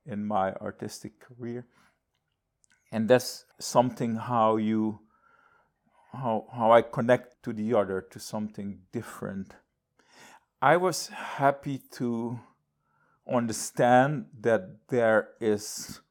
in 0.06 0.26
my 0.26 0.54
artistic 0.54 1.20
career. 1.20 1.66
And 2.94 3.10
that's 3.10 3.46
something 3.60 4.16
how 4.16 4.58
you 4.58 5.00
how 6.12 6.46
how 6.56 6.72
I 6.72 6.84
connect 6.84 7.42
to 7.44 7.52
the 7.52 7.74
other, 7.74 8.02
to 8.12 8.20
something 8.20 8.82
different. 8.92 9.56
I 10.62 10.78
was 10.78 11.08
happy 11.08 11.82
to 11.94 12.40
understand 13.28 14.28
that 14.42 14.62
there 14.90 15.30
is 15.42 16.02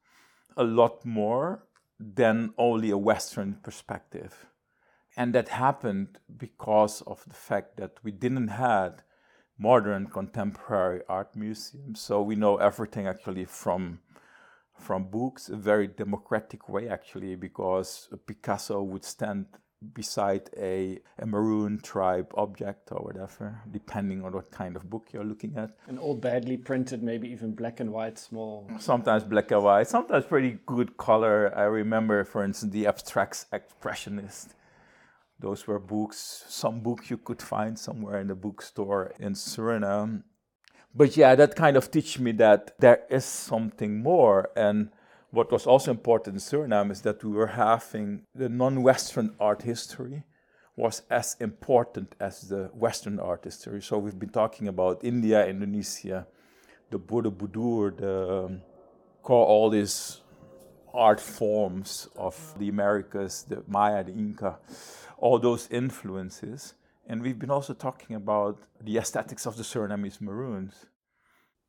a 0.57 0.65
lot 0.65 1.05
more 1.05 1.63
than 1.97 2.53
only 2.57 2.89
a 2.89 2.97
Western 2.97 3.59
perspective. 3.63 4.45
And 5.15 5.33
that 5.35 5.47
happened 5.47 6.19
because 6.35 7.01
of 7.07 7.23
the 7.25 7.35
fact 7.35 7.77
that 7.77 7.93
we 8.03 8.11
didn't 8.11 8.49
have 8.49 9.03
modern 9.57 10.07
contemporary 10.07 11.01
art 11.07 11.33
museums. 11.33 12.01
So 12.01 12.21
we 12.21 12.35
know 12.35 12.57
everything 12.57 13.07
actually 13.07 13.45
from 13.45 13.99
from 14.77 15.05
books, 15.05 15.49
a 15.49 15.55
very 15.55 15.87
democratic 15.87 16.69
way 16.69 16.89
actually, 16.89 17.35
because 17.35 18.09
Picasso 18.25 18.81
would 18.81 19.05
stand 19.05 19.45
beside 19.93 20.49
a, 20.57 20.99
a 21.19 21.25
maroon 21.25 21.79
tribe 21.79 22.31
object 22.35 22.89
or 22.91 23.03
whatever, 23.03 23.61
depending 23.71 24.23
on 24.23 24.31
what 24.31 24.49
kind 24.51 24.75
of 24.75 24.89
book 24.89 25.07
you're 25.11 25.25
looking 25.25 25.57
at. 25.57 25.71
An 25.87 25.99
old 25.99 26.21
badly 26.21 26.57
printed, 26.57 27.03
maybe 27.03 27.29
even 27.29 27.53
black 27.53 27.79
and 27.79 27.91
white 27.91 28.17
small. 28.17 28.69
Sometimes 28.79 29.23
black 29.23 29.51
and 29.51 29.63
white, 29.63 29.87
sometimes 29.87 30.25
pretty 30.25 30.59
good 30.65 30.95
color. 30.97 31.51
I 31.55 31.63
remember, 31.63 32.23
for 32.23 32.43
instance, 32.43 32.71
the 32.71 32.87
abstract 32.87 33.45
expressionist. 33.51 34.49
Those 35.39 35.67
were 35.67 35.79
books, 35.79 36.45
some 36.47 36.79
books 36.79 37.09
you 37.09 37.17
could 37.17 37.41
find 37.41 37.77
somewhere 37.77 38.21
in 38.21 38.27
the 38.27 38.35
bookstore 38.35 39.13
in 39.19 39.33
Suriname. 39.33 40.23
But 40.95 41.17
yeah, 41.17 41.35
that 41.35 41.55
kind 41.55 41.75
of 41.75 41.89
teach 41.89 42.19
me 42.19 42.31
that 42.33 42.79
there 42.79 43.01
is 43.09 43.25
something 43.25 44.01
more. 44.01 44.49
And 44.55 44.89
what 45.31 45.51
was 45.51 45.65
also 45.65 45.91
important 45.91 46.35
in 46.35 46.39
Suriname 46.39 46.91
is 46.91 47.01
that 47.01 47.23
we 47.23 47.31
were 47.31 47.47
having 47.47 48.23
the 48.35 48.49
non-Western 48.49 49.35
art 49.39 49.63
history 49.63 50.23
was 50.75 51.03
as 51.09 51.35
important 51.39 52.15
as 52.19 52.41
the 52.41 52.69
Western 52.73 53.19
art 53.19 53.43
history. 53.43 53.81
So 53.81 53.97
we've 53.97 54.17
been 54.17 54.29
talking 54.29 54.67
about 54.67 55.03
India, 55.03 55.45
Indonesia, 55.47 56.27
the 56.89 56.99
Borobudur, 56.99 57.97
the 57.97 58.45
um, 58.45 58.61
all 59.23 59.69
these 59.69 60.21
art 60.93 61.19
forms 61.19 62.07
of 62.15 62.53
the 62.59 62.69
Americas, 62.69 63.45
the 63.47 63.63
Maya, 63.67 64.03
the 64.03 64.11
Inca, 64.11 64.59
all 65.17 65.39
those 65.39 65.67
influences. 65.71 66.73
And 67.07 67.21
we've 67.21 67.39
been 67.39 67.51
also 67.51 67.73
talking 67.73 68.15
about 68.15 68.59
the 68.81 68.97
aesthetics 68.97 69.45
of 69.45 69.57
the 69.57 69.63
Surinamese 69.63 70.21
Maroons. 70.21 70.85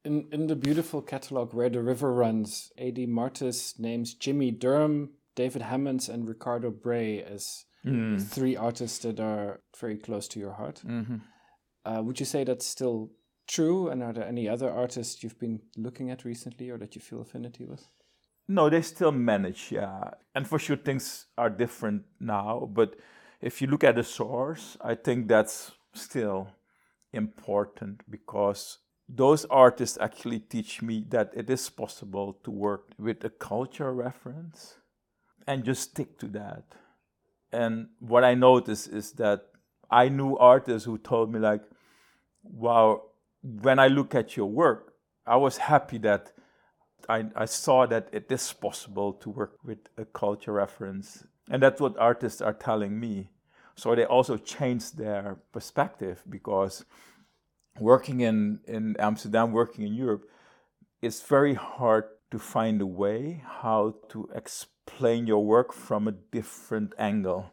In, 0.05 0.29
in 0.33 0.47
the 0.47 0.57
beautiful 0.57 1.03
catalog 1.03 1.55
Where 1.55 1.71
the 1.71 1.83
River 1.83 2.13
Runs, 2.13 2.71
Adi 2.79 3.07
Martis 3.07 3.79
names 3.79 4.15
Jimmie 4.15 4.51
Durham, 4.51 5.11
David 5.35 5.63
Hammons, 5.63 6.09
and 6.09 6.29
Ricardo 6.29 6.71
Brey 6.71 7.23
as 7.23 7.65
mm. 7.85 8.23
three 8.23 8.57
artists 8.57 8.99
that 8.99 9.19
are 9.19 9.61
very 9.81 9.97
close 9.97 10.29
to 10.29 10.41
your 10.41 10.53
heart. 10.53 10.83
Mm-hmm. 10.87 11.17
Uh, 11.85 12.03
would 12.03 12.21
you 12.21 12.27
say 12.27 12.45
that's 12.45 12.67
still 12.67 13.11
true? 13.49 13.89
And 13.89 14.03
are 14.03 14.13
there 14.13 14.27
any 14.27 14.49
other 14.49 14.71
artists 14.71 15.23
you've 15.23 15.39
been 15.39 15.61
looking 15.77 16.11
at 16.11 16.25
recently 16.25 16.71
or 16.71 16.79
that 16.79 16.95
you 16.95 17.01
feel 17.01 17.23
affinity 17.23 17.65
with? 17.65 17.89
No, 18.47 18.69
they 18.69 18.83
still 18.83 19.13
manage, 19.13 19.73
yeah. 19.73 20.11
And 20.35 20.47
for 20.47 20.59
sure, 20.59 20.77
things 20.77 21.27
are 21.39 21.49
different 21.49 22.03
now. 22.21 22.69
But 22.73 22.97
if 23.45 23.61
you 23.61 23.69
look 23.69 23.85
at 23.85 23.97
the 23.97 24.03
source, 24.03 24.79
I 24.81 24.95
think 24.95 25.29
that's 25.29 25.73
still 25.93 26.49
important 27.13 28.01
because 28.09 28.79
those 29.07 29.45
artists 29.51 29.99
actually 30.01 30.39
teach 30.39 30.81
me 30.81 31.05
that 31.11 31.31
it 31.35 31.51
is 31.51 31.69
possible 31.69 32.39
to 32.43 32.51
work 32.51 32.89
with 32.99 33.23
a 33.23 33.29
culture 33.29 33.93
reference 33.93 34.79
and 35.47 35.63
just 35.63 35.91
stick 35.91 36.19
to 36.21 36.27
that. 36.29 36.65
And 37.53 37.89
what 37.99 38.25
I 38.25 38.33
noticed 38.33 38.89
is 38.89 39.13
that 39.13 39.45
I 39.91 40.09
knew 40.09 40.39
artists 40.39 40.87
who 40.87 40.97
told 40.97 41.31
me, 41.31 41.39
like, 41.39 41.61
wow, 42.43 43.03
when 43.43 43.79
I 43.79 43.89
look 43.89 44.15
at 44.15 44.39
your 44.39 44.47
work, 44.47 44.95
I 45.27 45.37
was 45.37 45.59
happy 45.59 45.99
that 45.99 46.33
I, 47.11 47.27
I 47.37 47.45
saw 47.45 47.85
that 47.89 48.09
it 48.11 48.33
is 48.33 48.51
possible 48.55 49.13
to 49.13 49.29
work 49.29 49.59
with 49.63 49.81
a 49.99 50.07
culture 50.07 50.53
reference. 50.53 51.25
And 51.51 51.63
that's 51.63 51.79
what 51.79 51.99
artists 51.99 52.41
are 52.41 52.55
telling 52.55 52.99
me. 52.99 53.29
So 53.77 53.95
they 53.95 54.05
also 54.05 54.37
changed 54.37 54.99
their 54.99 55.39
perspective 55.53 56.23
because 56.29 56.85
working 57.81 58.21
in, 58.21 58.61
in 58.67 58.97
Amsterdam, 58.99 59.53
working 59.53 59.87
in 59.87 59.95
Europe, 59.95 60.29
it's 61.03 61.23
very 61.23 61.55
hard 61.55 62.05
to 62.31 62.39
find 62.39 62.81
a 62.81 62.87
way 62.87 63.43
how 63.47 63.95
to 64.09 64.29
explain 64.35 65.27
your 65.27 65.45
work 65.45 65.73
from 65.73 66.09
a 66.09 66.13
different 66.13 66.95
angle. 66.99 67.51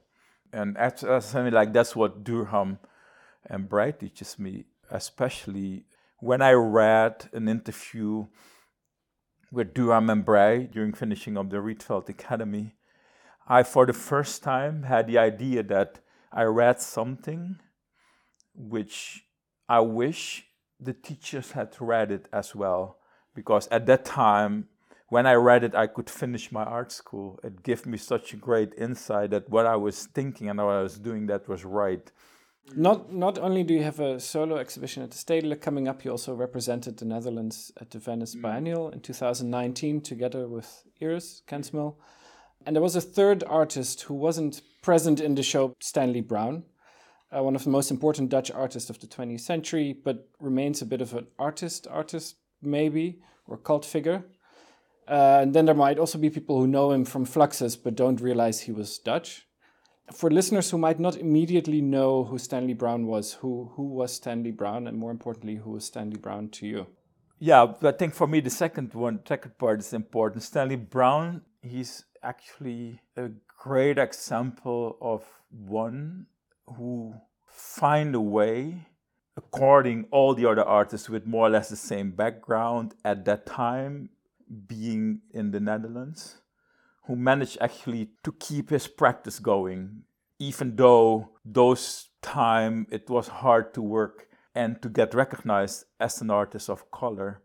And 0.53 0.77
I 0.77 0.91
mean, 1.35 1.53
like 1.53 1.73
that's 1.73 1.95
what 1.95 2.23
Durham 2.23 2.79
and 3.45 3.67
Brey 3.67 3.91
teaches 3.93 4.37
me, 4.37 4.65
especially 4.89 5.85
when 6.19 6.41
I 6.41 6.51
read 6.51 7.29
an 7.33 7.47
interview 7.47 8.27
with 9.51 9.73
Durham 9.73 10.09
and 10.09 10.23
Brey 10.23 10.69
during 10.71 10.93
finishing 10.93 11.35
of 11.35 11.49
the 11.49 11.57
Rietveld 11.57 12.07
Academy, 12.09 12.75
I, 13.47 13.63
for 13.63 13.85
the 13.85 13.93
first 13.93 14.43
time, 14.43 14.83
had 14.83 15.07
the 15.07 15.17
idea 15.17 15.63
that 15.63 15.99
I 16.31 16.43
read 16.43 16.79
something 16.79 17.57
which 18.53 19.25
I 19.67 19.79
wish 19.81 20.45
the 20.79 20.93
teachers 20.93 21.51
had 21.51 21.75
read 21.79 22.11
it 22.11 22.27
as 22.33 22.55
well, 22.55 22.97
because 23.35 23.67
at 23.67 23.85
that 23.85 24.05
time, 24.05 24.67
when 25.09 25.25
I 25.25 25.33
read 25.33 25.63
it, 25.63 25.75
I 25.75 25.87
could 25.87 26.09
finish 26.09 26.51
my 26.51 26.63
art 26.63 26.91
school. 26.91 27.39
It 27.43 27.63
gave 27.63 27.85
me 27.85 27.97
such 27.97 28.33
a 28.33 28.37
great 28.37 28.73
insight 28.77 29.31
that 29.31 29.49
what 29.49 29.65
I 29.65 29.75
was 29.75 30.05
thinking 30.05 30.49
and 30.49 30.57
what 30.57 30.75
I 30.75 30.81
was 30.81 30.97
doing 30.97 31.27
that 31.27 31.49
was 31.49 31.65
right. 31.65 32.09
Not 32.75 33.11
not 33.11 33.37
only 33.37 33.63
do 33.63 33.73
you 33.73 33.83
have 33.83 33.99
a 33.99 34.19
solo 34.19 34.55
exhibition 34.55 35.03
at 35.03 35.11
the 35.11 35.17
Stedelijk 35.17 35.61
coming 35.61 35.87
up, 35.87 36.05
you 36.05 36.11
also 36.11 36.33
represented 36.33 36.97
the 36.97 37.05
Netherlands 37.05 37.71
at 37.81 37.89
the 37.91 37.99
Venice 37.99 38.35
mm. 38.35 38.41
Biennial 38.41 38.89
in 38.89 39.01
2019 39.01 40.01
together 40.01 40.47
with 40.47 40.83
Iris 41.01 41.41
Kensmil. 41.45 41.95
And 42.65 42.75
there 42.75 42.83
was 42.83 42.95
a 42.95 43.01
third 43.01 43.43
artist 43.47 44.03
who 44.03 44.13
wasn't 44.13 44.61
present 44.81 45.19
in 45.19 45.35
the 45.35 45.43
show, 45.43 45.75
Stanley 45.79 46.21
Brouwn, 46.21 46.63
uh, 47.35 47.43
one 47.43 47.55
of 47.55 47.63
the 47.63 47.69
most 47.69 47.91
important 47.91 48.29
Dutch 48.29 48.51
artists 48.51 48.89
of 48.89 48.99
the 48.99 49.07
20th 49.07 49.41
century, 49.41 49.93
but 49.93 50.27
remains 50.39 50.81
a 50.81 50.85
bit 50.85 51.01
of 51.01 51.13
an 51.13 51.27
artist, 51.39 51.87
artist 51.89 52.35
maybe, 52.61 53.19
or 53.47 53.57
cult 53.57 53.85
figure. 53.85 54.23
Uh, 55.07 55.39
and 55.41 55.53
then 55.53 55.65
there 55.65 55.75
might 55.75 55.99
also 55.99 56.17
be 56.17 56.29
people 56.29 56.59
who 56.59 56.67
know 56.67 56.91
him 56.91 57.05
from 57.05 57.25
Fluxus 57.25 57.75
but 57.81 57.95
don't 57.95 58.21
realize 58.21 58.61
he 58.61 58.71
was 58.71 58.97
Dutch 58.99 59.47
for 60.13 60.29
listeners 60.29 60.69
who 60.69 60.77
might 60.77 60.99
not 60.99 61.15
immediately 61.15 61.81
know 61.81 62.23
who 62.23 62.37
Stanley 62.37 62.73
Brouwn 62.73 63.07
was, 63.07 63.33
who 63.33 63.71
who 63.75 63.83
was 63.83 64.13
Stanley 64.13 64.51
Brouwn, 64.51 64.87
and 64.87 64.97
more 64.97 65.11
importantly, 65.11 65.55
who 65.55 65.71
was 65.71 65.85
Stanley 65.85 66.17
Brouwn 66.17 66.49
to 66.49 66.67
you? 66.67 66.87
Yeah, 67.39 67.73
I 67.81 67.91
think 67.91 68.13
for 68.13 68.27
me 68.27 68.39
the 68.39 68.49
second 68.49 68.93
one, 68.93 69.19
second 69.27 69.57
part 69.57 69.79
is 69.79 69.93
important. 69.93 70.43
Stanley 70.43 70.75
Brouwn, 70.75 71.41
he's 71.61 72.05
actually 72.23 73.01
a 73.15 73.29
great 73.57 73.97
example 73.97 74.97
of 75.01 75.23
one 75.49 76.27
who 76.65 77.13
find 77.47 78.15
a 78.15 78.21
way, 78.21 78.87
according 79.35 80.05
all 80.11 80.33
the 80.33 80.45
other 80.45 80.63
artists 80.63 81.09
with 81.09 81.25
more 81.25 81.47
or 81.47 81.49
less 81.49 81.69
the 81.69 81.75
same 81.75 82.11
background 82.11 82.95
at 83.03 83.25
that 83.25 83.45
time, 83.45 84.09
being 84.67 85.21
in 85.31 85.51
the 85.51 85.59
Netherlands 85.59 86.41
who 87.05 87.15
managed 87.15 87.57
actually 87.59 88.09
to 88.23 88.31
keep 88.33 88.69
his 88.69 88.87
practice 88.87 89.39
going, 89.39 90.03
even 90.39 90.75
though 90.75 91.29
those 91.43 92.09
time 92.21 92.87
it 92.91 93.09
was 93.09 93.27
hard 93.27 93.73
to 93.73 93.81
work 93.81 94.27
and 94.53 94.81
to 94.81 94.89
get 94.89 95.13
recognized 95.13 95.85
as 95.99 96.21
an 96.21 96.29
artist 96.29 96.69
of 96.69 96.89
color. 96.91 97.41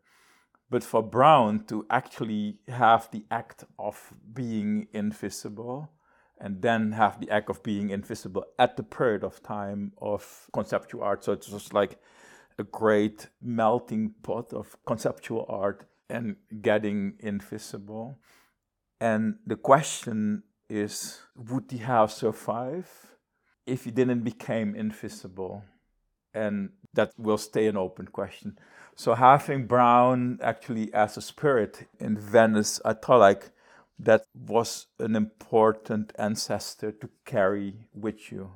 But 0.69 0.83
for 0.83 1.03
Brouwn 1.03 1.65
to 1.67 1.87
actually 1.91 2.59
have 2.69 3.09
the 3.13 3.25
act 3.31 3.65
of 3.79 4.13
being 4.33 4.89
invisible 4.93 5.91
and 6.39 6.61
then 6.61 6.93
have 6.93 7.21
the 7.21 7.31
act 7.31 7.49
of 7.49 7.63
being 7.63 7.91
invisible 7.91 8.45
at 8.59 8.77
the 8.77 8.83
period 8.83 9.25
of 9.25 9.43
time 9.43 9.93
of 9.99 10.49
conceptual 10.53 11.03
art. 11.03 11.25
So 11.25 11.33
it's 11.33 11.47
just 11.47 11.73
like 11.73 11.99
a 12.59 12.65
great 12.65 13.29
melting 13.41 14.15
pot 14.23 14.53
of 14.53 14.77
conceptual 14.87 15.47
art 15.49 15.87
and 16.11 16.37
getting 16.63 17.15
invisible. 17.21 18.19
And 19.01 19.37
the 19.47 19.57
question 19.57 20.43
is 20.69 21.21
would 21.37 21.71
he 21.71 21.79
have 21.79 22.11
survived 22.11 22.89
if 23.67 23.85
he 23.85 23.91
didn't 23.91 24.23
become 24.23 24.75
invisible? 24.75 25.63
And 26.35 26.71
that 26.95 27.13
will 27.17 27.39
stay 27.39 27.67
an 27.67 27.77
open 27.77 28.09
question. 28.09 28.59
So 28.97 29.15
having 29.15 29.67
Brouwn 29.67 30.39
actually 30.43 30.93
as 30.93 31.17
a 31.17 31.23
spirit 31.23 31.87
in 32.01 32.19
Venice, 32.19 32.81
I 32.85 32.95
thought 32.95 33.21
like 33.21 33.51
that 33.99 34.23
was 34.35 34.87
an 34.99 35.15
important 35.15 36.13
ancestor 36.19 36.91
to 36.93 37.09
carry 37.25 37.89
with 37.95 38.33
you. 38.33 38.53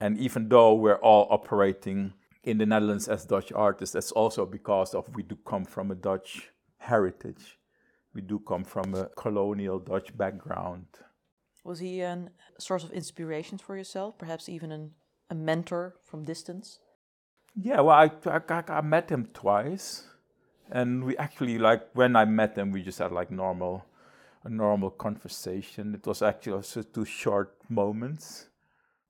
And 0.00 0.18
even 0.18 0.48
though 0.48 0.74
we're 0.74 0.96
all 0.96 1.28
operating 1.30 2.14
in 2.42 2.58
the 2.58 2.66
Netherlands 2.66 3.08
as 3.08 3.24
Dutch 3.24 3.52
artists, 3.52 3.92
that's 3.92 4.12
also 4.12 4.44
because 4.44 4.94
of 4.94 5.14
we 5.14 5.22
do 5.22 5.36
come 5.46 5.64
from 5.64 5.90
a 5.90 5.94
Dutch 5.94 6.50
heritage 6.78 7.58
we 8.16 8.22
do 8.22 8.38
come 8.40 8.64
from 8.64 8.94
a 8.94 9.10
colonial 9.14 9.78
Dutch 9.78 10.16
background. 10.16 10.86
Was 11.64 11.80
he 11.80 12.00
a 12.00 12.30
source 12.58 12.82
of 12.82 12.90
inspiration 12.92 13.58
for 13.58 13.76
yourself? 13.76 14.16
Perhaps 14.18 14.48
even 14.48 14.72
an, 14.72 14.92
a 15.28 15.34
mentor 15.34 15.96
from 16.02 16.24
distance? 16.24 16.78
Yeah, 17.58 17.80
well, 17.80 17.96
I, 17.96 18.10
I, 18.26 18.62
I 18.68 18.80
met 18.82 19.08
him 19.10 19.28
twice, 19.32 20.04
and 20.70 21.04
we 21.04 21.16
actually 21.16 21.58
like 21.58 21.88
when 21.94 22.14
I 22.14 22.26
met 22.26 22.56
him, 22.56 22.70
we 22.70 22.82
just 22.82 22.98
had 22.98 23.12
like 23.12 23.30
normal, 23.30 23.86
a 24.44 24.50
normal 24.50 24.90
conversation. 24.90 25.94
It 25.94 26.06
was 26.06 26.20
actually 26.22 26.52
also 26.52 26.82
two 26.82 27.06
short 27.06 27.54
moments. 27.68 28.48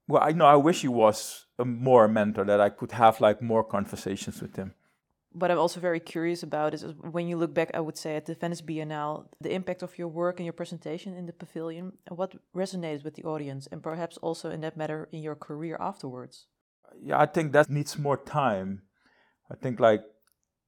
Well, 0.07 0.23
I 0.23 0.31
know 0.31 0.47
I 0.47 0.57
wish 0.57 0.83
he 0.83 0.89
was 0.89 1.47
a 1.59 1.65
more 1.65 2.07
mentor 2.07 2.45
that 2.45 2.61
I 2.61 2.69
could 2.69 2.93
have 2.93 3.21
like 3.21 3.43
more 3.43 3.65
conversations 3.65 4.41
with 4.41 4.55
him 4.55 4.75
what 5.39 5.51
I'm 5.51 5.59
also 5.59 5.81
very 5.81 6.01
curious 6.01 6.43
about 6.43 6.73
is 6.73 6.83
when 7.11 7.29
you 7.29 7.37
look 7.37 7.53
back, 7.53 7.71
I 7.75 7.81
would 7.81 7.99
say, 7.99 8.17
at 8.17 8.25
the 8.25 8.35
Venice 8.35 8.63
Biennale, 8.63 9.27
the 9.39 9.53
impact 9.53 9.83
of 9.83 9.99
your 9.99 10.09
work 10.09 10.39
and 10.39 10.47
your 10.47 10.55
presentation 10.55 11.15
in 11.15 11.27
the 11.27 11.33
pavilion, 11.35 11.93
what 12.09 12.35
resonated 12.55 13.05
with 13.05 13.17
the 13.17 13.25
audience, 13.25 13.69
and 13.71 13.83
perhaps 13.83 14.17
also 14.19 14.51
in 14.51 14.63
that 14.63 14.79
matter 14.79 15.11
in 15.13 15.23
your 15.23 15.35
career 15.35 15.77
afterwards? 15.79 16.47
Yeah, 17.03 17.20
I 17.20 17.27
think 17.27 17.53
that 17.53 17.70
needs 17.70 17.99
more 17.99 18.16
time. 18.16 18.83
I 19.51 19.55
think 19.55 19.81
like 19.81 20.03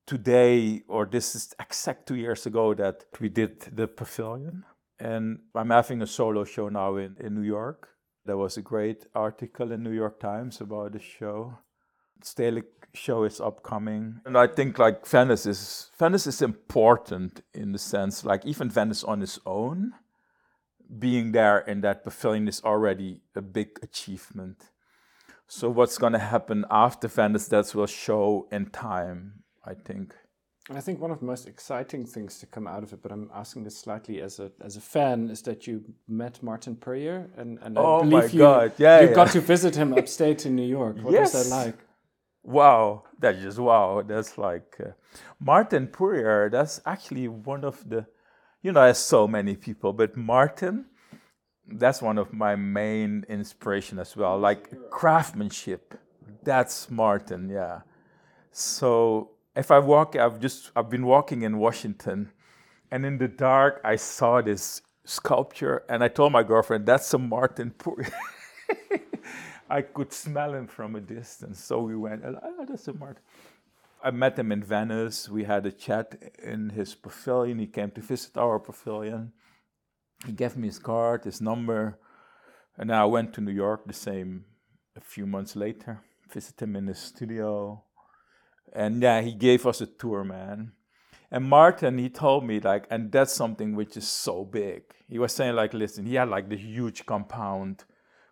today, 0.07 0.83
or 0.88 1.07
this 1.07 1.35
is 1.35 1.54
exact 1.61 2.07
two 2.07 2.16
years 2.16 2.46
ago 2.46 2.74
that 2.74 3.04
we 3.20 3.28
did 3.28 3.61
the 3.72 3.87
pavilion, 3.87 4.64
and 4.98 5.40
I'm 5.54 5.70
having 5.70 6.02
a 6.02 6.07
solo 6.07 6.44
show 6.44 6.68
now 6.68 6.96
in, 6.96 7.16
in 7.20 7.35
New 7.35 7.46
York. 7.46 7.88
There 8.24 8.37
was 8.37 8.57
a 8.57 8.62
great 8.62 9.07
article 9.14 9.72
in 9.72 9.83
New 9.83 9.92
York 9.92 10.20
Times 10.20 10.61
about 10.61 10.92
the 10.92 11.00
show. 11.00 11.59
Stedelijk 12.22 12.64
show 12.94 13.24
is 13.24 13.40
upcoming. 13.40 14.20
And 14.24 14.37
I 14.37 14.46
think 14.46 14.78
like 14.78 15.07
Venice 15.07 15.46
is 15.46 15.90
Venice 15.98 16.26
is 16.26 16.42
important 16.42 17.42
in 17.54 17.72
the 17.72 17.78
sense 17.78 18.24
like 18.24 18.44
even 18.44 18.70
Venice 18.70 19.04
on 19.04 19.22
its 19.22 19.38
own, 19.46 19.92
being 20.98 21.33
there 21.33 21.59
in 21.59 21.81
that 21.83 22.04
pavilion 22.04 22.48
is 22.48 22.62
already 22.64 23.20
a 23.35 23.42
big 23.42 23.78
achievement. 23.83 24.70
So 25.48 25.70
what's 25.70 25.98
gonna 25.98 26.18
happen 26.18 26.64
after 26.70 27.08
that 27.08 27.72
will 27.74 27.87
show 27.87 28.46
in 28.52 28.66
time, 28.66 29.42
I 29.64 29.74
think. 29.74 30.14
I 30.70 30.80
think 30.82 31.00
one 31.00 31.11
of 31.11 31.20
the 31.20 31.24
most 31.24 31.48
exciting 31.48 32.04
things 32.04 32.38
to 32.40 32.46
come 32.46 32.66
out 32.66 32.82
of 32.82 32.92
it, 32.92 33.02
but 33.02 33.11
I'm 33.11 33.30
asking 33.34 33.64
this 33.64 33.78
slightly 33.78 34.20
as 34.20 34.38
a 34.38 34.52
as 34.61 34.76
a 34.76 34.80
fan, 34.82 35.30
is 35.30 35.40
that 35.42 35.66
you 35.66 35.82
met 36.06 36.42
Martin 36.42 36.76
Puryear, 36.76 37.30
and, 37.38 37.58
and 37.62 37.78
I 37.78 37.82
oh 37.82 38.00
believe 38.02 38.34
my 38.34 38.64
you, 38.64 38.72
Yeah, 38.76 39.00
you 39.00 39.08
yeah. 39.08 39.14
got 39.14 39.30
to 39.32 39.40
visit 39.40 39.74
him 39.74 39.94
upstate 39.94 40.44
in 40.44 40.54
New 40.54 40.66
York. 40.66 40.96
What 41.02 41.18
was 41.18 41.32
that 41.32 41.48
like? 41.56 41.78
Wow, 42.42 43.04
that's 43.18 43.40
just 43.40 43.58
wow. 43.58 44.02
That's 44.06 44.37
like 44.37 44.76
uh, 44.80 44.90
Martin 45.40 45.87
Puryear. 45.87 46.50
That's 46.50 46.80
actually 46.84 47.28
one 47.28 47.64
of 47.64 47.88
the, 47.88 48.06
you 48.62 48.72
know, 48.72 48.82
there's 48.82 48.98
so 48.98 49.26
many 49.26 49.56
people, 49.56 49.94
but 49.94 50.16
Martin, 50.16 50.87
that's 51.72 52.00
one 52.00 52.18
of 52.18 52.33
my 52.33 52.57
main 52.57 53.24
inspiration 53.28 53.98
as 53.98 54.16
well. 54.16 54.38
Like 54.38 54.90
craftsmanship, 54.90 55.94
that's 56.42 56.90
Martin. 56.90 57.48
Yeah. 57.48 57.81
So 58.52 59.31
if 59.54 59.70
I 59.70 59.78
walk, 59.78 60.16
I've 60.16 60.40
just 60.40 60.70
I've 60.74 60.90
been 60.90 61.07
walking 61.07 61.42
in 61.42 61.59
Washington, 61.59 62.31
and 62.90 63.04
in 63.04 63.18
the 63.18 63.28
dark 63.28 63.81
I 63.85 63.96
saw 63.96 64.40
this 64.40 64.83
sculpture, 65.04 65.85
and 65.88 66.02
I 66.02 66.09
told 66.09 66.33
my 66.33 66.42
girlfriend 66.42 66.87
that's 66.87 67.12
a 67.14 67.18
Martin. 67.18 67.74
I 69.70 69.83
could 69.83 70.12
smell 70.12 70.54
him 70.54 70.66
from 70.66 70.96
a 70.96 71.00
distance. 71.00 71.62
So 71.62 71.81
we 71.83 71.94
went, 71.94 72.24
oh, 72.24 72.64
that's 72.66 72.88
a 72.88 72.94
Martin. 72.94 73.22
I 74.02 74.11
met 74.11 74.38
him 74.38 74.52
in 74.52 74.62
Venice. 74.62 75.28
We 75.28 75.44
had 75.44 75.66
a 75.66 75.72
chat 75.72 76.33
in 76.42 76.70
his 76.70 76.94
pavilion. 76.94 77.59
He 77.59 77.66
came 77.66 77.90
to 77.90 78.00
visit 78.00 78.37
our 78.38 78.59
pavilion. 78.59 79.33
He 80.26 80.33
gave 80.33 80.57
me 80.57 80.68
his 80.68 80.78
card, 80.78 81.24
his 81.24 81.40
number. 81.40 81.98
And 82.76 82.92
I 82.92 83.04
went 83.04 83.33
to 83.35 83.40
New 83.40 83.52
York 83.52 83.87
the 83.87 83.92
same 83.92 84.44
a 84.96 85.00
few 85.00 85.26
months 85.26 85.57
later, 85.57 86.00
visit 86.33 86.61
him 86.61 86.76
in 86.76 86.87
his 86.87 86.98
studio. 86.98 87.83
And 88.72 89.02
yeah, 89.02 89.20
he 89.20 89.33
gave 89.33 89.66
us 89.66 89.81
a 89.81 89.87
tour, 89.87 90.24
man. 90.24 90.72
And 91.31 91.44
Martin, 91.44 91.98
he 91.98 92.09
told 92.09 92.44
me 92.44 92.61
like, 92.61 92.87
and 92.90 93.12
that's 93.12 93.33
something 93.33 93.74
which 93.74 93.96
is 93.96 94.09
so 94.09 94.44
big. 94.44 94.83
He 95.09 95.18
was 95.18 95.33
saying 95.33 95.54
like, 95.54 95.74
listen, 95.74 96.07
he 96.07 96.14
had 96.14 96.28
like 96.28 96.48
this 96.48 96.61
huge 96.61 97.07
compound 97.07 97.85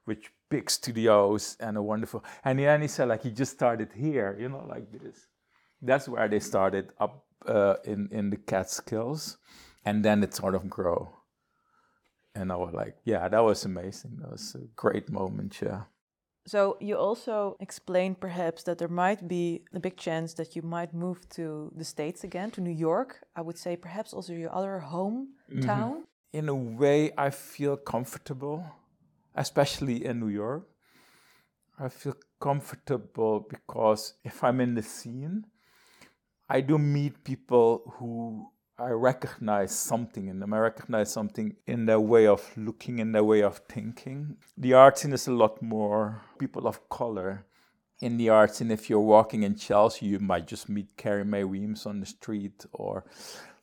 with 0.07 0.19
big 0.49 0.71
studios 0.71 1.57
and 1.61 1.77
a 1.77 1.83
wonderful. 1.83 2.25
And 2.45 2.59
then 2.59 2.83
he 2.83 2.89
said 2.89 3.09
like 3.09 3.23
he 3.23 3.31
just 3.31 3.53
started 3.53 3.93
here, 3.95 4.37
you 4.39 4.49
know, 4.49 4.67
like 4.69 4.91
this. 4.93 5.27
That's 5.83 6.09
where 6.09 6.29
they 6.29 6.41
started 6.41 6.93
up 6.99 7.25
uh, 7.47 7.77
in 7.85 8.09
in 8.11 8.31
the 8.31 8.39
Catskills, 8.39 9.37
and 9.85 10.05
then 10.05 10.23
it 10.23 10.35
sort 10.35 10.55
of 10.55 10.71
grow. 10.71 11.16
And 12.37 12.53
I 12.53 12.57
was 12.57 12.75
like, 12.75 12.97
yeah, 13.05 13.29
that 13.29 13.43
was 13.43 13.65
amazing. 13.65 14.19
That 14.21 14.31
was 14.31 14.55
a 14.55 14.65
great 14.77 15.09
moment, 15.11 15.53
yeah. 15.63 15.83
So 16.47 16.77
you 16.81 16.97
also 16.97 17.57
explained 17.59 18.21
perhaps 18.21 18.63
that 18.65 18.79
there 18.79 18.95
might 19.05 19.27
be 19.27 19.65
a 19.75 19.81
big 19.81 19.97
chance 19.97 20.35
that 20.35 20.55
you 20.55 20.63
might 20.63 20.95
move 20.95 21.29
to 21.31 21.73
the 21.75 21.85
States 21.85 22.23
again, 22.23 22.51
to 22.53 22.61
New 22.61 22.79
York. 22.89 23.11
I 23.35 23.41
would 23.41 23.59
say 23.59 23.75
perhaps 23.77 24.13
also 24.13 24.33
your 24.33 24.55
other 24.55 24.85
hometown. 24.93 25.27
Mm-hmm. 25.51 26.01
in 26.33 26.49
a 26.49 26.55
way 26.55 27.13
I 27.17 27.31
feel 27.31 27.77
comfortable, 27.77 28.65
especially 29.35 30.05
in 30.05 30.21
New 30.21 30.29
York. 30.29 30.65
I 31.79 31.89
feel 31.89 32.17
comfortable 32.41 33.47
because 33.49 34.15
if 34.25 34.45
I'm 34.45 34.61
in 34.61 34.75
the 34.75 34.83
scene, 34.83 35.47
I 36.49 36.61
do 36.61 36.79
meet 36.79 37.25
people 37.25 37.71
who 37.97 38.51
I 38.79 38.91
recognize 38.91 39.75
something 39.75 40.29
in 40.29 40.39
them. 40.41 40.53
I 40.53 40.59
recognize 40.59 41.11
something 41.11 41.57
in 41.67 41.87
their 41.87 42.01
way 42.01 42.27
of 42.27 42.43
looking, 42.59 42.99
in 42.99 43.13
their 43.13 43.25
way 43.25 43.43
of 43.43 43.63
thinking. 43.69 44.37
The 44.57 44.75
art 44.75 44.99
scene 44.99 45.15
is 45.15 45.27
a 45.27 45.33
lot 45.33 45.63
more 45.63 46.23
people 46.39 46.67
of 46.67 46.87
color 46.91 47.47
in 48.01 48.19
the 48.19 48.29
art 48.29 48.55
scene. 48.55 48.71
If 48.71 48.91
you're 48.91 49.01
walking 49.01 49.45
in 49.45 49.57
Chelsea, 49.57 50.07
you 50.07 50.19
might 50.19 50.47
just 50.47 50.69
meet 50.69 50.97
Carrie 50.99 51.25
Mae 51.25 51.45
Weems 51.45 51.87
on 51.87 52.01
the 52.01 52.07
street, 52.07 52.67
or 52.73 53.07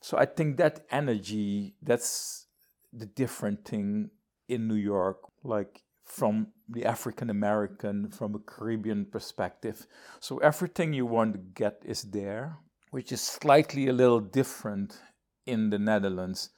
so. 0.02 0.18
I 0.18 0.26
think 0.26 0.58
that 0.58 0.86
energy, 0.90 1.76
that's 1.82 2.48
the 2.92 3.06
different 3.06 3.66
thing 3.66 4.10
in 4.48 4.68
New 4.68 4.76
York, 4.76 5.20
like 5.44 5.84
from 6.04 6.48
the 6.68 6.86
African 6.86 7.30
American, 7.30 8.10
from 8.10 8.34
a 8.34 8.40
Caribbean 8.40 9.06
perspective. 9.06 9.86
So 10.20 10.40
everything 10.40 10.94
you 10.94 11.06
want 11.06 11.34
to 11.34 11.40
get 11.40 11.84
is 11.86 12.02
there, 12.02 12.58
which 12.94 13.12
is 13.12 13.22
slightly 13.22 13.88
a 13.88 13.92
little 13.92 14.20
different 14.20 15.02
in 15.48 15.72
the 15.72 15.80
Netherlands. 15.80 16.52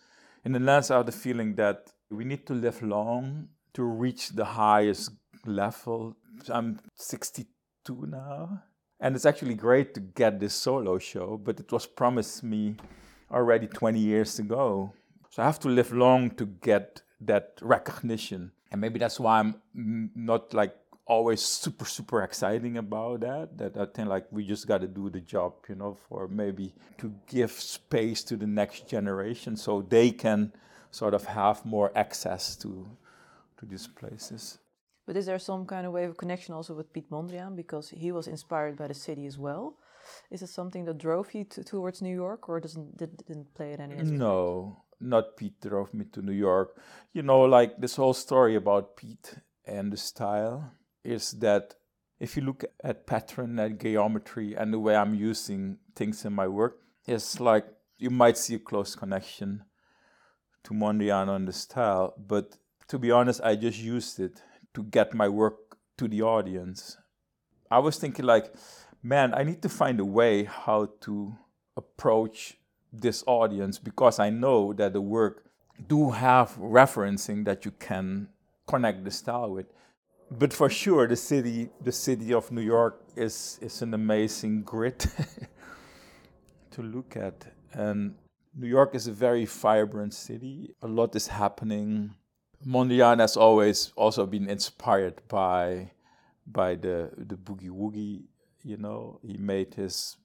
In 0.44 0.52
the 0.52 0.60
Netherlands, 0.60 0.92
I 0.92 0.98
have 0.98 1.06
the 1.06 1.14
feeling 1.14 1.56
that 1.56 1.94
we 2.12 2.26
need 2.26 2.46
to 2.48 2.54
live 2.54 2.82
long 2.82 3.48
to 3.74 3.84
reach 3.84 4.32
the 4.32 4.44
highest 4.44 5.12
level. 5.46 6.18
I'm 6.50 6.82
62 6.96 8.08
now. 8.08 8.64
And 9.00 9.16
it's 9.16 9.26
actually 9.26 9.54
great 9.54 9.94
to 9.94 10.02
get 10.02 10.42
this 10.42 10.54
solo 10.54 11.00
show, 11.00 11.40
but 11.42 11.62
it 11.62 11.72
was 11.72 11.86
promised 11.86 12.44
me 12.44 12.76
already 13.32 13.68
20 13.68 13.98
years 13.98 14.38
ago. 14.38 14.92
So 15.30 15.42
I 15.42 15.46
have 15.46 15.62
to 15.62 15.70
live 15.70 15.94
long 15.94 16.32
to 16.32 16.46
get 16.46 17.02
that 17.22 17.60
recognition. 17.62 18.52
And 18.74 18.82
maybe 18.82 19.00
that's 19.00 19.22
why 19.22 19.40
I'm 19.40 20.12
not 20.14 20.54
like 20.54 20.76
always 21.06 21.42
super, 21.42 21.86
super 21.86 22.24
exciting 22.24 22.78
about 22.78 23.22
that. 23.22 23.58
That 23.58 23.78
I 23.78 23.86
think 23.86 24.10
like 24.10 24.26
we 24.32 24.46
just 24.46 24.68
got 24.68 24.82
to 24.82 24.88
do 24.88 25.10
the 25.10 25.22
job, 25.22 25.54
you 25.70 25.76
know, 25.76 25.94
for 25.94 26.28
maybe 26.28 26.74
to 26.98 27.14
give 27.28 27.52
space 27.52 28.24
to 28.24 28.38
the 28.38 28.48
next 28.48 28.88
generation 28.88 29.56
so 29.56 29.82
they 29.82 30.12
can 30.12 30.52
sort 30.92 31.14
of 31.14 31.26
have 31.26 31.66
more 31.66 31.92
access 31.96 32.56
to 32.58 32.88
to 33.58 33.66
these 33.66 33.88
places. 33.88 34.60
But 35.06 35.16
is 35.18 35.28
there 35.28 35.40
some 35.40 35.66
kind 35.66 35.86
of 35.86 35.94
way 35.94 36.06
of 36.06 36.18
connection 36.18 36.56
also 36.56 36.74
with 36.74 36.92
Piet 36.92 37.12
Mondrian 37.12 37.56
because 37.56 37.90
he 37.90 38.12
was 38.12 38.28
inspired 38.28 38.76
by 38.76 38.88
the 38.88 38.94
city 38.94 39.28
as 39.28 39.38
well? 39.38 39.78
Is 40.32 40.42
it 40.42 40.50
something 40.50 40.86
that 40.86 40.98
drove 40.98 41.34
you 41.34 41.46
to, 41.46 41.64
towards 41.64 42.02
New 42.02 42.14
York, 42.14 42.50
or 42.50 42.60
doesn't 42.60 42.98
did, 42.98 43.26
didn't 43.26 43.54
play 43.54 43.74
it 43.74 43.80
any? 43.80 43.96
No, 43.96 44.84
not 45.00 45.38
Pete 45.38 45.62
drove 45.62 45.94
me 45.94 46.06
to 46.14 46.22
New 46.22 46.34
York. 46.34 46.80
You 47.14 47.24
know, 47.24 47.42
like 47.42 47.78
this 47.78 47.96
whole 47.96 48.14
story 48.14 48.56
about 48.56 48.98
Pete 48.98 49.36
and 49.66 49.92
De 49.92 49.98
Stijl 49.98 50.70
is 51.06 51.32
that 51.34 51.76
if 52.20 52.36
you 52.36 52.44
look 52.44 52.64
at 52.84 53.06
pattern 53.06 53.60
and 53.60 53.80
geometry 53.80 54.56
and 54.56 54.74
the 54.74 54.80
way 54.80 54.96
I'm 54.96 55.16
using 55.16 55.78
things 55.96 56.26
in 56.26 56.34
my 56.34 56.48
work, 56.48 56.80
it's 57.06 57.40
like 57.40 57.66
you 57.98 58.10
might 58.10 58.38
see 58.38 58.56
a 58.56 58.60
close 58.60 58.96
connection 58.96 59.64
to 60.64 60.74
Mondrian 60.74 61.28
on 61.28 61.46
De 61.46 61.52
Stijl, 61.52 62.14
but 62.18 62.58
to 62.88 62.98
be 62.98 63.12
honest, 63.12 63.42
I 63.44 63.56
just 63.56 63.80
used 63.80 64.20
it 64.20 64.42
to 64.74 64.84
get 64.84 65.14
my 65.14 65.30
work 65.30 65.78
to 65.98 66.08
the 66.08 66.22
audience. 66.22 66.98
I 67.70 67.80
was 67.80 67.98
thinking 67.98 68.26
like, 68.26 68.54
man, 69.02 69.34
I 69.34 69.44
need 69.44 69.62
to 69.62 69.70
find 69.70 70.00
a 70.00 70.06
way 70.06 70.44
how 70.44 70.90
to 71.02 71.36
approach 71.78 72.58
this 72.92 73.24
audience 73.28 73.80
because 73.80 74.20
I 74.20 74.30
know 74.30 74.74
that 74.74 74.94
the 74.94 75.02
work 75.02 75.46
do 75.88 76.12
have 76.12 76.56
referencing 76.58 77.46
that 77.46 77.66
you 77.66 77.72
can 77.72 78.30
connect 78.68 79.04
De 79.04 79.10
Stijl 79.10 79.50
with. 79.50 79.68
But 80.32 80.54
for 80.54 80.70
sure, 80.70 81.08
the 81.08 81.16
city, 81.16 81.70
the 81.82 81.92
city 81.92 82.34
of 82.34 82.52
New 82.52 82.62
York 82.62 83.00
is 83.16 83.60
is 83.62 83.82
an 83.82 83.94
amazing 83.94 84.64
grid 84.64 85.00
to 86.72 86.82
look 86.82 87.16
at, 87.16 87.46
and 87.74 88.16
New 88.56 88.68
York 88.68 88.96
is 88.96 89.08
a 89.08 89.12
very 89.12 89.46
vibrant 89.46 90.14
city. 90.14 90.74
A 90.82 90.88
lot 90.88 91.16
is 91.16 91.28
happening. 91.28 92.16
Mondrian 92.66 93.20
has 93.20 93.38
always 93.38 93.94
also 93.96 94.26
been 94.26 94.50
inspired 94.50 95.22
by 95.28 95.92
by 96.48 96.76
the 96.76 97.12
the 97.18 97.36
boogie 97.36 97.70
woogie. 97.70 98.24
You 98.64 98.78
know, 98.78 99.20
he 99.22 99.38
made 99.38 99.76
his, 99.76 100.18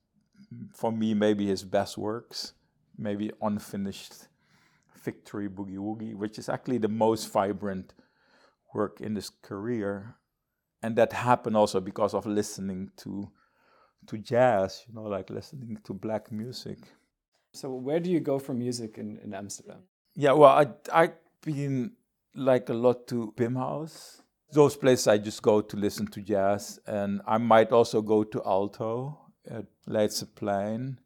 for 0.73 0.91
me, 0.91 1.13
maybe 1.13 1.47
his 1.47 1.63
best 1.63 1.99
works, 1.99 2.55
maybe 2.97 3.31
unfinished 3.43 4.29
Victory 5.05 5.49
Boogie 5.49 5.77
Woogie, 5.77 6.15
which 6.15 6.39
is 6.39 6.49
actually 6.49 6.79
the 6.79 6.89
most 6.89 7.31
vibrant 7.33 7.93
work 8.75 9.01
in 9.01 9.15
this 9.15 9.31
career, 9.43 10.17
and 10.83 10.97
that 10.97 11.13
happened 11.13 11.57
also 11.57 11.81
because 11.81 12.15
of 12.15 12.27
listening 12.27 12.91
to 12.99 13.31
to 14.07 14.19
jazz. 14.19 14.85
You 14.89 14.95
know, 14.95 15.03
like 15.03 15.31
listening 15.31 15.79
to 15.85 15.95
black 15.95 16.33
music. 16.33 16.79
So 17.53 17.73
where 17.75 18.01
do 18.01 18.11
you 18.11 18.21
go 18.21 18.39
for 18.39 18.55
music 18.55 18.99
in, 18.99 19.19
in 19.25 19.35
Amsterdam? 19.35 19.83
Yeah, 20.15 20.33
well, 20.33 20.51
I 20.51 20.67
I've 20.93 21.15
been 21.43 21.93
like 22.35 22.69
a 22.69 22.75
lot 22.75 23.07
to 23.09 23.33
Bimhouse. 23.37 24.23
Those 24.53 24.77
places 24.77 25.07
I 25.07 25.19
just 25.19 25.43
go 25.43 25.61
to 25.61 25.77
listen 25.77 26.07
to 26.09 26.21
jazz, 26.21 26.81
and 26.87 27.21
I 27.27 27.39
might 27.39 27.71
also 27.73 28.03
go 28.03 28.25
to 28.25 28.43
Alto 28.45 29.19
at 29.49 29.67
Leidseplein. 29.89 30.97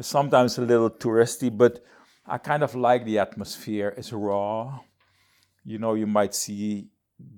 Sometimes 0.00 0.58
a 0.58 0.62
little 0.62 0.90
touristy, 0.90 1.56
but 1.56 1.84
I 2.26 2.38
kind 2.38 2.62
of 2.62 2.74
like 2.74 3.04
the 3.04 3.18
atmosphere. 3.18 3.94
It's 3.96 4.12
raw. 4.12 4.80
You 5.64 5.78
know, 5.78 5.94
you 5.94 6.06
might 6.06 6.34
see 6.34 6.88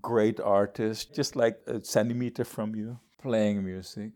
great 0.02 0.40
artist, 0.40 1.14
just 1.14 1.36
like 1.36 1.58
a 1.66 1.82
centimeter 1.84 2.44
from 2.44 2.74
you, 2.74 2.98
playing 3.20 3.64
music. 3.64 4.12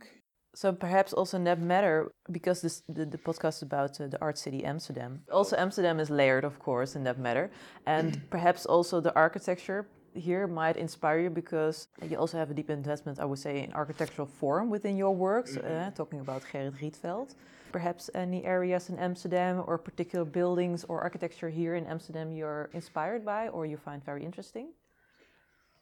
So 0.55 0.73
perhaps 0.73 1.13
also 1.13 1.37
in 1.37 1.45
that 1.45 1.61
matter, 1.61 2.11
because 2.33 2.63
this 2.63 2.83
the, 2.89 3.05
the 3.07 3.19
podcast 3.19 3.57
is 3.59 3.63
about 3.63 4.01
uh, 4.01 4.09
the 4.09 4.21
art 4.21 4.39
city 4.39 4.65
Amsterdam. 4.65 5.23
Also, 5.31 5.57
Amsterdam 5.57 6.01
is 6.01 6.11
layered, 6.11 6.45
of 6.45 6.59
course, 6.59 6.97
in 6.97 7.05
that 7.05 7.19
matter, 7.19 7.51
and 7.87 8.21
perhaps 8.31 8.67
also 8.67 9.01
the 9.01 9.15
architecture 9.15 9.87
here 10.15 10.47
might 10.47 10.77
inspire 10.77 11.21
you 11.21 11.31
because 11.31 11.89
you 12.03 12.17
also 12.17 12.39
have 12.39 12.51
a 12.51 12.55
deep 12.55 12.71
investment, 12.71 13.21
I 13.21 13.25
would 13.25 13.39
say, 13.39 13.63
in 13.63 13.73
architectural 13.73 14.27
form 14.27 14.69
within 14.69 14.97
your 14.97 15.15
works. 15.15 15.57
Uh, 15.57 15.91
talking 15.95 16.21
about 16.21 16.43
Gerrit 16.51 16.75
Rietveld, 16.81 17.35
perhaps 17.73 18.11
any 18.15 18.45
areas 18.45 18.89
in 18.89 18.99
Amsterdam 18.99 19.63
or 19.67 19.79
particular 19.79 20.25
buildings 20.25 20.85
or 20.89 21.01
architecture 21.03 21.51
here 21.51 21.75
in 21.75 21.87
Amsterdam 21.87 22.33
you're 22.33 22.71
inspired 22.73 23.25
by 23.25 23.49
or 23.49 23.67
you 23.67 23.77
find 23.77 24.05
very 24.05 24.25
interesting. 24.25 24.73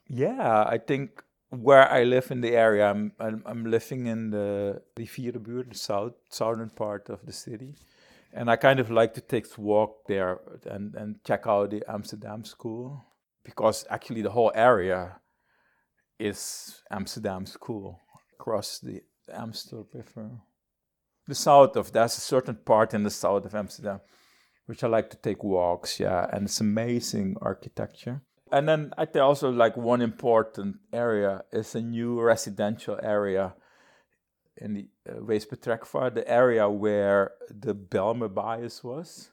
Yeah, 0.08 0.64
I 0.66 0.78
think 0.78 1.22
where 1.50 1.90
I 1.90 2.04
live 2.04 2.30
in 2.30 2.40
the 2.40 2.52
area, 2.52 2.88
I'm 2.90 3.12
I'm, 3.18 3.42
I'm 3.46 3.64
living 3.64 4.06
in 4.06 4.30
the 4.30 4.82
Rivierenbuurt, 4.96 5.70
the 5.70 5.78
south 5.78 6.14
southern 6.28 6.70
part 6.70 7.08
of 7.08 7.24
the 7.26 7.32
city, 7.32 7.74
and 8.32 8.50
I 8.50 8.56
kind 8.56 8.80
of 8.80 8.90
like 8.90 9.14
to 9.14 9.20
take 9.20 9.46
a 9.56 9.60
walk 9.60 10.06
there 10.06 10.40
and 10.66 10.94
and 10.94 11.24
check 11.24 11.46
out 11.46 11.70
the 11.70 11.82
Amsterdam 11.88 12.44
School 12.44 13.04
because 13.44 13.86
actually 13.90 14.22
the 14.22 14.30
whole 14.30 14.52
area 14.54 15.20
is 16.18 16.82
Amsterdam 16.90 17.46
School 17.46 18.00
across 18.38 18.78
the 18.78 19.02
Amstel 19.32 19.88
River. 19.92 20.30
The 21.28 21.34
south 21.34 21.76
of 21.76 21.92
that's 21.92 22.18
a 22.18 22.20
certain 22.20 22.56
part 22.64 22.94
in 22.94 23.02
the 23.02 23.10
south 23.10 23.44
of 23.44 23.54
Amsterdam, 23.54 24.00
which 24.66 24.84
I 24.84 24.88
like 24.88 25.10
to 25.10 25.16
take 25.16 25.42
walks. 25.42 25.98
Yeah, 25.98 26.28
and 26.32 26.44
it's 26.44 26.60
amazing 26.60 27.36
architecture. 27.40 28.22
And 28.52 28.68
then 28.68 28.92
I 28.96 29.04
think 29.06 29.22
also 29.22 29.50
like 29.50 29.76
one 29.76 30.00
important 30.00 30.76
area 30.92 31.42
is 31.52 31.74
a 31.74 31.80
new 31.80 32.20
residential 32.20 32.98
area 33.02 33.54
in 34.56 34.74
the 34.74 34.88
uh, 35.08 35.14
Weespertrekvaart, 35.14 36.14
the 36.14 36.28
area 36.28 36.68
where 36.68 37.32
the 37.50 37.74
Bijlmer 37.74 38.32
Bajes 38.32 38.82
was. 38.84 39.30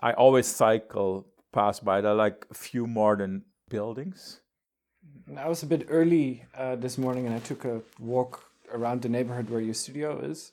I 0.00 0.12
always 0.12 0.46
cycle 0.46 1.26
past 1.52 1.84
by 1.84 2.00
there, 2.00 2.14
like 2.14 2.46
a 2.50 2.54
few 2.54 2.86
modern 2.86 3.42
buildings. 3.68 4.40
I 5.36 5.48
was 5.48 5.62
a 5.62 5.66
bit 5.66 5.86
early 5.88 6.44
uh, 6.56 6.76
this 6.76 6.96
morning 6.96 7.26
and 7.26 7.34
I 7.34 7.40
took 7.40 7.64
a 7.64 7.82
walk 7.98 8.44
around 8.72 9.02
the 9.02 9.08
neighborhood 9.08 9.50
where 9.50 9.60
your 9.60 9.74
studio 9.74 10.20
is. 10.20 10.52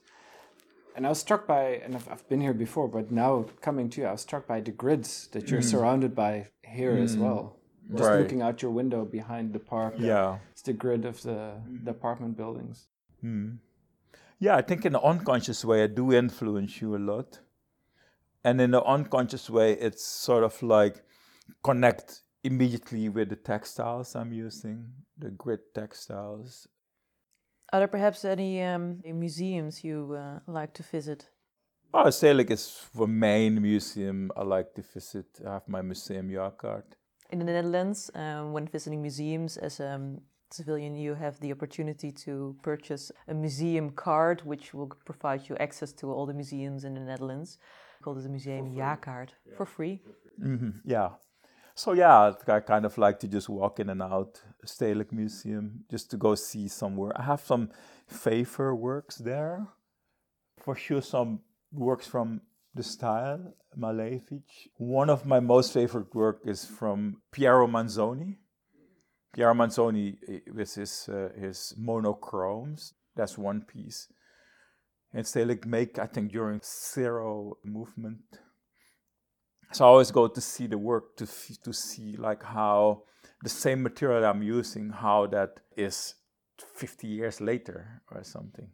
And 0.95 1.05
I 1.05 1.09
was 1.09 1.19
struck 1.19 1.47
by, 1.47 1.79
and 1.83 1.95
I've, 1.95 2.09
I've 2.09 2.27
been 2.27 2.41
here 2.41 2.53
before, 2.53 2.87
but 2.89 3.11
now 3.11 3.45
coming 3.61 3.89
to 3.91 4.01
you, 4.01 4.07
I 4.07 4.11
was 4.11 4.21
struck 4.21 4.47
by 4.47 4.59
the 4.59 4.71
grids 4.71 5.27
that 5.31 5.49
you're 5.49 5.61
mm. 5.61 5.71
surrounded 5.71 6.15
by 6.15 6.47
here 6.63 6.95
mm. 6.95 7.03
as 7.03 7.15
well. 7.15 7.58
Just 7.91 8.03
right. 8.03 8.19
looking 8.19 8.41
out 8.41 8.61
your 8.61 8.71
window 8.71 9.03
behind 9.03 9.51
the 9.51 9.59
park. 9.59 9.95
Yeah. 9.97 10.37
It's 10.51 10.61
the 10.61 10.73
grid 10.73 11.05
of 11.05 11.21
the, 11.23 11.53
the 11.83 11.91
apartment 11.91 12.37
buildings. 12.37 12.87
Mm. 13.23 13.57
Yeah, 14.37 14.55
I 14.55 14.61
think 14.61 14.85
in 14.85 14.95
an 14.95 15.01
unconscious 15.03 15.65
way, 15.65 15.83
I 15.83 15.87
do 15.87 16.13
influence 16.13 16.81
you 16.81 16.95
a 16.95 16.97
lot. 16.97 17.39
And 18.43 18.61
in 18.61 18.73
an 18.73 18.83
unconscious 18.85 19.49
way, 19.49 19.73
it's 19.73 20.05
sort 20.05 20.43
of 20.43 20.61
like 20.61 21.03
connect 21.63 22.21
immediately 22.43 23.09
with 23.09 23.29
the 23.29 23.35
textiles 23.35 24.15
I'm 24.15 24.33
using, 24.33 24.85
the 25.17 25.31
grid 25.31 25.59
textiles. 25.73 26.67
Are 27.73 27.79
there 27.79 27.87
perhaps 27.87 28.23
any 28.23 28.63
um, 28.63 29.01
museums 29.03 29.83
you 29.83 30.15
uh, 30.15 30.39
like 30.47 30.73
to 30.75 30.83
visit? 30.83 31.29
Oh, 31.93 32.05
Stedelijk 32.05 32.51
is 32.51 32.85
the 32.95 33.07
main 33.07 33.61
museum 33.61 34.31
I 34.37 34.43
like 34.43 34.73
to 34.75 34.83
visit. 34.83 35.25
I 35.45 35.53
have 35.53 35.67
my 35.67 35.81
museum 35.81 36.31
card 36.57 36.83
in 37.29 37.39
the 37.39 37.45
Netherlands, 37.45 38.09
um, 38.15 38.53
when 38.53 38.67
visiting 38.67 39.01
museums 39.01 39.57
as 39.57 39.79
a 39.79 39.99
civilian, 40.51 40.95
you 40.95 41.13
have 41.15 41.39
the 41.39 41.51
opportunity 41.51 42.11
to 42.11 42.55
purchase 42.63 43.11
a 43.27 43.33
museum 43.33 43.91
card, 43.91 44.41
which 44.41 44.73
will 44.73 44.91
provide 45.05 45.47
you 45.47 45.55
access 45.57 45.91
to 45.93 46.11
all 46.11 46.25
the 46.25 46.33
museums 46.33 46.83
in 46.83 46.93
the 46.95 47.01
Netherlands. 47.01 47.57
Called 48.01 48.17
it 48.17 48.25
a 48.25 48.29
museum 48.29 48.73
jaarkaart 48.73 49.29
yeah. 49.45 49.55
for 49.57 49.65
free. 49.65 50.01
Mm-hmm. 50.41 50.69
Yeah. 50.85 51.09
So 51.75 51.93
yeah, 51.93 52.33
I 52.47 52.59
kind 52.61 52.85
of 52.85 52.97
like 52.97 53.19
to 53.19 53.27
just 53.27 53.47
walk 53.49 53.79
in 53.79 53.89
and 53.89 54.01
out 54.01 54.41
Stedelijk 54.65 55.11
Museum 55.11 55.85
just 55.89 56.09
to 56.11 56.17
go 56.17 56.35
see 56.35 56.67
somewhere. 56.67 57.11
I 57.15 57.23
have 57.23 57.41
some 57.41 57.69
favor 58.07 58.75
works 58.75 59.15
there, 59.17 59.67
for 60.57 60.75
sure. 60.75 61.01
Some 61.01 61.39
works 61.71 62.07
from 62.07 62.41
De 62.75 62.83
Stijl, 62.83 63.53
Malevich. 63.77 64.67
One 64.77 65.09
of 65.09 65.25
my 65.25 65.39
most 65.39 65.73
favorite 65.73 66.13
work 66.13 66.41
is 66.45 66.65
from 66.65 67.21
Piero 67.31 67.67
Manzoni. 67.67 68.37
Piero 69.33 69.53
Manzoni 69.53 70.17
eh, 70.27 70.39
with 70.53 70.75
his, 70.75 71.09
uh, 71.09 71.29
his 71.39 71.73
monochromes. 71.77 72.93
That's 73.15 73.37
one 73.37 73.61
piece. 73.61 74.11
And 75.13 75.25
Stedelijk 75.25 75.65
make, 75.65 75.97
I 75.97 76.05
think, 76.05 76.31
during 76.31 76.61
zero 76.63 77.57
movement. 77.63 78.39
So 79.71 79.85
I 79.85 79.87
always 79.87 80.11
go 80.11 80.27
to 80.27 80.41
see 80.41 80.67
the 80.67 80.77
work 80.77 81.15
to, 81.17 81.27
to 81.63 81.73
see 81.73 82.15
like 82.17 82.43
how 82.43 83.03
the 83.43 83.49
same 83.49 83.81
material 83.83 84.25
I'm 84.25 84.43
using, 84.43 84.89
how 84.89 85.27
that 85.27 85.59
is 85.75 86.15
50 86.75 87.07
years 87.07 87.41
later 87.41 88.01
or 88.11 88.23
something. 88.23 88.69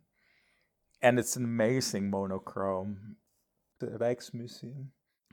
And 1.01 1.19
it's 1.19 1.35
an 1.35 1.43
amazing 1.43 2.09
monochrome 2.09 3.17
the 3.79 3.87
Rijksmuseum 3.87 4.87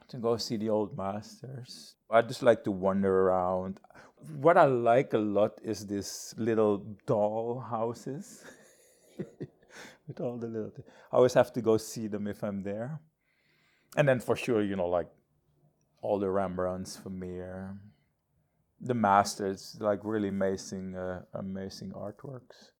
to 0.08 0.16
go 0.18 0.36
see 0.36 0.56
the 0.56 0.68
old 0.68 0.96
masters. 0.96 1.94
I 2.10 2.22
just 2.22 2.42
like 2.42 2.64
to 2.64 2.70
wander 2.70 3.28
around. 3.28 3.80
What 4.40 4.56
I 4.56 4.64
like 4.64 5.14
a 5.14 5.18
lot 5.18 5.58
is 5.64 5.86
this 5.86 6.34
little 6.36 6.78
doll 7.06 7.64
houses 7.68 8.44
with 10.06 10.20
all 10.20 10.36
the 10.36 10.48
little. 10.48 10.70
Th- 10.70 10.86
I 11.10 11.16
always 11.16 11.34
have 11.34 11.52
to 11.54 11.62
go 11.62 11.76
see 11.76 12.06
them 12.08 12.26
if 12.26 12.42
I'm 12.42 12.62
there, 12.62 13.00
and 13.96 14.06
then 14.06 14.20
for 14.20 14.36
sure, 14.36 14.62
you 14.62 14.76
know, 14.76 14.86
like 14.88 15.08
all 16.02 16.18
the 16.18 16.28
Rembrandts, 16.28 16.96
Vermeer, 16.96 17.76
the 18.80 18.94
masters, 18.94 19.76
like 19.80 20.00
really 20.02 20.28
amazing, 20.28 20.96
uh, 20.96 21.22
amazing 21.34 21.92
artworks. 21.92 22.70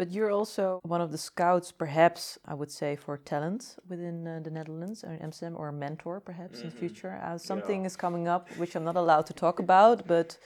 But 0.00 0.12
you're 0.12 0.30
also 0.30 0.80
one 0.82 1.02
of 1.02 1.12
the 1.12 1.18
scouts, 1.18 1.72
perhaps 1.72 2.38
I 2.46 2.54
would 2.54 2.70
say, 2.70 2.96
for 2.96 3.18
talent 3.18 3.76
within 3.86 4.26
uh, 4.26 4.40
the 4.42 4.50
Netherlands 4.50 5.04
or 5.04 5.18
Amsterdam, 5.20 5.56
or 5.58 5.68
a 5.68 5.74
mentor, 5.74 6.20
perhaps 6.20 6.56
mm-hmm. 6.56 6.68
in 6.68 6.70
the 6.70 6.76
mm-hmm. 6.76 6.86
future. 6.86 7.20
Uh, 7.22 7.36
something 7.36 7.82
yeah. 7.82 7.86
is 7.88 7.96
coming 7.96 8.26
up 8.26 8.48
which 8.56 8.74
I'm 8.74 8.84
not 8.90 8.96
allowed 8.96 9.26
to 9.26 9.34
talk 9.34 9.58
about, 9.58 10.06
but 10.06 10.38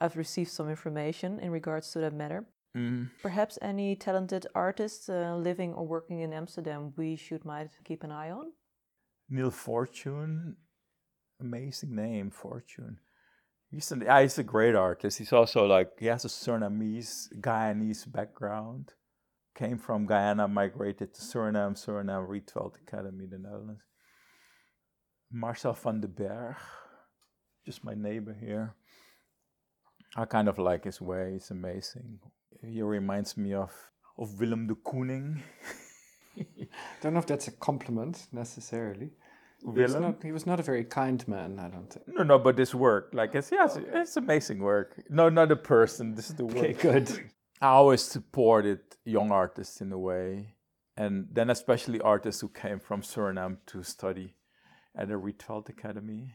I've 0.00 0.16
received 0.16 0.50
some 0.50 0.68
information 0.68 1.38
in 1.38 1.52
regards 1.52 1.92
to 1.92 2.00
that 2.00 2.14
matter. 2.14 2.46
Mm-hmm. 2.76 3.04
Perhaps 3.22 3.60
any 3.62 3.94
talented 3.94 4.48
artists 4.56 5.08
uh, 5.08 5.36
living 5.36 5.72
or 5.74 5.86
working 5.86 6.22
in 6.22 6.32
Amsterdam 6.32 6.92
we 6.96 7.14
should 7.14 7.44
might 7.44 7.70
keep 7.84 8.02
an 8.02 8.10
eye 8.10 8.32
on. 8.32 8.46
Neil 9.30 9.52
Fortune, 9.52 10.56
amazing 11.40 11.94
name, 11.94 12.32
Fortune. 12.32 12.98
He's, 13.76 13.92
an, 13.92 14.06
he's 14.22 14.38
a 14.38 14.42
great 14.42 14.74
artist. 14.74 15.18
He's 15.18 15.34
also 15.34 15.66
like, 15.66 15.90
he 15.98 16.06
has 16.06 16.24
a 16.24 16.28
Surinamese, 16.28 17.28
Guyanese 17.42 18.10
background. 18.10 18.92
Came 19.54 19.76
from 19.76 20.06
Guyana, 20.06 20.48
migrated 20.48 21.12
to 21.12 21.20
Suriname, 21.20 21.76
Suriname, 21.76 22.26
Rietveld 22.26 22.72
Academy, 22.80 23.26
the 23.26 23.36
Netherlands. 23.36 23.82
Marcel 25.30 25.74
van 25.74 26.00
den 26.00 26.12
Berg, 26.12 26.56
just 27.66 27.84
my 27.84 27.92
neighbor 27.92 28.34
here. 28.40 28.74
I 30.16 30.24
kind 30.24 30.48
of 30.48 30.58
like 30.58 30.84
his 30.84 31.02
way, 31.02 31.32
he's 31.34 31.50
amazing. 31.50 32.20
He 32.66 32.80
reminds 32.80 33.36
me 33.36 33.52
of, 33.52 33.74
of 34.18 34.40
Willem 34.40 34.68
de 34.68 34.74
Kooning. 34.74 35.42
Don't 37.02 37.12
know 37.12 37.18
if 37.18 37.26
that's 37.26 37.48
a 37.48 37.52
compliment 37.52 38.26
necessarily. 38.32 39.10
He 39.62 39.82
was, 39.82 39.94
not, 39.94 40.22
he 40.22 40.32
was 40.32 40.46
not 40.46 40.60
a 40.60 40.62
very 40.62 40.84
kind 40.84 41.26
man, 41.26 41.58
I 41.58 41.68
don't 41.68 41.90
think. 41.90 42.06
No, 42.08 42.22
no, 42.22 42.38
but 42.38 42.56
this 42.56 42.74
work, 42.74 43.10
like 43.12 43.34
it's 43.34 43.50
yes, 43.50 43.76
okay. 43.76 43.86
it's 43.94 44.16
amazing 44.16 44.60
work. 44.60 45.02
No, 45.08 45.28
not 45.28 45.48
the 45.48 45.56
person. 45.56 46.14
This 46.14 46.30
is 46.30 46.36
the 46.36 46.44
work. 46.44 46.58
Okay, 46.58 46.72
good. 46.74 47.30
I 47.60 47.68
always 47.68 48.02
supported 48.02 48.80
young 49.04 49.30
artists 49.30 49.80
in 49.80 49.90
a 49.92 49.98
way, 49.98 50.56
and 50.96 51.26
then 51.32 51.48
especially 51.50 52.00
artists 52.00 52.42
who 52.42 52.48
came 52.48 52.78
from 52.78 53.00
Suriname 53.00 53.56
to 53.66 53.82
study 53.82 54.34
at 54.94 55.08
the 55.08 55.14
Rietveld 55.14 55.68
Academy. 55.70 56.34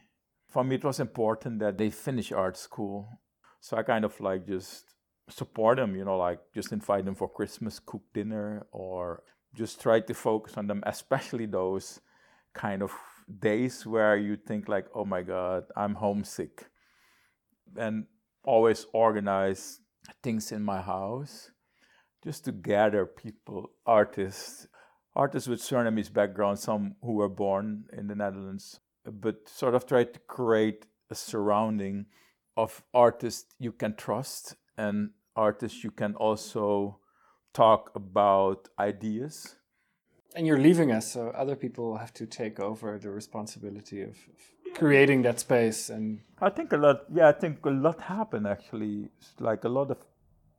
For 0.50 0.64
me, 0.64 0.76
it 0.76 0.84
was 0.84 1.00
important 1.00 1.60
that 1.60 1.78
they 1.78 1.92
finish 1.92 2.32
art 2.32 2.58
school, 2.58 3.08
so 3.60 3.78
I 3.78 3.84
kind 3.84 4.04
of 4.04 4.20
like 4.20 4.48
just 4.48 4.96
support 5.30 5.78
them. 5.78 5.96
You 5.96 6.06
know, 6.06 6.18
like 6.18 6.40
just 6.56 6.72
invite 6.74 7.06
them 7.06 7.16
for 7.16 7.30
Christmas, 7.30 7.80
cook 7.80 8.02
dinner, 8.14 8.66
or 8.72 9.24
just 9.54 9.80
try 9.80 10.00
to 10.00 10.14
focus 10.14 10.58
on 10.58 10.68
them, 10.68 10.84
especially 10.88 11.46
those 11.46 12.02
kind 12.54 12.82
of 12.82 12.92
days 13.40 13.86
where 13.86 14.18
you 14.18 14.36
think 14.36 14.68
like, 14.68 14.88
oh 14.94 15.06
my 15.06 15.22
God, 15.22 15.64
I'm 15.76 15.96
homesick. 15.96 16.66
And 17.76 18.06
always 18.44 18.86
organize 18.94 19.80
things 20.24 20.52
in 20.52 20.64
my 20.64 20.82
house 20.82 21.52
just 22.24 22.46
to 22.46 22.52
gather 22.52 23.06
people, 23.06 23.72
artists, 23.86 24.68
artists 25.16 25.48
with 25.48 25.62
Surinamese 25.62 26.12
background, 26.12 26.60
some 26.60 26.96
who 27.02 27.14
were 27.14 27.30
born 27.30 27.86
in 27.94 28.08
the 28.08 28.16
Netherlands, 28.16 28.80
but 29.06 29.48
sort 29.48 29.76
of 29.76 29.86
try 29.86 30.04
to 30.04 30.20
create 30.28 30.86
a 31.10 31.16
surrounding 31.16 32.06
of 32.58 32.84
artists 32.94 33.56
you 33.60 33.72
can 33.72 33.96
trust 33.96 34.56
and 34.78 35.12
artists 35.36 35.84
you 35.84 35.92
can 35.92 36.16
also 36.16 37.00
talk 37.54 37.92
about 37.96 38.70
ideas. 38.80 39.56
And 40.36 40.48
you're 40.48 40.60
leaving 40.60 40.92
us, 40.92 41.12
so 41.12 41.30
other 41.30 41.56
people 41.56 41.98
have 41.98 42.14
to 42.14 42.26
take 42.26 42.60
over 42.60 42.98
the 42.98 43.10
responsibility 43.10 44.02
of, 44.02 44.18
creating 44.74 45.22
that 45.24 45.40
space. 45.40 45.90
And 45.90 46.22
I 46.42 46.50
think 46.50 46.72
a 46.72 46.78
lot, 46.78 47.04
yeah, 47.14 47.28
I 47.28 47.34
think 47.34 47.66
a 47.66 47.70
lot 47.70 48.00
happened 48.02 48.48
actually. 48.48 49.10
Like 49.40 49.66
a 49.66 49.70
lot 49.70 49.92
of 49.92 49.98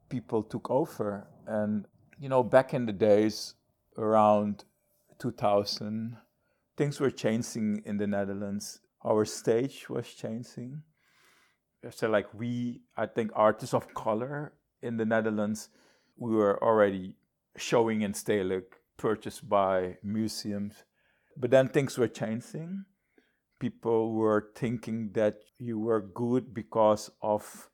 people 0.08 0.42
took 0.42 0.70
over, 0.70 1.26
and 1.46 1.86
you 2.20 2.28
know, 2.28 2.42
back 2.42 2.74
in 2.74 2.86
the 2.86 2.92
days 2.92 3.54
around 3.96 4.64
2000, 5.18 6.16
things 6.76 7.00
were 7.00 7.10
changing 7.10 7.82
in 7.84 7.96
the 7.96 8.06
Netherlands. 8.06 8.80
Our 9.04 9.24
stage 9.24 9.88
was 9.88 10.06
changing. 10.08 10.82
So, 11.90 12.08
like 12.08 12.32
we, 12.32 12.82
I 12.96 13.06
think 13.06 13.32
artists 13.34 13.74
of 13.74 13.92
color 13.94 14.52
in 14.82 14.96
the 14.98 15.04
Netherlands, 15.04 15.68
we 16.16 16.34
were 16.34 16.62
already 16.62 17.16
showing 17.56 18.02
in 18.02 18.12
Stedelijk, 18.12 18.64
purchased 19.02 19.48
by 19.48 19.96
museums. 20.04 20.84
But 21.36 21.50
then 21.50 21.68
things 21.68 21.98
were 21.98 22.08
changing. 22.08 22.84
People 23.58 24.12
were 24.12 24.50
thinking 24.54 25.10
that 25.14 25.38
you 25.58 25.80
were 25.80 26.00
good 26.00 26.54
because 26.54 27.10
of 27.20 27.68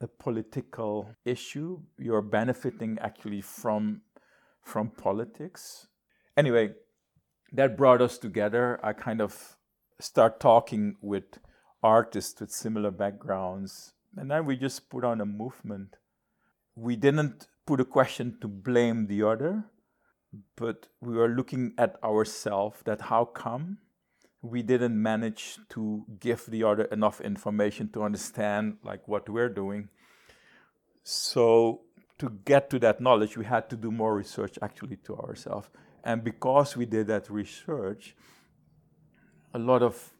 a 0.00 0.08
political 0.08 1.14
issue. 1.24 1.80
You're 1.98 2.28
benefiting 2.38 2.98
actually 3.00 3.42
from 3.42 4.02
from 4.72 4.90
politics. 4.90 5.86
Anyway, 6.36 6.74
that 7.52 7.76
brought 7.76 8.02
us 8.02 8.18
together. 8.18 8.80
I 8.82 8.92
kind 8.92 9.20
of 9.20 9.56
start 10.00 10.40
talking 10.40 10.96
with 11.00 11.38
artists 11.82 12.40
with 12.40 12.50
similar 12.50 12.90
backgrounds, 12.90 13.94
and 14.16 14.30
then 14.30 14.46
we 14.46 14.56
just 14.56 14.88
put 14.90 15.04
on 15.04 15.20
a 15.20 15.26
movement. 15.26 15.96
We 16.74 16.96
didn't 16.96 17.46
put 17.66 17.80
a 17.80 17.84
question 17.84 18.38
to 18.40 18.48
blame 18.48 19.06
the 19.06 19.22
other, 19.22 19.64
but 20.56 20.88
we 21.00 21.14
were 21.14 21.28
looking 21.28 21.72
at 21.78 22.02
ourselves 22.02 22.80
that 22.84 23.02
how 23.02 23.24
come 23.24 23.78
we 24.42 24.62
didn't 24.62 25.00
manage 25.00 25.58
to 25.68 26.04
give 26.18 26.46
the 26.46 26.64
other 26.64 26.84
enough 26.84 27.20
information 27.20 27.88
to 27.90 28.02
understand 28.02 28.76
like 28.82 29.06
what 29.06 29.28
we're 29.28 29.48
doing. 29.48 29.88
So 31.04 31.82
to 32.18 32.30
get 32.44 32.68
to 32.70 32.78
that 32.80 33.00
knowledge, 33.00 33.36
we 33.36 33.44
had 33.44 33.70
to 33.70 33.76
do 33.76 33.90
more 33.90 34.14
research 34.14 34.58
actually 34.60 34.96
to 35.04 35.16
ourselves. 35.16 35.68
And 36.04 36.24
because 36.24 36.76
we 36.76 36.86
did 36.86 37.06
that 37.06 37.30
research, 37.30 38.16
a 39.54 39.58
lot 39.58 39.82
of 39.82 40.12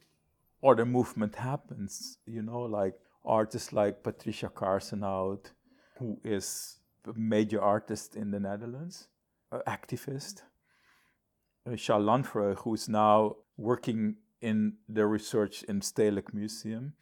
other 0.62 0.86
movement 0.86 1.34
happens, 1.34 2.18
you 2.26 2.42
know, 2.42 2.60
like 2.60 2.94
artists 3.24 3.72
like 3.72 4.04
Patricia 4.04 4.48
Kaersenhout, 4.48 5.50
who 5.98 6.20
is 6.22 6.78
a 7.04 7.18
major 7.18 7.60
artist 7.60 8.14
in 8.14 8.30
the 8.30 8.38
Netherlands, 8.38 9.08
an 9.08 9.11
activist. 9.66 10.42
Uh, 11.66 11.76
Charl 11.76 12.03
Landvreugd, 12.03 12.59
who's 12.59 12.88
now 12.88 13.36
working 13.57 14.16
in 14.40 14.74
the 14.88 15.07
research 15.07 15.62
in 15.64 15.80
Stedelijk 15.80 16.34
Museum. 16.34 16.94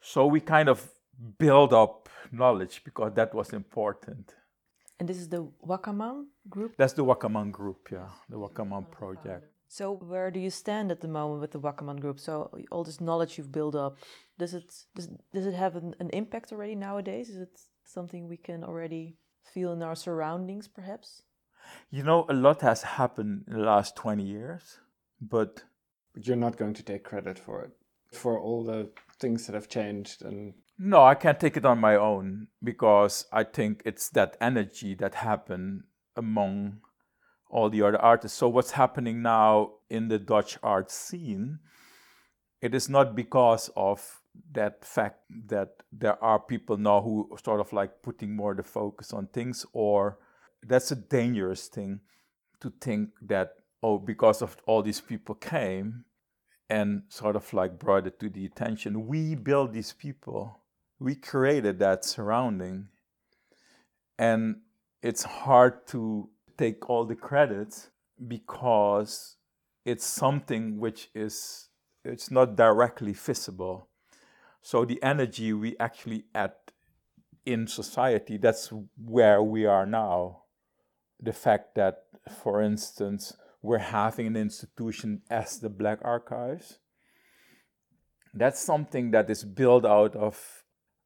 So 0.00 0.26
we 0.26 0.40
kind 0.40 0.68
of 0.68 0.90
build 1.38 1.72
up 1.72 2.08
knowledge 2.30 2.82
because 2.84 3.12
that 3.14 3.34
was 3.34 3.52
important. 3.52 4.34
And 4.98 5.08
this 5.08 5.16
is 5.16 5.28
the 5.28 5.48
Wakaman 5.66 6.26
group? 6.48 6.74
That's 6.76 6.92
the 6.92 7.04
Wakaman 7.04 7.50
group, 7.50 7.88
yeah, 7.90 8.08
the 8.28 8.36
Wakaman 8.36 8.90
project. 8.90 9.48
So 9.68 9.94
where 9.94 10.30
do 10.30 10.38
you 10.38 10.50
stand 10.50 10.90
at 10.90 11.00
the 11.00 11.08
moment 11.08 11.40
with 11.40 11.52
the 11.52 11.60
Wakaman 11.60 11.98
group? 11.98 12.20
So 12.20 12.50
all 12.70 12.84
this 12.84 13.00
knowledge 13.00 13.38
you've 13.38 13.50
built 13.50 13.74
up, 13.74 13.96
does 14.38 14.54
it 14.54 14.72
does, 14.94 15.08
does 15.32 15.46
it 15.46 15.54
have 15.54 15.76
an, 15.76 15.94
an 15.98 16.10
impact 16.10 16.52
already 16.52 16.74
nowadays? 16.74 17.30
Is 17.30 17.36
it 17.36 17.60
something 17.84 18.28
we 18.28 18.36
can 18.36 18.62
already 18.64 19.16
feel 19.42 19.72
in 19.72 19.82
our 19.82 19.96
surroundings 19.96 20.68
perhaps? 20.68 21.22
You 21.90 22.02
know, 22.02 22.26
a 22.28 22.34
lot 22.34 22.62
has 22.62 22.82
happened 22.82 23.44
in 23.46 23.54
the 23.54 23.60
last 23.60 23.96
20 23.96 24.22
years, 24.22 24.78
but 25.20 25.64
but 26.14 26.26
you're 26.26 26.36
not 26.36 26.58
going 26.58 26.74
to 26.74 26.82
take 26.82 27.04
credit 27.04 27.38
for 27.38 27.62
it 27.62 27.72
for 28.12 28.38
all 28.38 28.64
the 28.64 28.90
things 29.18 29.46
that 29.46 29.54
have 29.54 29.68
changed 29.68 30.22
and 30.22 30.54
no, 30.78 31.04
I 31.04 31.14
can't 31.14 31.38
take 31.38 31.56
it 31.56 31.64
on 31.64 31.78
my 31.78 31.94
own 31.94 32.48
because 32.62 33.26
I 33.32 33.44
think 33.44 33.82
it's 33.84 34.08
that 34.10 34.36
energy 34.40 34.94
that 34.94 35.14
happened 35.14 35.84
among 36.16 36.78
all 37.48 37.70
the 37.70 37.82
other 37.82 38.00
artists. 38.00 38.38
So 38.38 38.48
what's 38.48 38.72
happening 38.72 39.22
now 39.22 39.74
in 39.90 40.08
the 40.08 40.18
Dutch 40.18 40.58
art 40.62 40.90
scene, 40.90 41.60
it 42.60 42.74
is 42.74 42.88
not 42.88 43.14
because 43.14 43.70
of 43.76 44.22
that 44.52 44.84
fact 44.84 45.20
that 45.46 45.82
there 45.92 46.22
are 46.24 46.40
people 46.40 46.78
now 46.78 47.00
who 47.02 47.28
sort 47.44 47.60
of 47.60 47.72
like 47.72 48.02
putting 48.02 48.34
more 48.34 48.54
the 48.54 48.62
focus 48.62 49.12
on 49.12 49.26
things 49.28 49.64
or 49.72 50.18
that's 50.66 50.90
a 50.90 50.96
dangerous 50.96 51.68
thing 51.68 52.00
to 52.60 52.72
think 52.80 53.10
that 53.22 53.54
oh 53.82 53.98
because 53.98 54.42
of 54.42 54.56
all 54.66 54.82
these 54.82 55.00
people 55.00 55.34
came 55.34 56.04
and 56.72 57.02
sort 57.08 57.36
of 57.36 57.52
like 57.52 57.78
brought 57.78 58.06
it 58.06 58.18
to 58.18 58.30
the 58.30 58.46
attention. 58.46 59.06
We 59.06 59.34
build 59.34 59.74
these 59.74 59.92
people. 59.92 60.60
We 60.98 61.14
created 61.16 61.78
that 61.80 62.04
surrounding. 62.04 62.88
And 64.18 64.60
it's 65.02 65.24
hard 65.24 65.86
to 65.88 66.30
take 66.56 66.88
all 66.88 67.04
the 67.04 67.14
credit 67.14 67.90
because 68.26 69.36
it's 69.84 70.06
something 70.06 70.78
which 70.78 71.10
is 71.14 71.68
it's 72.04 72.30
not 72.30 72.56
directly 72.56 73.12
visible 73.12 73.88
so 74.60 74.84
the 74.84 75.02
energy 75.02 75.52
we 75.52 75.76
actually 75.78 76.24
add 76.34 76.52
in 77.44 77.66
society 77.66 78.36
that's 78.36 78.72
where 78.96 79.42
we 79.42 79.66
are 79.66 79.86
now 79.86 80.41
the 81.22 81.32
fact 81.32 81.74
that 81.76 82.04
for 82.42 82.60
instance 82.60 83.32
we're 83.62 83.78
having 83.78 84.26
an 84.26 84.36
institution 84.36 85.22
as 85.30 85.60
the 85.60 85.70
black 85.70 85.98
archives 86.02 86.78
that's 88.34 88.60
something 88.60 89.10
that 89.12 89.30
is 89.30 89.44
built 89.44 89.84
out 89.84 90.16
of 90.16 90.62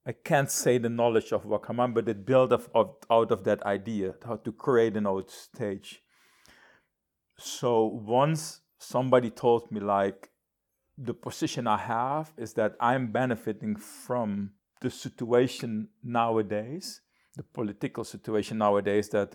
I 0.09 0.13
can't 0.13 0.49
say 0.49 0.79
the 0.79 0.89
knowledge 0.89 1.33
of 1.33 1.45
Wakaman, 1.45 1.93
but 1.93 2.09
it 2.09 2.25
built 2.25 2.53
of, 2.53 2.71
of, 2.73 2.95
out 3.11 3.33
of 3.33 3.43
that 3.43 3.61
idea, 3.65 4.15
how 4.25 4.37
to 4.37 4.53
create 4.53 4.97
an 4.97 5.05
old 5.05 5.29
stage. 5.29 6.01
So 7.37 7.87
once 7.87 8.61
somebody 8.79 9.31
told 9.31 9.73
me 9.73 9.81
like 9.81 10.31
the 10.97 11.13
position 11.13 11.67
I 11.67 11.79
have 11.79 12.33
is 12.37 12.55
that 12.55 12.77
I'm 12.79 13.11
benefiting 13.11 13.75
from 13.75 14.53
the 14.81 14.91
situation 14.91 15.89
nowadays, 16.05 17.01
the 17.35 17.43
political 17.43 18.05
situation 18.05 18.59
nowadays 18.59 19.09
that 19.09 19.35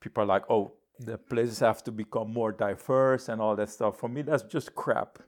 people 0.00 0.22
are 0.22 0.26
like, 0.26 0.44
oh, 0.50 0.72
the 0.98 1.16
places 1.16 1.60
have 1.60 1.82
to 1.84 1.92
become 1.92 2.32
more 2.32 2.52
diverse 2.52 3.28
and 3.28 3.40
all 3.40 3.56
that 3.56 3.70
stuff. 3.70 3.98
For 3.98 4.08
me, 4.08 4.22
that's 4.22 4.42
just 4.42 4.74
crap. 4.74 5.18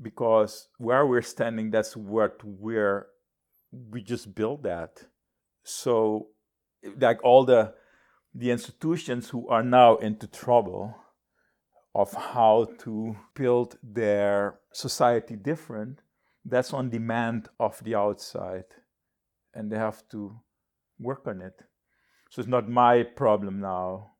Because 0.00 0.68
where 0.76 1.06
we're 1.06 1.22
standing, 1.22 1.70
that's 1.70 1.96
what 1.96 2.42
we're 2.44 3.06
we 3.90 4.02
just 4.02 4.34
build 4.34 4.62
that. 4.64 5.04
So, 5.64 6.28
like 6.98 7.22
all 7.24 7.44
the 7.44 7.74
the 8.34 8.50
institutions 8.50 9.30
who 9.30 9.48
are 9.48 9.62
now 9.62 9.96
into 9.96 10.26
trouble 10.26 10.94
of 11.94 12.12
how 12.12 12.68
to 12.80 13.16
build 13.34 13.78
their 13.82 14.58
society 14.72 15.34
different, 15.34 16.00
that's 16.44 16.74
on 16.74 16.90
demand 16.90 17.48
of 17.58 17.82
the 17.82 17.94
outside, 17.94 18.66
and 19.54 19.72
they 19.72 19.78
have 19.78 20.06
to 20.10 20.38
work 21.00 21.26
on 21.26 21.40
it. 21.40 21.62
So 22.36 22.40
it's 22.40 22.50
not 22.50 22.68
my 22.68 23.02
problem 23.02 23.60
now. 23.60 24.10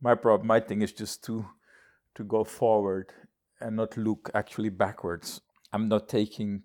My 0.00 0.16
problem, 0.16 0.48
my 0.48 0.58
thing 0.58 0.82
is 0.82 0.90
just 0.90 1.22
to 1.26 1.46
to 2.16 2.24
go 2.24 2.42
forward 2.42 3.12
and 3.60 3.76
not 3.76 3.96
look 3.96 4.30
actually 4.34 4.70
backwards. 4.70 5.40
I'm 5.72 5.88
not 5.88 6.08
taking 6.08 6.64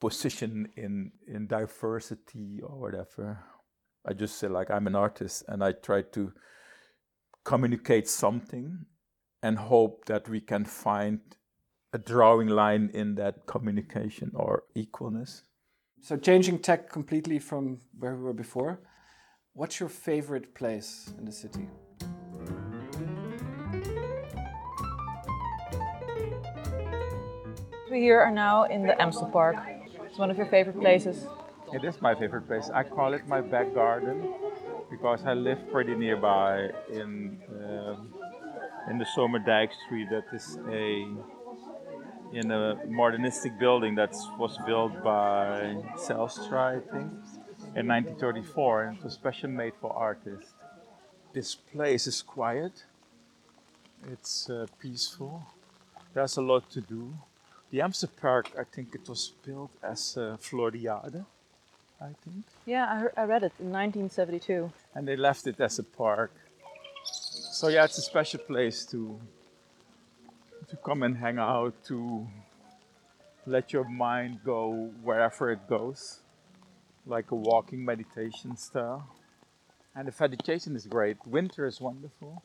position 0.00 0.70
in 0.78 1.12
in 1.26 1.46
diversity 1.46 2.62
or 2.62 2.80
whatever. 2.80 3.44
I 4.06 4.14
just 4.14 4.38
say 4.38 4.48
like 4.48 4.70
I'm 4.70 4.86
an 4.86 4.94
artist 4.94 5.44
and 5.46 5.62
I 5.62 5.72
try 5.72 6.00
to 6.00 6.32
communicate 7.44 8.08
something 8.08 8.86
and 9.42 9.58
hope 9.58 10.06
that 10.06 10.26
we 10.26 10.40
can 10.40 10.64
find 10.64 11.20
a 11.92 11.98
drawing 11.98 12.48
line 12.48 12.90
in 12.94 13.16
that 13.16 13.44
communication 13.44 14.32
or 14.34 14.62
equalness. 14.74 15.42
So 16.00 16.16
changing 16.16 16.60
tech 16.60 16.88
completely 16.88 17.38
from 17.38 17.82
where 17.98 18.16
we 18.16 18.22
were 18.22 18.32
before, 18.32 18.80
what's 19.58 19.80
your 19.80 19.88
favorite 19.88 20.54
place 20.54 21.12
in 21.18 21.24
the 21.24 21.32
city? 21.32 21.66
We 27.90 28.00
here 28.00 28.20
are 28.20 28.30
now 28.30 28.64
in 28.64 28.86
the 28.86 28.94
Amstel 29.02 29.26
Park. 29.26 29.56
It's 30.06 30.16
one 30.16 30.30
of 30.30 30.36
your 30.36 30.46
favorite 30.46 30.78
places. 30.78 31.26
It 31.72 31.82
is 31.82 32.00
my 32.00 32.14
favorite 32.14 32.46
place. 32.46 32.70
I 32.72 32.84
call 32.84 33.14
it 33.14 33.26
my 33.26 33.40
back 33.40 33.74
garden 33.74 34.32
because 34.92 35.24
I 35.24 35.34
live 35.34 35.58
pretty 35.72 35.96
nearby 35.96 36.70
in 36.92 37.40
um, 37.60 38.14
in 38.90 38.98
the 38.98 39.06
Zomerdijk 39.16 39.70
Street. 39.84 40.08
That 40.10 40.26
is 40.32 40.56
a 40.70 40.86
in 42.32 42.50
a 42.52 42.76
modernistic 42.86 43.58
building 43.58 43.96
that 43.96 44.14
was 44.38 44.56
built 44.66 45.02
by 45.02 45.74
Zijlstra, 45.96 46.76
I 46.76 46.80
think, 46.92 47.12
in 47.74 47.86
1934, 47.86 48.82
and 48.82 48.98
it 48.98 49.04
was 49.04 49.14
specially 49.14 49.52
made 49.52 49.74
for 49.80 49.92
artists. 49.92 50.52
This 51.32 51.54
place 51.54 52.06
is 52.06 52.22
quiet. 52.22 52.84
It's 54.10 54.48
uh, 54.48 54.66
peaceful. 54.80 55.46
There's 56.14 56.36
a 56.36 56.42
lot 56.42 56.70
to 56.70 56.80
do. 56.80 57.14
The 57.70 57.82
Amsterdam 57.82 58.16
Park, 58.20 58.50
I 58.58 58.64
think 58.64 58.94
it 58.94 59.08
was 59.08 59.32
built 59.44 59.70
as 59.82 60.16
a 60.16 60.38
Floriade, 60.40 61.24
I 62.00 62.10
think. 62.24 62.44
Yeah, 62.64 63.08
I, 63.16 63.22
I 63.22 63.24
read 63.24 63.42
it 63.42 63.52
in 63.60 63.70
1972. 63.70 64.72
And 64.94 65.06
they 65.06 65.16
left 65.16 65.46
it 65.46 65.60
as 65.60 65.78
a 65.78 65.84
park. 65.84 66.32
So 67.04 67.68
yeah, 67.68 67.84
it's 67.84 67.98
a 67.98 68.02
special 68.02 68.40
place 68.40 68.86
to 68.86 69.20
to 70.68 70.76
come 70.76 71.02
and 71.02 71.16
hang 71.16 71.38
out, 71.38 71.72
to 71.86 72.26
let 73.46 73.72
your 73.72 73.88
mind 73.88 74.40
go 74.44 74.90
wherever 75.02 75.50
it 75.50 75.66
goes, 75.66 76.20
like 77.08 77.30
a 77.30 77.34
walking 77.34 77.84
meditation 77.84 78.56
style. 78.56 79.08
And 79.94 80.06
the 80.06 80.12
vegetation 80.12 80.76
is 80.76 80.86
great. 80.86 81.16
Winter 81.26 81.66
is 81.66 81.80
wonderful. 81.80 82.42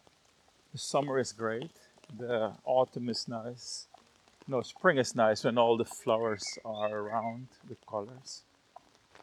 The 0.72 0.80
summer 0.80 1.20
is 1.20 1.32
great. 1.32 1.72
The 2.18 2.54
autumn 2.66 3.10
is 3.10 3.28
nice. 3.28 3.88
No, 4.48 4.62
spring 4.62 4.98
is 4.98 5.16
nice 5.16 5.44
when 5.44 5.58
all 5.58 5.78
the 5.78 5.86
flowers 5.86 6.58
are 6.66 6.98
around, 6.98 7.48
the 7.70 7.78
colors. 7.88 8.42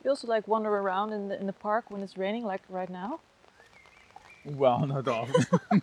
You 0.04 0.10
also 0.10 0.28
like 0.28 0.46
wander 0.48 0.70
around 0.70 1.12
in 1.12 1.28
the 1.28 1.38
in 1.38 1.46
the 1.46 1.52
park 1.52 1.90
when 1.90 2.02
it's 2.02 2.16
raining, 2.16 2.44
like 2.44 2.62
right 2.70 2.88
now. 2.88 3.20
Well, 4.44 4.86
not 4.86 5.08
often. 5.08 5.44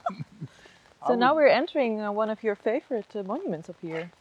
So 1.05 1.15
now 1.15 1.35
we're 1.35 1.47
entering 1.47 2.01
uh, 2.01 2.11
one 2.11 2.29
of 2.29 2.43
your 2.43 2.55
favorite 2.55 3.15
uh, 3.15 3.23
monuments 3.23 3.69
up 3.69 3.77
here. 3.81 4.11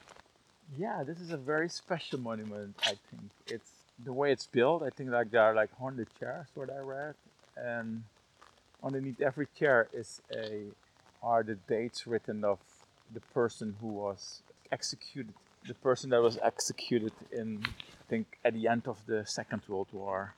Yeah, 0.78 1.02
this 1.04 1.20
is 1.20 1.32
a 1.32 1.36
very 1.36 1.68
special 1.68 2.20
monument. 2.20 2.76
I 2.82 2.94
think 3.10 3.30
it's 3.46 3.70
the 4.04 4.12
way 4.12 4.32
it's 4.32 4.46
built. 4.46 4.82
I 4.82 4.90
think 4.90 5.10
like 5.10 5.30
there 5.30 5.42
are 5.42 5.54
like 5.54 5.76
hundred 5.78 6.08
chairs, 6.18 6.48
what 6.54 6.70
I 6.70 6.78
read, 6.78 7.14
and 7.56 8.04
underneath 8.82 9.20
every 9.20 9.46
chair 9.58 9.88
is 9.92 10.20
a 10.32 10.64
are 11.22 11.42
the 11.42 11.54
dates 11.54 12.06
written 12.06 12.44
of 12.44 12.58
the 13.12 13.20
person 13.20 13.76
who 13.80 13.88
was 13.88 14.42
executed, 14.70 15.32
the 15.66 15.74
person 15.74 16.10
that 16.10 16.22
was 16.22 16.38
executed 16.42 17.12
in 17.32 17.64
I 17.64 18.04
think 18.08 18.38
at 18.44 18.54
the 18.54 18.68
end 18.68 18.86
of 18.86 18.98
the 19.06 19.24
Second 19.26 19.62
World 19.68 19.88
War. 19.92 20.34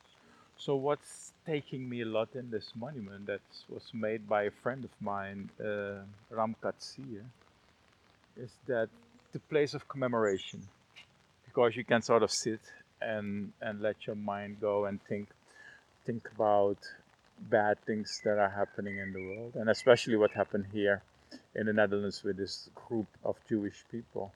So 0.57 0.75
what's 0.75 1.33
taking 1.47 1.89
me 1.89 2.01
a 2.03 2.07
lot 2.07 2.35
in 2.35 2.51
this 2.51 2.73
monument 2.75 3.27
that 3.27 3.43
was 3.69 3.91
made 3.95 4.29
by 4.29 4.45
a 4.45 4.51
friend 4.51 4.85
of 4.85 4.91
mine, 5.01 5.51
uh, 5.61 6.03
Ram 6.31 6.57
Katzir, 6.61 7.23
is 8.37 8.51
that 8.67 8.89
the 9.33 9.39
place 9.39 9.75
of 9.75 9.87
commemoration, 9.87 10.67
because 11.45 11.77
you 11.77 11.85
can 11.85 12.03
sort 12.03 12.23
of 12.23 12.31
sit 12.33 12.61
and 13.01 13.53
and 13.61 13.81
let 13.81 14.07
your 14.07 14.17
mind 14.17 14.61
go 14.61 14.87
and 14.87 15.03
think 15.03 15.29
think 16.05 16.29
about 16.35 16.79
bad 17.51 17.79
things 17.85 18.21
that 18.25 18.39
are 18.39 18.51
happening 18.51 18.99
in 18.99 19.13
the 19.13 19.25
world, 19.25 19.55
and 19.55 19.71
especially 19.71 20.17
what 20.17 20.33
happened 20.33 20.67
here 20.73 21.03
in 21.55 21.67
the 21.67 21.73
Netherlands 21.73 22.23
with 22.25 22.37
this 22.37 22.69
group 22.75 23.07
of 23.25 23.37
Jewish 23.49 23.85
people. 23.91 24.33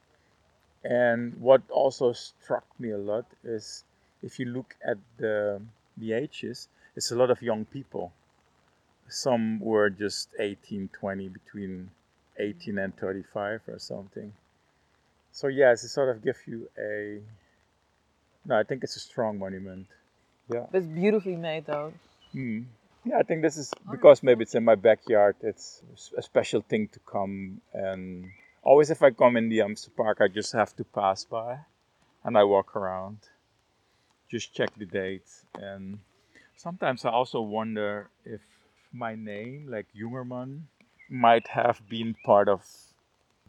And 0.85 1.41
what 1.41 1.63
also 1.71 2.13
struck 2.13 2.65
me 2.79 2.91
a 2.91 2.99
lot 2.99 3.27
is 3.45 3.85
if 4.23 4.39
you 4.39 4.47
look 4.47 4.77
at 4.85 4.99
the 5.19 5.63
the 5.97 6.13
ages, 6.13 6.69
it's 6.97 7.11
a 7.11 7.17
lot 7.17 7.31
of 7.31 7.43
young 7.43 7.65
people. 7.65 8.13
Some 9.09 9.61
were 9.61 9.91
just 9.91 10.29
18, 10.39 10.89
20, 10.89 11.29
between 11.29 11.91
18 12.39 12.79
and 12.79 12.97
35 12.97 13.61
or 13.69 13.79
something. 13.79 14.33
So 15.33 15.49
yes, 15.49 15.85
it 15.85 15.89
sort 15.89 16.09
of 16.09 16.23
gives 16.23 16.41
you 16.47 16.69
a. 16.79 17.21
No, 18.45 18.59
I 18.59 18.63
think 18.63 18.83
it's 18.85 18.97
a 18.97 19.01
strong 19.01 19.39
monument. 19.39 19.87
Yeah. 20.53 20.67
It's 20.73 20.87
beautifully 20.87 21.37
made 21.37 21.67
though. 21.67 21.93
Hmm. 22.33 22.63
Yeah, 23.05 23.19
I 23.19 23.23
think 23.23 23.43
this 23.43 23.57
is 23.57 23.73
because 23.91 24.23
maybe 24.23 24.43
it's 24.43 24.55
in 24.55 24.65
my 24.65 24.77
backyard. 24.77 25.37
It's 25.41 25.83
a 26.17 26.23
special 26.23 26.61
thing 26.63 26.89
to 26.89 27.01
come 27.01 27.61
and 27.73 28.31
always 28.63 28.91
if 28.91 29.03
I 29.03 29.11
come 29.11 29.37
in 29.37 29.49
the 29.49 29.61
Amsterdam 29.61 29.97
Park, 30.05 30.19
I 30.21 30.29
just 30.29 30.53
have 30.53 30.75
to 30.77 30.85
pass 30.85 31.25
by, 31.25 31.59
and 32.25 32.39
I 32.39 32.45
walk 32.45 32.77
around, 32.77 33.19
just 34.31 34.55
check 34.55 34.71
the 34.77 34.87
date, 34.87 35.29
and 35.55 35.99
sometimes 36.57 37.05
I 37.05 37.11
also 37.11 37.41
wonder 37.41 38.09
if 38.25 38.41
my 38.93 39.15
name, 39.15 39.67
like 39.69 39.87
Jungerman, 39.97 40.63
might 41.11 41.49
have 41.49 41.81
been 41.89 42.15
part 42.25 42.49
of 42.49 42.65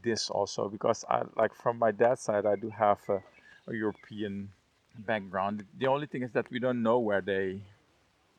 this 0.04 0.30
also 0.30 0.68
because 0.68 1.06
I 1.10 1.24
like 1.38 1.56
from 1.56 1.80
my 1.80 1.92
dad's 1.92 2.22
side 2.22 2.46
I 2.46 2.58
do 2.58 2.70
have 2.70 3.00
a, 3.08 3.24
a 3.68 3.74
European 3.74 4.50
background. 4.98 5.66
The 5.78 5.88
only 5.88 6.08
thing 6.08 6.24
is 6.24 6.32
that 6.32 6.50
we 6.52 6.60
don't 6.60 6.82
know 6.82 7.00
where 7.00 7.22
they 7.22 7.62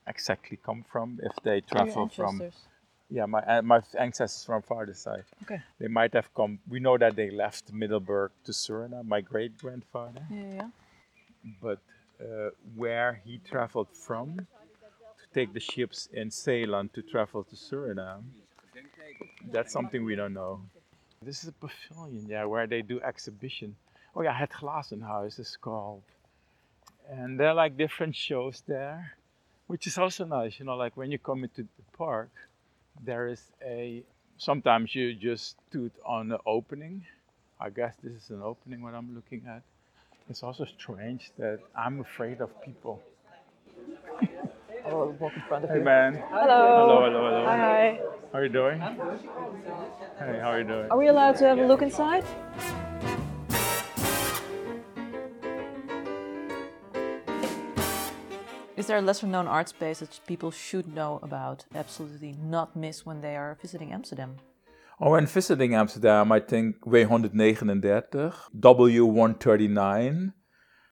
exactly 0.07 0.59
come 0.65 0.85
from. 0.91 1.21
If 1.23 1.33
they 1.43 1.61
travel 1.61 2.09
from 2.09 2.43
yeah, 3.11 3.27
my 3.27 3.41
uh, 3.41 3.63
my 3.63 3.81
ancestors 3.99 4.45
from 4.45 4.63
father's 4.63 4.99
side. 4.99 5.25
Okay. 5.43 5.61
They 5.79 5.89
might 5.89 6.13
have 6.15 6.33
come. 6.35 6.59
We 6.69 6.81
know 6.81 6.97
that 6.99 7.17
they 7.17 7.31
left 7.31 7.73
Middleburg 7.73 8.31
to 8.45 8.53
Suriname. 8.53 9.07
My 9.07 9.21
great 9.21 9.59
grandfather. 9.59 10.23
Yeah, 10.31 10.55
yeah. 10.55 10.69
But 11.61 11.79
uh, 12.21 12.51
where 12.75 13.21
he 13.25 13.39
traveled 13.39 13.89
from 13.93 14.47
to 15.21 15.25
take 15.35 15.53
the 15.53 15.61
ships 15.61 16.09
in 16.13 16.31
Ceylon 16.31 16.89
to 16.95 17.03
travel 17.03 17.45
to 17.45 17.57
Suriname, 17.57 18.25
that's 19.53 19.73
something 19.73 20.05
we 20.05 20.17
don't 20.17 20.35
know. 20.35 20.61
This 21.23 21.43
is 21.43 21.49
a 21.49 21.53
pavilion, 21.53 22.27
yeah, 22.29 22.45
where 22.45 22.67
they 22.67 22.83
do 22.83 23.01
exhibition. 23.01 23.77
Oh 24.17 24.23
yeah, 24.23 24.33
Het 24.33 24.51
Glazenhuis 24.51 25.39
is 25.39 25.57
called. 25.61 26.03
And 27.11 27.39
there 27.39 27.49
are 27.49 27.55
like 27.55 27.77
different 27.77 28.17
shows 28.17 28.63
there, 28.67 29.13
which 29.67 29.87
is 29.87 29.99
also 29.99 30.25
nice, 30.25 30.59
you 30.59 30.65
know, 30.65 30.77
like 30.77 30.97
when 30.97 31.11
you 31.11 31.19
come 31.19 31.45
into 31.45 31.63
the 31.63 31.97
park, 31.97 32.31
there 33.05 33.29
is 33.29 33.43
a, 33.63 34.03
sometimes 34.39 34.95
you 34.95 35.15
just 35.15 35.57
stood 35.69 35.93
on 36.05 36.29
the 36.29 36.39
opening. 36.47 37.05
I 37.61 37.71
guess 37.71 37.95
this 38.03 38.13
is 38.13 38.31
an 38.31 38.43
opening 38.43 38.83
what 38.83 38.95
I'm 38.95 39.15
looking 39.15 39.43
at. 39.49 39.63
It's 40.29 40.43
also 40.43 40.65
strange 40.65 41.31
that 41.39 41.61
I'm 41.77 42.01
afraid 42.01 42.41
of 42.41 42.51
people. 42.63 43.03
I'll 44.87 44.93
oh, 44.93 45.17
walk 45.19 45.33
in 45.37 45.43
front 45.43 45.65
of 45.65 45.71
Hey 45.71 45.79
you. 45.79 45.85
man. 45.85 46.15
Hello. 46.31 46.47
Hello, 46.47 47.05
hello, 47.05 47.29
hello. 47.29 47.45
Hi, 47.45 47.57
hi. 47.59 48.01
How 48.33 48.39
are 48.39 48.45
you 48.45 48.49
doing? 48.53 48.81
Hey, 48.81 50.39
how 50.41 50.51
are 50.51 50.61
you 50.61 50.67
doing? 50.67 50.91
Are 50.91 50.99
we 50.99 51.09
allowed 51.09 51.37
to 51.37 51.45
have 51.45 51.59
a 51.59 51.67
look 51.67 51.83
inside? 51.83 52.25
Is 58.85 58.89
there 58.89 58.99
a 58.99 59.01
lesser 59.01 59.27
known 59.27 59.49
art 59.49 59.71
space 59.71 60.01
that 60.01 60.21
people 60.27 60.51
should 60.51 60.95
know 60.95 61.19
about, 61.23 61.65
absolutely 61.75 62.35
not 62.39 62.77
miss 62.77 63.07
when 63.07 63.23
they 63.23 63.35
are 63.35 63.57
visiting 63.63 63.95
Amsterdam? 63.95 64.37
Oh, 65.01 65.13
when 65.13 65.25
visiting 65.25 65.75
Amsterdam, 65.75 66.31
I 66.31 66.41
think 66.41 66.81
W139, 66.81 68.35
W139, 68.61 70.35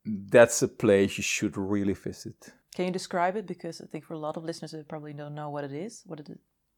that's 0.07 0.63
a 0.63 0.69
place 0.69 1.19
you 1.19 1.23
should 1.23 1.59
really 1.59 1.93
visit. 1.93 2.55
Can 2.75 2.87
you 2.87 2.93
describe 2.93 3.37
it? 3.37 3.47
Because 3.47 3.83
I 3.83 3.85
think 3.85 4.07
for 4.07 4.15
a 4.15 4.19
lot 4.19 4.39
of 4.39 4.45
listeners, 4.45 4.73
they 4.73 4.83
probably 4.85 5.13
don't 5.13 5.35
know 5.35 5.51
what 5.51 5.65
it 5.65 5.73
is. 5.73 6.03
What, 6.07 6.21
it, 6.21 6.31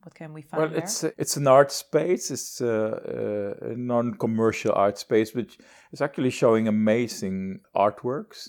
what 0.02 0.16
can 0.16 0.32
we 0.32 0.42
find 0.42 0.62
Well, 0.62 0.70
there? 0.70 0.80
it's 0.80 1.04
a, 1.04 1.12
it's 1.16 1.36
an 1.36 1.46
art 1.46 1.70
space. 1.70 2.32
It's 2.32 2.60
a, 2.60 3.54
a, 3.62 3.70
a 3.70 3.76
non-commercial 3.76 4.72
art 4.74 4.98
space, 4.98 5.32
which 5.32 5.58
is 5.92 6.00
actually 6.00 6.30
showing 6.30 6.66
amazing 6.66 7.60
artworks, 7.76 8.48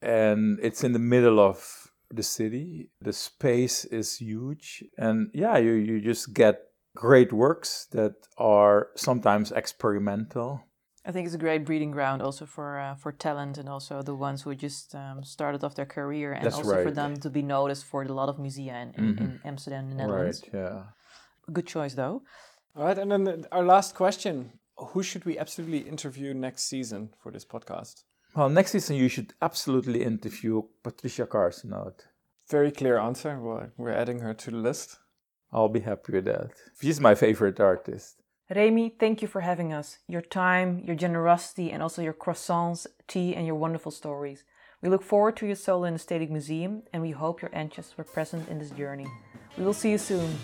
and 0.00 0.58
it's 0.60 0.82
in 0.82 0.94
the 0.94 0.98
middle 0.98 1.38
of 1.38 1.81
the 2.12 2.22
city. 2.22 2.90
The 3.00 3.12
space 3.12 3.84
is 3.84 4.16
huge, 4.16 4.84
and 4.98 5.30
yeah, 5.34 5.56
you 5.58 5.72
you 5.72 6.00
just 6.00 6.34
get 6.34 6.60
great 6.94 7.32
works 7.32 7.86
that 7.92 8.14
are 8.36 8.88
sometimes 8.96 9.52
experimental. 9.52 10.64
I 11.04 11.10
think 11.10 11.26
it's 11.26 11.34
a 11.34 11.38
great 11.38 11.64
breeding 11.64 11.90
ground 11.90 12.22
also 12.22 12.46
for 12.46 12.78
uh, 12.78 12.94
for 12.94 13.10
talent 13.12 13.58
and 13.58 13.68
also 13.68 14.02
the 14.02 14.14
ones 14.14 14.42
who 14.42 14.54
just 14.54 14.94
um, 14.94 15.24
started 15.24 15.64
off 15.64 15.74
their 15.74 15.86
career 15.86 16.32
and 16.32 16.44
That's 16.44 16.56
also 16.56 16.82
for 16.82 16.92
them 16.92 17.16
to 17.16 17.30
be 17.30 17.42
noticed 17.42 17.84
for 17.86 18.02
a 18.02 18.12
lot 18.12 18.28
of 18.28 18.36
musea 18.36 18.82
in, 18.82 18.94
in, 18.96 19.18
in 19.18 19.40
Amsterdam, 19.44 19.88
the 19.88 19.96
Netherlands. 19.96 20.42
Right? 20.52 20.62
Yeah. 20.62 20.82
Good 21.52 21.66
choice 21.66 21.94
though. 21.94 22.22
All 22.76 22.84
right, 22.84 22.98
and 22.98 23.10
then 23.10 23.46
our 23.50 23.64
last 23.64 23.94
question: 23.94 24.60
Who 24.76 25.02
should 25.02 25.24
we 25.24 25.38
absolutely 25.38 25.80
interview 25.80 26.34
next 26.34 26.64
season 26.64 27.10
for 27.20 27.32
this 27.32 27.44
podcast? 27.44 28.04
Well, 28.34 28.48
next 28.48 28.72
season 28.72 28.96
you 28.96 29.08
should 29.08 29.34
absolutely 29.42 30.02
interview 30.02 30.62
Patricia 30.82 31.26
Kaersenhout. 31.26 32.06
Very 32.48 32.72
clear 32.72 32.98
answer. 32.98 33.38
We're, 33.38 33.72
we're 33.76 33.90
adding 33.90 34.20
her 34.20 34.32
to 34.32 34.50
the 34.50 34.56
list. 34.56 34.98
I'll 35.52 35.68
be 35.68 35.80
happy 35.80 36.12
with 36.12 36.24
that. 36.24 36.50
She's 36.80 36.98
my 36.98 37.14
favorite 37.14 37.60
artist. 37.60 38.16
Remy, 38.48 38.96
thank 38.98 39.20
you 39.20 39.28
for 39.28 39.42
having 39.42 39.74
us. 39.74 39.98
Your 40.08 40.22
time, 40.22 40.80
your 40.82 40.96
generosity, 40.96 41.70
and 41.70 41.82
also 41.82 42.00
your 42.00 42.14
croissants, 42.14 42.86
tea, 43.06 43.34
and 43.34 43.46
your 43.46 43.56
wonderful 43.56 43.92
stories. 43.92 44.44
We 44.80 44.88
look 44.88 45.02
forward 45.02 45.36
to 45.36 45.46
your 45.46 45.56
solo 45.56 45.84
in 45.84 45.92
the 45.92 45.98
Stedelijk 45.98 46.30
Museum, 46.30 46.82
and 46.92 47.02
we 47.02 47.10
hope 47.10 47.42
your 47.42 47.54
ancestors 47.54 47.96
were 47.98 48.04
present 48.04 48.48
in 48.48 48.58
this 48.58 48.70
journey. 48.70 49.06
We 49.58 49.64
will 49.64 49.74
see 49.74 49.90
you 49.90 49.98
soon. 49.98 50.38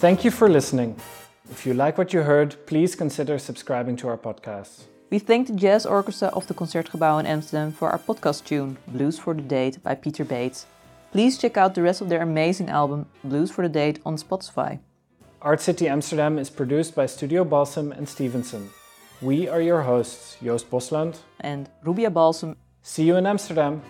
Thank 0.00 0.24
you 0.24 0.30
for 0.30 0.48
listening. 0.48 0.96
If 1.50 1.66
you 1.66 1.74
like 1.74 1.98
what 1.98 2.14
you 2.14 2.22
heard, 2.22 2.56
please 2.64 2.94
consider 2.96 3.38
subscribing 3.38 3.96
to 3.96 4.08
our 4.08 4.16
podcast. 4.16 4.84
We 5.10 5.18
thank 5.18 5.46
the 5.46 5.52
Jazz 5.52 5.84
Orchestra 5.84 6.28
of 6.28 6.46
the 6.46 6.54
Concertgebouw 6.54 7.20
in 7.20 7.26
Amsterdam 7.26 7.70
for 7.70 7.90
our 7.90 7.98
podcast 7.98 8.46
tune, 8.46 8.78
Blues 8.88 9.18
for 9.18 9.34
the 9.34 9.42
Date 9.42 9.82
by 9.82 9.94
Peter 9.94 10.24
Beets. 10.24 10.64
Please 11.12 11.36
check 11.36 11.58
out 11.58 11.74
the 11.74 11.82
rest 11.82 12.00
of 12.00 12.08
their 12.08 12.22
amazing 12.22 12.70
album, 12.70 13.04
Blues 13.22 13.50
for 13.50 13.60
the 13.60 13.68
Date, 13.68 13.98
on 14.06 14.16
Spotify. 14.16 14.78
Art 15.42 15.60
City 15.60 15.86
Amsterdam 15.86 16.38
is 16.38 16.48
produced 16.48 16.94
by 16.94 17.04
Studio 17.04 17.44
Balsam 17.44 17.92
and 17.92 18.08
Stevenson. 18.08 18.70
We 19.20 19.48
are 19.48 19.60
your 19.60 19.82
hosts, 19.82 20.38
Joost 20.42 20.70
Bosland 20.70 21.18
And 21.40 21.68
Rubia 21.84 22.08
Balsam 22.08 22.56
See 22.82 23.04
you 23.04 23.16
in 23.16 23.26
Amsterdam. 23.26 23.82